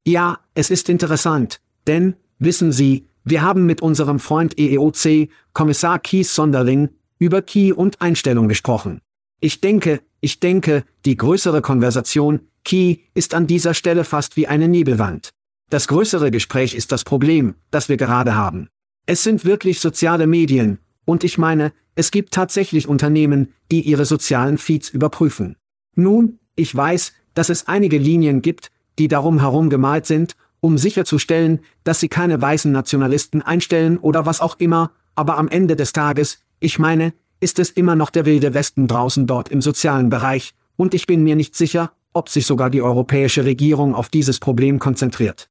Ja, 0.06 0.38
es 0.54 0.70
ist 0.70 0.88
interessant, 0.88 1.60
denn, 1.86 2.16
wissen 2.38 2.72
Sie, 2.72 3.08
wir 3.28 3.42
haben 3.42 3.66
mit 3.66 3.82
unserem 3.82 4.20
Freund 4.20 4.56
EEOC, 4.56 5.28
Kommissar 5.52 5.98
Kies 5.98 6.32
Sonderling, 6.32 6.90
über 7.18 7.42
Key 7.42 7.72
und 7.72 8.00
Einstellung 8.00 8.46
gesprochen. 8.46 9.00
Ich 9.40 9.60
denke, 9.60 10.00
ich 10.20 10.38
denke, 10.38 10.84
die 11.04 11.16
größere 11.16 11.60
Konversation, 11.60 12.40
Key, 12.64 12.98
ist 13.14 13.34
an 13.34 13.48
dieser 13.48 13.74
Stelle 13.74 14.04
fast 14.04 14.36
wie 14.36 14.46
eine 14.46 14.68
Nebelwand. 14.68 15.30
Das 15.70 15.88
größere 15.88 16.30
Gespräch 16.30 16.72
ist 16.72 16.92
das 16.92 17.02
Problem, 17.02 17.56
das 17.72 17.88
wir 17.88 17.96
gerade 17.96 18.36
haben. 18.36 18.68
Es 19.06 19.24
sind 19.24 19.44
wirklich 19.44 19.80
soziale 19.80 20.28
Medien, 20.28 20.78
und 21.04 21.24
ich 21.24 21.36
meine, 21.36 21.72
es 21.96 22.12
gibt 22.12 22.32
tatsächlich 22.32 22.86
Unternehmen, 22.86 23.52
die 23.72 23.80
ihre 23.80 24.04
sozialen 24.04 24.56
Feeds 24.56 24.88
überprüfen. 24.88 25.56
Nun, 25.96 26.38
ich 26.54 26.72
weiß, 26.72 27.12
dass 27.34 27.48
es 27.48 27.66
einige 27.66 27.98
Linien 27.98 28.40
gibt, 28.40 28.70
die 29.00 29.08
darum 29.08 29.40
herum 29.40 29.68
gemalt 29.68 30.06
sind, 30.06 30.36
um 30.66 30.78
sicherzustellen, 30.78 31.60
dass 31.84 32.00
sie 32.00 32.08
keine 32.08 32.42
weißen 32.42 32.72
Nationalisten 32.72 33.40
einstellen 33.40 33.98
oder 33.98 34.26
was 34.26 34.40
auch 34.40 34.56
immer, 34.58 34.90
aber 35.14 35.38
am 35.38 35.46
Ende 35.46 35.76
des 35.76 35.92
Tages, 35.92 36.40
ich 36.58 36.80
meine, 36.80 37.14
ist 37.38 37.60
es 37.60 37.70
immer 37.70 37.94
noch 37.94 38.10
der 38.10 38.26
wilde 38.26 38.52
Westen 38.52 38.88
draußen 38.88 39.28
dort 39.28 39.48
im 39.48 39.62
sozialen 39.62 40.10
Bereich, 40.10 40.54
und 40.74 40.92
ich 40.92 41.06
bin 41.06 41.22
mir 41.22 41.36
nicht 41.36 41.54
sicher, 41.54 41.92
ob 42.12 42.28
sich 42.28 42.46
sogar 42.46 42.68
die 42.68 42.82
europäische 42.82 43.44
Regierung 43.44 43.94
auf 43.94 44.08
dieses 44.08 44.40
Problem 44.40 44.80
konzentriert. 44.80 45.48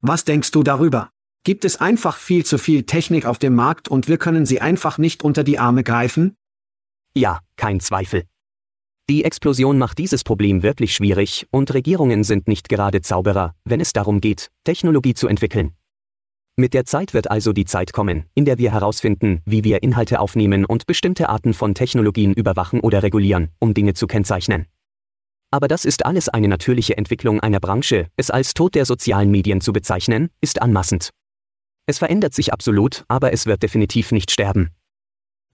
Was 0.00 0.24
denkst 0.24 0.50
du 0.50 0.64
darüber? 0.64 1.10
Gibt 1.44 1.64
es 1.64 1.80
einfach 1.80 2.16
viel 2.16 2.44
zu 2.44 2.58
viel 2.58 2.82
Technik 2.82 3.26
auf 3.26 3.38
dem 3.38 3.54
Markt 3.54 3.88
und 3.88 4.08
wir 4.08 4.18
können 4.18 4.44
sie 4.44 4.60
einfach 4.60 4.98
nicht 4.98 5.22
unter 5.22 5.44
die 5.44 5.60
Arme 5.60 5.84
greifen? 5.84 6.34
Ja, 7.14 7.38
kein 7.56 7.78
Zweifel. 7.78 8.24
Die 9.12 9.24
Explosion 9.24 9.76
macht 9.76 9.98
dieses 9.98 10.24
Problem 10.24 10.62
wirklich 10.62 10.94
schwierig 10.94 11.46
und 11.50 11.74
Regierungen 11.74 12.24
sind 12.24 12.48
nicht 12.48 12.70
gerade 12.70 13.02
Zauberer, 13.02 13.54
wenn 13.62 13.78
es 13.78 13.92
darum 13.92 14.22
geht, 14.22 14.50
Technologie 14.64 15.12
zu 15.12 15.28
entwickeln. 15.28 15.72
Mit 16.56 16.72
der 16.72 16.86
Zeit 16.86 17.12
wird 17.12 17.30
also 17.30 17.52
die 17.52 17.66
Zeit 17.66 17.92
kommen, 17.92 18.24
in 18.32 18.46
der 18.46 18.56
wir 18.56 18.72
herausfinden, 18.72 19.42
wie 19.44 19.64
wir 19.64 19.82
Inhalte 19.82 20.18
aufnehmen 20.18 20.64
und 20.64 20.86
bestimmte 20.86 21.28
Arten 21.28 21.52
von 21.52 21.74
Technologien 21.74 22.32
überwachen 22.32 22.80
oder 22.80 23.02
regulieren, 23.02 23.50
um 23.58 23.74
Dinge 23.74 23.92
zu 23.92 24.06
kennzeichnen. 24.06 24.64
Aber 25.50 25.68
das 25.68 25.84
ist 25.84 26.06
alles 26.06 26.30
eine 26.30 26.48
natürliche 26.48 26.96
Entwicklung 26.96 27.38
einer 27.38 27.60
Branche, 27.60 28.06
es 28.16 28.30
als 28.30 28.54
Tod 28.54 28.74
der 28.74 28.86
sozialen 28.86 29.30
Medien 29.30 29.60
zu 29.60 29.74
bezeichnen, 29.74 30.30
ist 30.40 30.62
anmaßend. 30.62 31.10
Es 31.84 31.98
verändert 31.98 32.32
sich 32.32 32.54
absolut, 32.54 33.04
aber 33.08 33.34
es 33.34 33.44
wird 33.44 33.62
definitiv 33.62 34.10
nicht 34.10 34.30
sterben. 34.30 34.70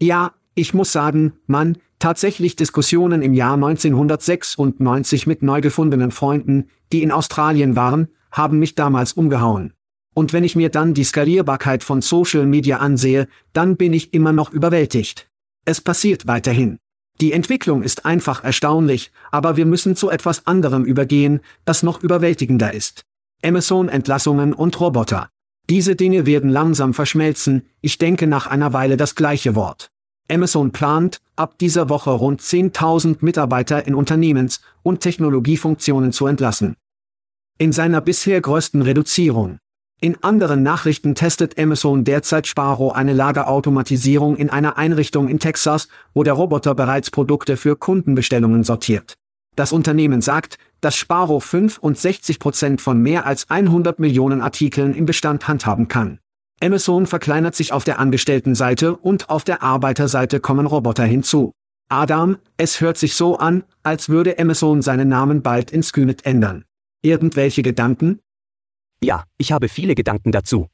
Ja, 0.01 0.35
ich 0.55 0.75
muss 0.75 0.93
sagen, 0.93 1.33
Mann, 1.49 1.79
tatsächlich 1.99 2.57
Diskussionen 2.57 3.22
im 3.22 3.34
Jahr 3.34 3.55
1996 3.55 5.26
mit 5.26 5.42
neu 5.42 5.61
gefundenen 5.61 6.11
Freunden, 6.11 6.68
die 6.92 7.03
in 7.03 7.12
Australien 7.12 7.76
waren, 7.76 8.09
haben 8.30 8.59
mich 8.59 8.74
damals 8.74 9.12
umgehauen. 9.12 9.72
Und 10.14 10.32
wenn 10.32 10.44
ich 10.44 10.57
mir 10.57 10.68
dann 10.68 10.94
die 10.94 11.05
Skalierbarkeit 11.05 11.84
von 11.84 12.03
Social 12.03 12.46
Media 12.46 12.78
ansehe, 12.78 13.28
dann 13.53 13.76
bin 13.76 13.92
ich 13.92 14.14
immer 14.14 14.32
noch 14.32 14.51
überwältigt. 14.53 15.28
Es 15.64 15.80
passiert 15.80 16.26
weiterhin. 16.26 16.78
Die 17.20 17.32
Entwicklung 17.32 17.82
ist 17.82 18.05
einfach 18.05 18.44
erstaunlich, 18.44 19.11
aber 19.30 19.57
wir 19.57 19.66
müssen 19.66 19.96
zu 19.96 20.09
etwas 20.11 20.46
anderem 20.46 20.84
übergehen, 20.84 21.40
das 21.64 21.82
noch 21.82 22.03
überwältigender 22.03 22.72
ist. 22.72 23.03
Amazon-Entlassungen 23.44 24.53
und 24.53 24.80
Roboter. 24.80 25.28
Diese 25.68 25.96
Dinge 25.96 26.26
werden 26.26 26.51
langsam 26.51 26.94
verschmelzen, 26.94 27.66
ich 27.80 27.99
denke 27.99 28.26
nach 28.26 28.46
einer 28.46 28.72
Weile 28.72 28.96
das 28.96 29.14
gleiche 29.14 29.55
Wort. 29.55 29.90
Amazon 30.30 30.72
plant, 30.72 31.20
ab 31.39 31.59
dieser 31.59 31.89
Woche 31.89 32.11
rund 32.11 32.41
10.000 32.41 33.18
Mitarbeiter 33.20 33.86
in 33.86 33.95
Unternehmens- 33.95 34.61
und 34.82 35.01
Technologiefunktionen 35.01 36.12
zu 36.12 36.26
entlassen. 36.26 36.76
In 37.59 37.72
seiner 37.72 38.01
bisher 38.01 38.41
größten 38.41 38.82
Reduzierung. 38.82 39.59
In 40.01 40.22
anderen 40.22 40.62
Nachrichten 40.62 41.16
testet 41.16 41.59
Amazon 41.59 42.05
derzeit 42.05 42.47
Sparrow 42.47 42.95
eine 42.95 43.12
Lagerautomatisierung 43.12 44.36
in 44.36 44.49
einer 44.49 44.78
Einrichtung 44.78 45.28
in 45.28 45.41
Texas, 45.41 45.89
wo 46.14 46.22
der 46.22 46.34
Roboter 46.34 46.76
bereits 46.76 47.11
Produkte 47.11 47.57
für 47.57 47.74
Kundenbestellungen 47.74 48.62
sortiert. 48.62 49.14
Das 49.57 49.72
Unternehmen 49.72 50.20
sagt, 50.20 50.57
dass 50.80 50.95
Sparrow 50.95 51.45
65 51.45 52.39
Prozent 52.39 52.80
von 52.80 53.03
mehr 53.03 53.26
als 53.26 53.51
100 53.51 53.99
Millionen 53.99 54.41
Artikeln 54.41 54.95
im 54.95 55.05
Bestand 55.05 55.49
handhaben 55.49 55.89
kann. 55.89 56.20
Amazon 56.61 57.07
verkleinert 57.07 57.55
sich 57.55 57.73
auf 57.73 57.85
der 57.85 57.99
Angestelltenseite 57.99 58.97
und 58.97 59.31
auf 59.31 59.45
der 59.45 59.63
Arbeiterseite 59.63 60.41
kommen 60.41 60.67
Roboter 60.67 61.05
hinzu. 61.05 61.53
Adam, 61.89 62.39
es 62.57 62.81
hört 62.81 62.99
sich 62.99 63.15
so 63.15 63.39
an, 63.39 63.65
als 63.83 64.09
würde 64.09 64.39
Amazon 64.39 64.83
seinen 64.83 65.09
Namen 65.09 65.43
bald 65.43 65.71
in 65.71 65.83
Skynet 65.83 66.27
ändern. 66.27 66.65
Irgendwelche 67.01 67.63
Gedanken? 67.63 68.21
Ja, 69.03 69.25
ich 69.39 69.53
habe 69.53 69.69
viele 69.69 69.95
Gedanken 69.95 70.33
dazu. 70.33 70.67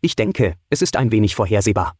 Ich 0.00 0.16
denke, 0.16 0.54
es 0.70 0.82
ist 0.82 0.96
ein 0.96 1.12
wenig 1.12 1.34
vorhersehbar. 1.34 1.94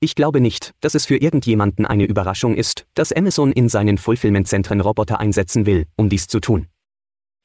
Ich 0.00 0.14
glaube 0.14 0.40
nicht, 0.40 0.74
dass 0.80 0.94
es 0.94 1.06
für 1.06 1.16
irgendjemanden 1.16 1.86
eine 1.86 2.04
Überraschung 2.04 2.54
ist, 2.56 2.84
dass 2.92 3.12
Amazon 3.12 3.52
in 3.52 3.70
seinen 3.70 3.96
Fulfillment-Zentren 3.96 4.82
Roboter 4.82 5.20
einsetzen 5.20 5.64
will, 5.64 5.86
um 5.96 6.10
dies 6.10 6.26
zu 6.26 6.40
tun. 6.40 6.66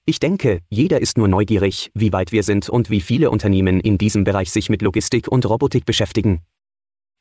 Ich 0.10 0.20
denke, 0.20 0.62
jeder 0.72 0.99
ist 0.99 1.20
nur 1.20 1.28
neugierig, 1.28 1.91
wie 1.93 2.12
weit 2.12 2.32
wir 2.32 2.41
sind 2.41 2.68
und 2.68 2.89
wie 2.89 2.99
viele 2.99 3.30
Unternehmen 3.30 3.80
in 3.80 3.99
diesem 3.99 4.24
Bereich 4.24 4.49
sich 4.49 4.68
mit 4.68 4.82
Logistik 4.82 5.28
und 5.28 5.47
Robotik 5.47 5.86
beschäftigen. 5.86 6.41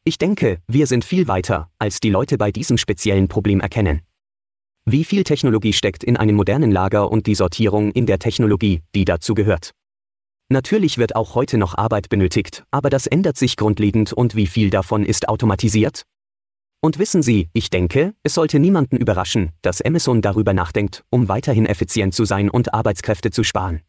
Ich 0.04 0.16
denke, 0.16 0.62
wir 0.68 0.86
sind 0.86 1.04
viel 1.04 1.28
weiter, 1.28 1.70
als 1.78 2.00
die 2.00 2.08
Leute 2.08 2.38
bei 2.38 2.50
diesem 2.50 2.78
speziellen 2.78 3.28
Problem 3.28 3.60
erkennen. 3.60 4.00
Wie 4.86 5.04
viel 5.04 5.22
Technologie 5.22 5.74
steckt 5.74 6.02
in 6.02 6.16
einem 6.16 6.36
modernen 6.36 6.70
Lager 6.70 7.10
und 7.10 7.26
die 7.26 7.34
Sortierung 7.34 7.92
in 7.92 8.06
der 8.06 8.18
Technologie, 8.18 8.80
die 8.94 9.04
dazu 9.04 9.34
gehört. 9.34 9.72
Natürlich 10.48 10.96
wird 10.96 11.14
auch 11.14 11.34
heute 11.34 11.58
noch 11.58 11.76
Arbeit 11.76 12.08
benötigt, 12.08 12.64
aber 12.70 12.88
das 12.88 13.06
ändert 13.06 13.36
sich 13.36 13.58
grundlegend 13.58 14.14
und 14.14 14.34
wie 14.34 14.46
viel 14.46 14.70
davon 14.70 15.04
ist 15.04 15.28
automatisiert? 15.28 16.04
Und 16.80 16.98
wissen 17.00 17.22
Sie, 17.22 17.48
ich 17.52 17.70
denke, 17.70 18.14
es 18.22 18.34
sollte 18.34 18.60
niemanden 18.60 18.96
überraschen, 18.96 19.50
dass 19.62 19.82
Amazon 19.82 20.22
darüber 20.22 20.52
nachdenkt, 20.52 21.04
um 21.10 21.28
weiterhin 21.28 21.66
effizient 21.66 22.14
zu 22.14 22.24
sein 22.24 22.48
und 22.48 22.72
Arbeitskräfte 22.72 23.30
zu 23.30 23.42
sparen. 23.42 23.82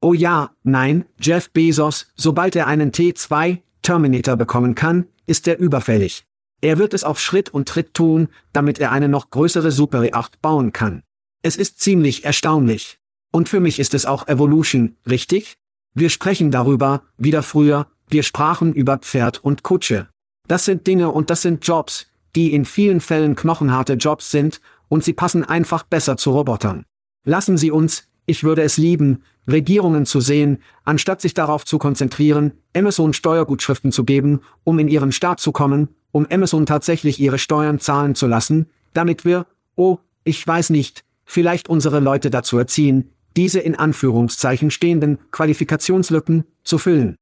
Oh 0.00 0.12
ja, 0.12 0.52
nein, 0.62 1.06
Jeff 1.20 1.50
Bezos, 1.50 2.12
sobald 2.14 2.54
er 2.54 2.66
einen 2.66 2.92
T2 2.92 3.58
Terminator 3.82 4.36
bekommen 4.36 4.74
kann, 4.74 5.06
ist 5.26 5.48
er 5.48 5.58
überfällig. 5.58 6.24
Er 6.60 6.78
wird 6.78 6.94
es 6.94 7.04
auf 7.04 7.20
Schritt 7.20 7.50
und 7.50 7.68
Tritt 7.68 7.94
tun, 7.94 8.28
damit 8.52 8.78
er 8.78 8.92
eine 8.92 9.08
noch 9.08 9.30
größere 9.30 9.72
Super 9.72 10.06
8 10.12 10.40
bauen 10.40 10.72
kann. 10.72 11.02
Es 11.42 11.56
ist 11.56 11.80
ziemlich 11.80 12.24
erstaunlich. 12.24 12.98
Und 13.32 13.48
für 13.48 13.60
mich 13.60 13.80
ist 13.80 13.92
es 13.92 14.06
auch 14.06 14.28
Evolution, 14.28 14.96
richtig? 15.06 15.56
Wir 15.94 16.10
sprechen 16.10 16.50
darüber, 16.50 17.02
wieder 17.18 17.42
früher, 17.42 17.88
wir 18.08 18.22
sprachen 18.22 18.72
über 18.72 18.98
Pferd 18.98 19.42
und 19.42 19.62
Kutsche. 19.62 20.08
Das 20.46 20.64
sind 20.64 20.86
Dinge 20.86 21.10
und 21.10 21.30
das 21.30 21.42
sind 21.42 21.66
Jobs, 21.66 22.06
die 22.36 22.52
in 22.52 22.64
vielen 22.64 23.00
Fällen 23.00 23.34
knochenharte 23.34 23.94
Jobs 23.94 24.30
sind, 24.30 24.60
und 24.88 25.02
sie 25.02 25.14
passen 25.14 25.44
einfach 25.44 25.82
besser 25.82 26.16
zu 26.16 26.30
Robotern. 26.30 26.84
Lassen 27.24 27.56
Sie 27.56 27.70
uns, 27.70 28.06
ich 28.26 28.44
würde 28.44 28.62
es 28.62 28.76
lieben, 28.76 29.22
Regierungen 29.48 30.06
zu 30.06 30.20
sehen, 30.20 30.58
anstatt 30.84 31.20
sich 31.20 31.34
darauf 31.34 31.64
zu 31.64 31.78
konzentrieren, 31.78 32.52
Amazon 32.76 33.12
Steuergutschriften 33.12 33.92
zu 33.92 34.04
geben, 34.04 34.40
um 34.62 34.78
in 34.78 34.88
ihren 34.88 35.10
Staat 35.10 35.40
zu 35.40 35.52
kommen, 35.52 35.88
um 36.12 36.26
Amazon 36.30 36.66
tatsächlich 36.66 37.18
ihre 37.18 37.38
Steuern 37.38 37.80
zahlen 37.80 38.14
zu 38.14 38.26
lassen, 38.26 38.66
damit 38.92 39.24
wir, 39.24 39.46
oh, 39.74 39.98
ich 40.22 40.46
weiß 40.46 40.70
nicht, 40.70 41.04
vielleicht 41.24 41.68
unsere 41.68 42.00
Leute 42.00 42.30
dazu 42.30 42.58
erziehen, 42.58 43.10
diese 43.36 43.60
in 43.60 43.74
Anführungszeichen 43.74 44.70
stehenden 44.70 45.18
Qualifikationslücken 45.32 46.44
zu 46.62 46.78
füllen, 46.78 47.16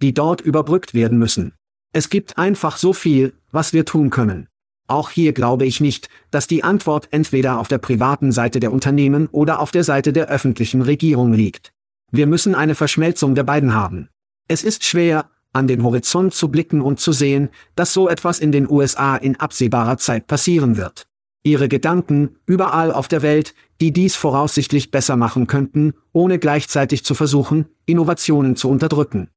die 0.00 0.14
dort 0.14 0.40
überbrückt 0.40 0.94
werden 0.94 1.18
müssen. 1.18 1.54
Es 1.96 2.10
gibt 2.10 2.38
einfach 2.38 2.76
so 2.76 2.92
viel, 2.92 3.34
was 3.52 3.72
wir 3.72 3.84
tun 3.84 4.10
können. 4.10 4.48
Auch 4.88 5.10
hier 5.10 5.32
glaube 5.32 5.64
ich 5.64 5.80
nicht, 5.80 6.08
dass 6.32 6.48
die 6.48 6.64
Antwort 6.64 7.06
entweder 7.12 7.60
auf 7.60 7.68
der 7.68 7.78
privaten 7.78 8.32
Seite 8.32 8.58
der 8.58 8.72
Unternehmen 8.72 9.28
oder 9.28 9.60
auf 9.60 9.70
der 9.70 9.84
Seite 9.84 10.12
der 10.12 10.26
öffentlichen 10.26 10.82
Regierung 10.82 11.32
liegt. 11.32 11.72
Wir 12.10 12.26
müssen 12.26 12.56
eine 12.56 12.74
Verschmelzung 12.74 13.36
der 13.36 13.44
beiden 13.44 13.74
haben. 13.74 14.08
Es 14.48 14.64
ist 14.64 14.82
schwer, 14.82 15.30
an 15.52 15.68
den 15.68 15.84
Horizont 15.84 16.34
zu 16.34 16.48
blicken 16.48 16.80
und 16.80 16.98
zu 16.98 17.12
sehen, 17.12 17.48
dass 17.76 17.92
so 17.92 18.08
etwas 18.08 18.40
in 18.40 18.50
den 18.50 18.68
USA 18.68 19.14
in 19.14 19.38
absehbarer 19.38 19.96
Zeit 19.96 20.26
passieren 20.26 20.76
wird. 20.76 21.06
Ihre 21.44 21.68
Gedanken, 21.68 22.38
überall 22.44 22.90
auf 22.90 23.06
der 23.06 23.22
Welt, 23.22 23.54
die 23.80 23.92
dies 23.92 24.16
voraussichtlich 24.16 24.90
besser 24.90 25.14
machen 25.14 25.46
könnten, 25.46 25.94
ohne 26.12 26.40
gleichzeitig 26.40 27.04
zu 27.04 27.14
versuchen, 27.14 27.66
Innovationen 27.86 28.56
zu 28.56 28.68
unterdrücken. 28.68 29.28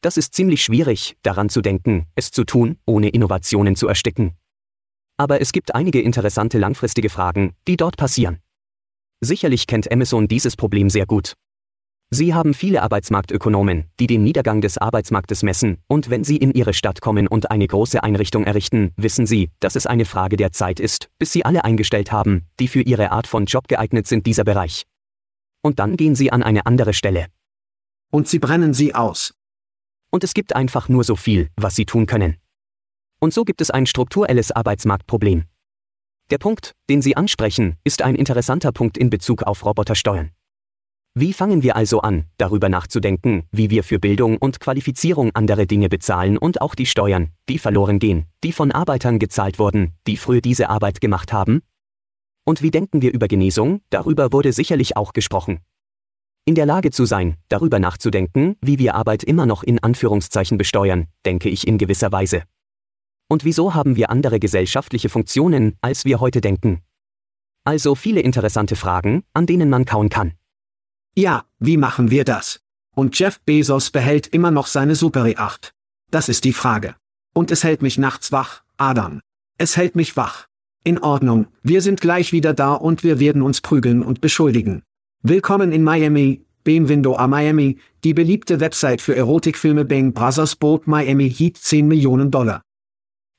Das 0.00 0.16
ist 0.16 0.34
ziemlich 0.34 0.62
schwierig, 0.62 1.16
daran 1.22 1.48
zu 1.48 1.62
denken, 1.62 2.06
es 2.14 2.30
zu 2.30 2.44
tun, 2.44 2.78
ohne 2.86 3.08
Innovationen 3.08 3.76
zu 3.76 3.88
ersticken. 3.88 4.36
Aber 5.16 5.40
es 5.40 5.52
gibt 5.52 5.74
einige 5.74 6.00
interessante 6.00 6.58
langfristige 6.58 7.08
Fragen, 7.08 7.54
die 7.66 7.76
dort 7.76 7.96
passieren. 7.96 8.38
Sicherlich 9.20 9.66
kennt 9.66 9.90
Amazon 9.90 10.28
dieses 10.28 10.56
Problem 10.56 10.90
sehr 10.90 11.06
gut. 11.06 11.34
Sie 12.10 12.34
haben 12.34 12.54
viele 12.54 12.82
Arbeitsmarktökonomen, 12.82 13.86
die 13.98 14.06
den 14.06 14.22
Niedergang 14.22 14.60
des 14.60 14.78
Arbeitsmarktes 14.78 15.42
messen, 15.42 15.78
und 15.88 16.08
wenn 16.08 16.22
Sie 16.22 16.36
in 16.36 16.52
Ihre 16.52 16.72
Stadt 16.72 17.00
kommen 17.00 17.26
und 17.26 17.50
eine 17.50 17.66
große 17.66 18.00
Einrichtung 18.00 18.44
errichten, 18.44 18.92
wissen 18.96 19.26
Sie, 19.26 19.50
dass 19.58 19.74
es 19.74 19.86
eine 19.86 20.04
Frage 20.04 20.36
der 20.36 20.52
Zeit 20.52 20.78
ist, 20.78 21.08
bis 21.18 21.32
Sie 21.32 21.44
alle 21.44 21.64
eingestellt 21.64 22.12
haben, 22.12 22.46
die 22.60 22.68
für 22.68 22.82
Ihre 22.82 23.10
Art 23.10 23.26
von 23.26 23.46
Job 23.46 23.66
geeignet 23.66 24.06
sind 24.06 24.24
dieser 24.26 24.44
Bereich. 24.44 24.84
Und 25.62 25.80
dann 25.80 25.96
gehen 25.96 26.14
Sie 26.14 26.30
an 26.30 26.44
eine 26.44 26.64
andere 26.66 26.92
Stelle. 26.92 27.26
Und 28.12 28.28
Sie 28.28 28.38
brennen 28.38 28.72
sie 28.72 28.94
aus. 28.94 29.34
Und 30.16 30.24
es 30.24 30.32
gibt 30.32 30.56
einfach 30.56 30.88
nur 30.88 31.04
so 31.04 31.14
viel, 31.14 31.50
was 31.56 31.76
Sie 31.76 31.84
tun 31.84 32.06
können. 32.06 32.38
Und 33.20 33.34
so 33.34 33.44
gibt 33.44 33.60
es 33.60 33.70
ein 33.70 33.84
strukturelles 33.84 34.50
Arbeitsmarktproblem. 34.50 35.44
Der 36.30 36.38
Punkt, 36.38 36.72
den 36.88 37.02
Sie 37.02 37.18
ansprechen, 37.18 37.76
ist 37.84 38.00
ein 38.00 38.14
interessanter 38.14 38.72
Punkt 38.72 38.96
in 38.96 39.10
Bezug 39.10 39.42
auf 39.42 39.62
Robotersteuern. 39.66 40.30
Wie 41.12 41.34
fangen 41.34 41.62
wir 41.62 41.76
also 41.76 42.00
an, 42.00 42.24
darüber 42.38 42.70
nachzudenken, 42.70 43.42
wie 43.52 43.68
wir 43.68 43.84
für 43.84 43.98
Bildung 43.98 44.38
und 44.38 44.58
Qualifizierung 44.58 45.32
andere 45.34 45.66
Dinge 45.66 45.90
bezahlen 45.90 46.38
und 46.38 46.62
auch 46.62 46.74
die 46.74 46.86
Steuern, 46.86 47.32
die 47.50 47.58
verloren 47.58 47.98
gehen, 47.98 48.24
die 48.42 48.52
von 48.52 48.72
Arbeitern 48.72 49.18
gezahlt 49.18 49.58
wurden, 49.58 49.92
die 50.06 50.16
früher 50.16 50.40
diese 50.40 50.70
Arbeit 50.70 51.02
gemacht 51.02 51.34
haben? 51.34 51.60
Und 52.46 52.62
wie 52.62 52.70
denken 52.70 53.02
wir 53.02 53.12
über 53.12 53.28
Genesung, 53.28 53.82
darüber 53.90 54.32
wurde 54.32 54.54
sicherlich 54.54 54.96
auch 54.96 55.12
gesprochen. 55.12 55.58
In 56.48 56.54
der 56.54 56.64
Lage 56.64 56.92
zu 56.92 57.06
sein, 57.06 57.36
darüber 57.48 57.80
nachzudenken, 57.80 58.54
wie 58.60 58.78
wir 58.78 58.94
Arbeit 58.94 59.24
immer 59.24 59.46
noch 59.46 59.64
in 59.64 59.82
Anführungszeichen 59.82 60.56
besteuern, 60.56 61.08
denke 61.24 61.48
ich 61.48 61.66
in 61.66 61.76
gewisser 61.76 62.12
Weise. 62.12 62.44
Und 63.28 63.44
wieso 63.44 63.74
haben 63.74 63.96
wir 63.96 64.10
andere 64.10 64.38
gesellschaftliche 64.38 65.08
Funktionen, 65.08 65.76
als 65.80 66.04
wir 66.04 66.20
heute 66.20 66.40
denken? 66.40 66.82
Also 67.64 67.96
viele 67.96 68.20
interessante 68.20 68.76
Fragen, 68.76 69.24
an 69.32 69.46
denen 69.46 69.68
man 69.68 69.86
kauen 69.86 70.08
kann. 70.08 70.34
Ja, 71.16 71.46
wie 71.58 71.76
machen 71.76 72.12
wir 72.12 72.22
das? 72.22 72.60
Und 72.94 73.18
Jeff 73.18 73.40
Bezos 73.40 73.90
behält 73.90 74.28
immer 74.28 74.52
noch 74.52 74.68
seine 74.68 74.94
Super 74.94 75.26
8. 75.36 75.74
Das 76.12 76.28
ist 76.28 76.44
die 76.44 76.52
Frage. 76.52 76.94
Und 77.34 77.50
es 77.50 77.64
hält 77.64 77.82
mich 77.82 77.98
nachts 77.98 78.30
wach, 78.30 78.62
Adam. 78.76 79.20
Es 79.58 79.76
hält 79.76 79.96
mich 79.96 80.16
wach. 80.16 80.46
In 80.84 81.02
Ordnung, 81.02 81.48
wir 81.64 81.82
sind 81.82 82.00
gleich 82.00 82.30
wieder 82.30 82.54
da 82.54 82.74
und 82.74 83.02
wir 83.02 83.18
werden 83.18 83.42
uns 83.42 83.60
prügeln 83.62 84.04
und 84.04 84.20
beschuldigen. 84.20 84.84
Willkommen 85.28 85.72
in 85.72 85.82
Miami, 85.82 86.46
Benvindo 86.62 87.16
a 87.16 87.26
Miami, 87.26 87.78
die 88.04 88.14
beliebte 88.14 88.60
Website 88.60 89.00
für 89.00 89.16
Erotikfilme 89.16 89.84
Bang 89.84 90.12
Brothers 90.12 90.54
bot 90.54 90.86
Miami 90.86 91.28
Heat 91.28 91.56
10 91.56 91.88
Millionen 91.88 92.30
Dollar. 92.30 92.62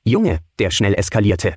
Junge, 0.04 0.40
der 0.58 0.70
schnell 0.70 0.92
eskalierte. 0.92 1.54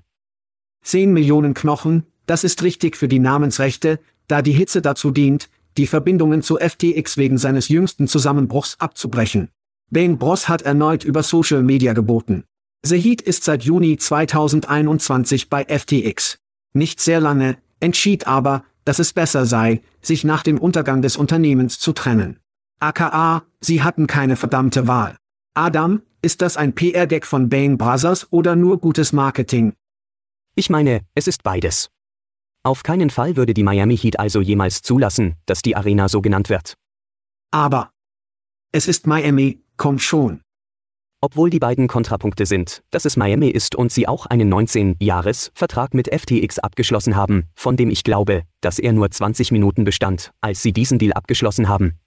10 0.86 1.12
Millionen 1.12 1.54
Knochen, 1.54 2.06
das 2.28 2.46
ist 2.46 2.64
richtig 2.64 2.96
für 2.96 3.10
die 3.10 3.20
Namensrechte, 3.20 4.00
da 4.30 4.42
die 4.42 4.54
Hitze 4.54 4.82
dazu 4.82 5.12
dient, 5.12 5.50
die 5.76 5.86
Verbindungen 5.86 6.42
zu 6.42 6.56
FTX 6.56 7.18
wegen 7.18 7.38
seines 7.38 7.68
jüngsten 7.68 8.08
Zusammenbruchs 8.08 8.78
abzubrechen. 8.80 9.50
Bane 9.90 10.16
Bros 10.16 10.48
hat 10.48 10.62
erneut 10.62 11.04
über 11.04 11.24
Social 11.24 11.62
Media 11.62 11.92
geboten. 11.92 12.46
Zahid 12.86 13.22
ist 13.22 13.44
seit 13.44 13.64
Juni 13.64 13.98
2021 13.98 15.50
bei 15.50 15.66
FTX. 15.66 16.40
Nicht 16.72 17.02
sehr 17.02 17.20
lange, 17.20 17.58
entschied 17.82 18.28
aber, 18.28 18.64
dass 18.86 19.00
es 19.00 19.14
besser 19.14 19.46
sei, 19.46 19.82
sich 20.02 20.24
nach 20.24 20.44
dem 20.44 20.60
Untergang 20.60 21.02
des 21.02 21.18
Unternehmens 21.18 21.80
zu 21.80 21.94
trennen. 21.94 22.40
aka, 22.80 23.44
sie 23.60 23.84
hatten 23.84 24.08
keine 24.08 24.36
verdammte 24.36 24.88
Wahl. 24.88 25.18
Adam, 25.54 26.02
ist 26.22 26.42
das 26.42 26.58
ein 26.58 26.74
PR-Deck 26.74 27.26
von 27.26 27.50
Bain 27.50 27.78
Brothers 27.78 28.32
oder 28.32 28.56
nur 28.56 28.80
gutes 28.80 29.14
Marketing? 29.14 29.74
Ich 30.56 30.70
meine, 30.70 31.02
es 31.16 31.28
ist 31.28 31.44
beides. 31.44 31.90
Auf 32.64 32.84
keinen 32.84 33.10
Fall 33.10 33.36
würde 33.38 33.54
die 33.54 33.64
Miami 33.64 33.98
Heat 33.98 34.20
also 34.20 34.42
jemals 34.42 34.82
zulassen, 34.82 35.36
dass 35.46 35.62
die 35.62 35.76
Arena 35.76 36.10
so 36.10 36.22
genannt 36.22 36.50
wird. 36.50 36.76
Aber. 37.52 37.92
Es 38.72 38.88
ist 38.88 39.08
Miami, 39.08 39.64
komm 39.78 40.00
schon. 40.00 40.42
Obwohl 41.24 41.52
die 41.52 41.60
beiden 41.60 41.88
Kontrapunkte 41.88 42.48
sind, 42.48 42.82
dass 42.90 43.06
es 43.06 43.16
Miami 43.16 43.50
ist 43.50 43.76
und 43.76 43.92
sie 43.92 44.08
auch 44.08 44.26
einen 44.26 44.52
19-Jahres-Vertrag 44.52 45.94
mit 45.94 46.12
FTX 46.12 46.58
abgeschlossen 46.58 47.16
haben, 47.16 47.46
von 47.54 47.78
dem 47.78 47.92
ich 47.92 48.04
glaube, 48.04 48.42
dass 48.60 48.80
er 48.80 48.92
nur 48.92 49.12
20 49.12 49.52
Minuten 49.52 49.84
bestand, 49.84 50.32
als 50.42 50.64
sie 50.64 50.74
diesen 50.74 50.98
Deal 50.98 51.14
abgeschlossen 51.14 51.70
haben. 51.70 52.00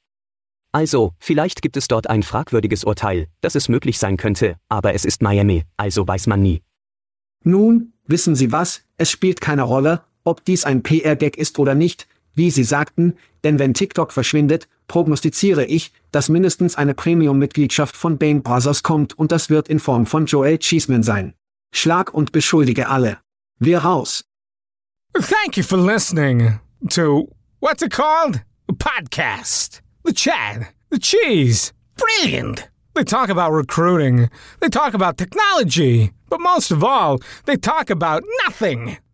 Also, 0.72 1.12
vielleicht 1.20 1.62
gibt 1.62 1.76
es 1.76 1.86
dort 1.86 2.10
ein 2.10 2.24
fragwürdiges 2.24 2.82
Urteil, 2.82 3.28
dass 3.40 3.54
es 3.54 3.68
möglich 3.68 4.00
sein 4.00 4.16
könnte, 4.16 4.56
aber 4.68 4.94
es 4.94 5.04
ist 5.04 5.22
Miami, 5.22 5.62
also 5.76 6.08
weiß 6.08 6.26
man 6.26 6.42
nie. 6.42 6.62
Nun, 7.44 7.92
wissen 8.06 8.34
Sie 8.34 8.50
was, 8.50 8.82
es 8.96 9.12
spielt 9.12 9.40
keine 9.40 9.62
Rolle, 9.62 10.02
ob 10.24 10.44
dies 10.44 10.64
ein 10.64 10.82
PR-Deck 10.82 11.36
ist 11.36 11.60
oder 11.60 11.76
nicht, 11.76 12.08
wie 12.34 12.50
Sie 12.50 12.64
sagten, 12.64 13.16
denn 13.44 13.58
wenn 13.58 13.74
TikTok 13.74 14.12
verschwindet, 14.12 14.68
prognostiziere 14.88 15.64
ich, 15.64 15.92
dass 16.12 16.28
mindestens 16.28 16.76
eine 16.76 16.94
Premium-Mitgliedschaft 16.94 17.96
von 17.96 18.18
Bain 18.18 18.42
Brothers 18.42 18.82
kommt 18.82 19.18
und 19.18 19.32
das 19.32 19.50
wird 19.50 19.68
in 19.68 19.78
Form 19.78 20.06
von 20.06 20.26
Joel 20.26 20.58
Cheeseman 20.58 21.02
sein. 21.02 21.34
Schlag 21.72 22.12
und 22.12 22.32
beschuldige 22.32 22.88
alle. 22.88 23.18
Wir 23.58 23.78
raus. 23.78 24.24
Thank 25.14 25.56
you 25.56 25.62
for 25.62 25.78
listening 25.78 26.58
to 26.90 27.28
what's 27.60 27.82
it 27.82 27.92
called? 27.92 28.42
A 28.68 28.72
podcast. 28.72 29.80
The 30.04 30.12
Chad. 30.12 30.66
The 30.90 30.98
Cheese. 30.98 31.72
Brilliant. 31.96 32.68
They 32.94 33.04
talk 33.04 33.28
about 33.28 33.52
recruiting. 33.52 34.28
They 34.60 34.68
talk 34.68 34.94
about 34.94 35.16
technology. 35.16 36.12
But 36.30 36.40
most 36.40 36.70
of 36.70 36.82
all, 36.82 37.20
they 37.44 37.56
talk 37.56 37.90
about 37.90 38.22
nothing. 38.44 38.98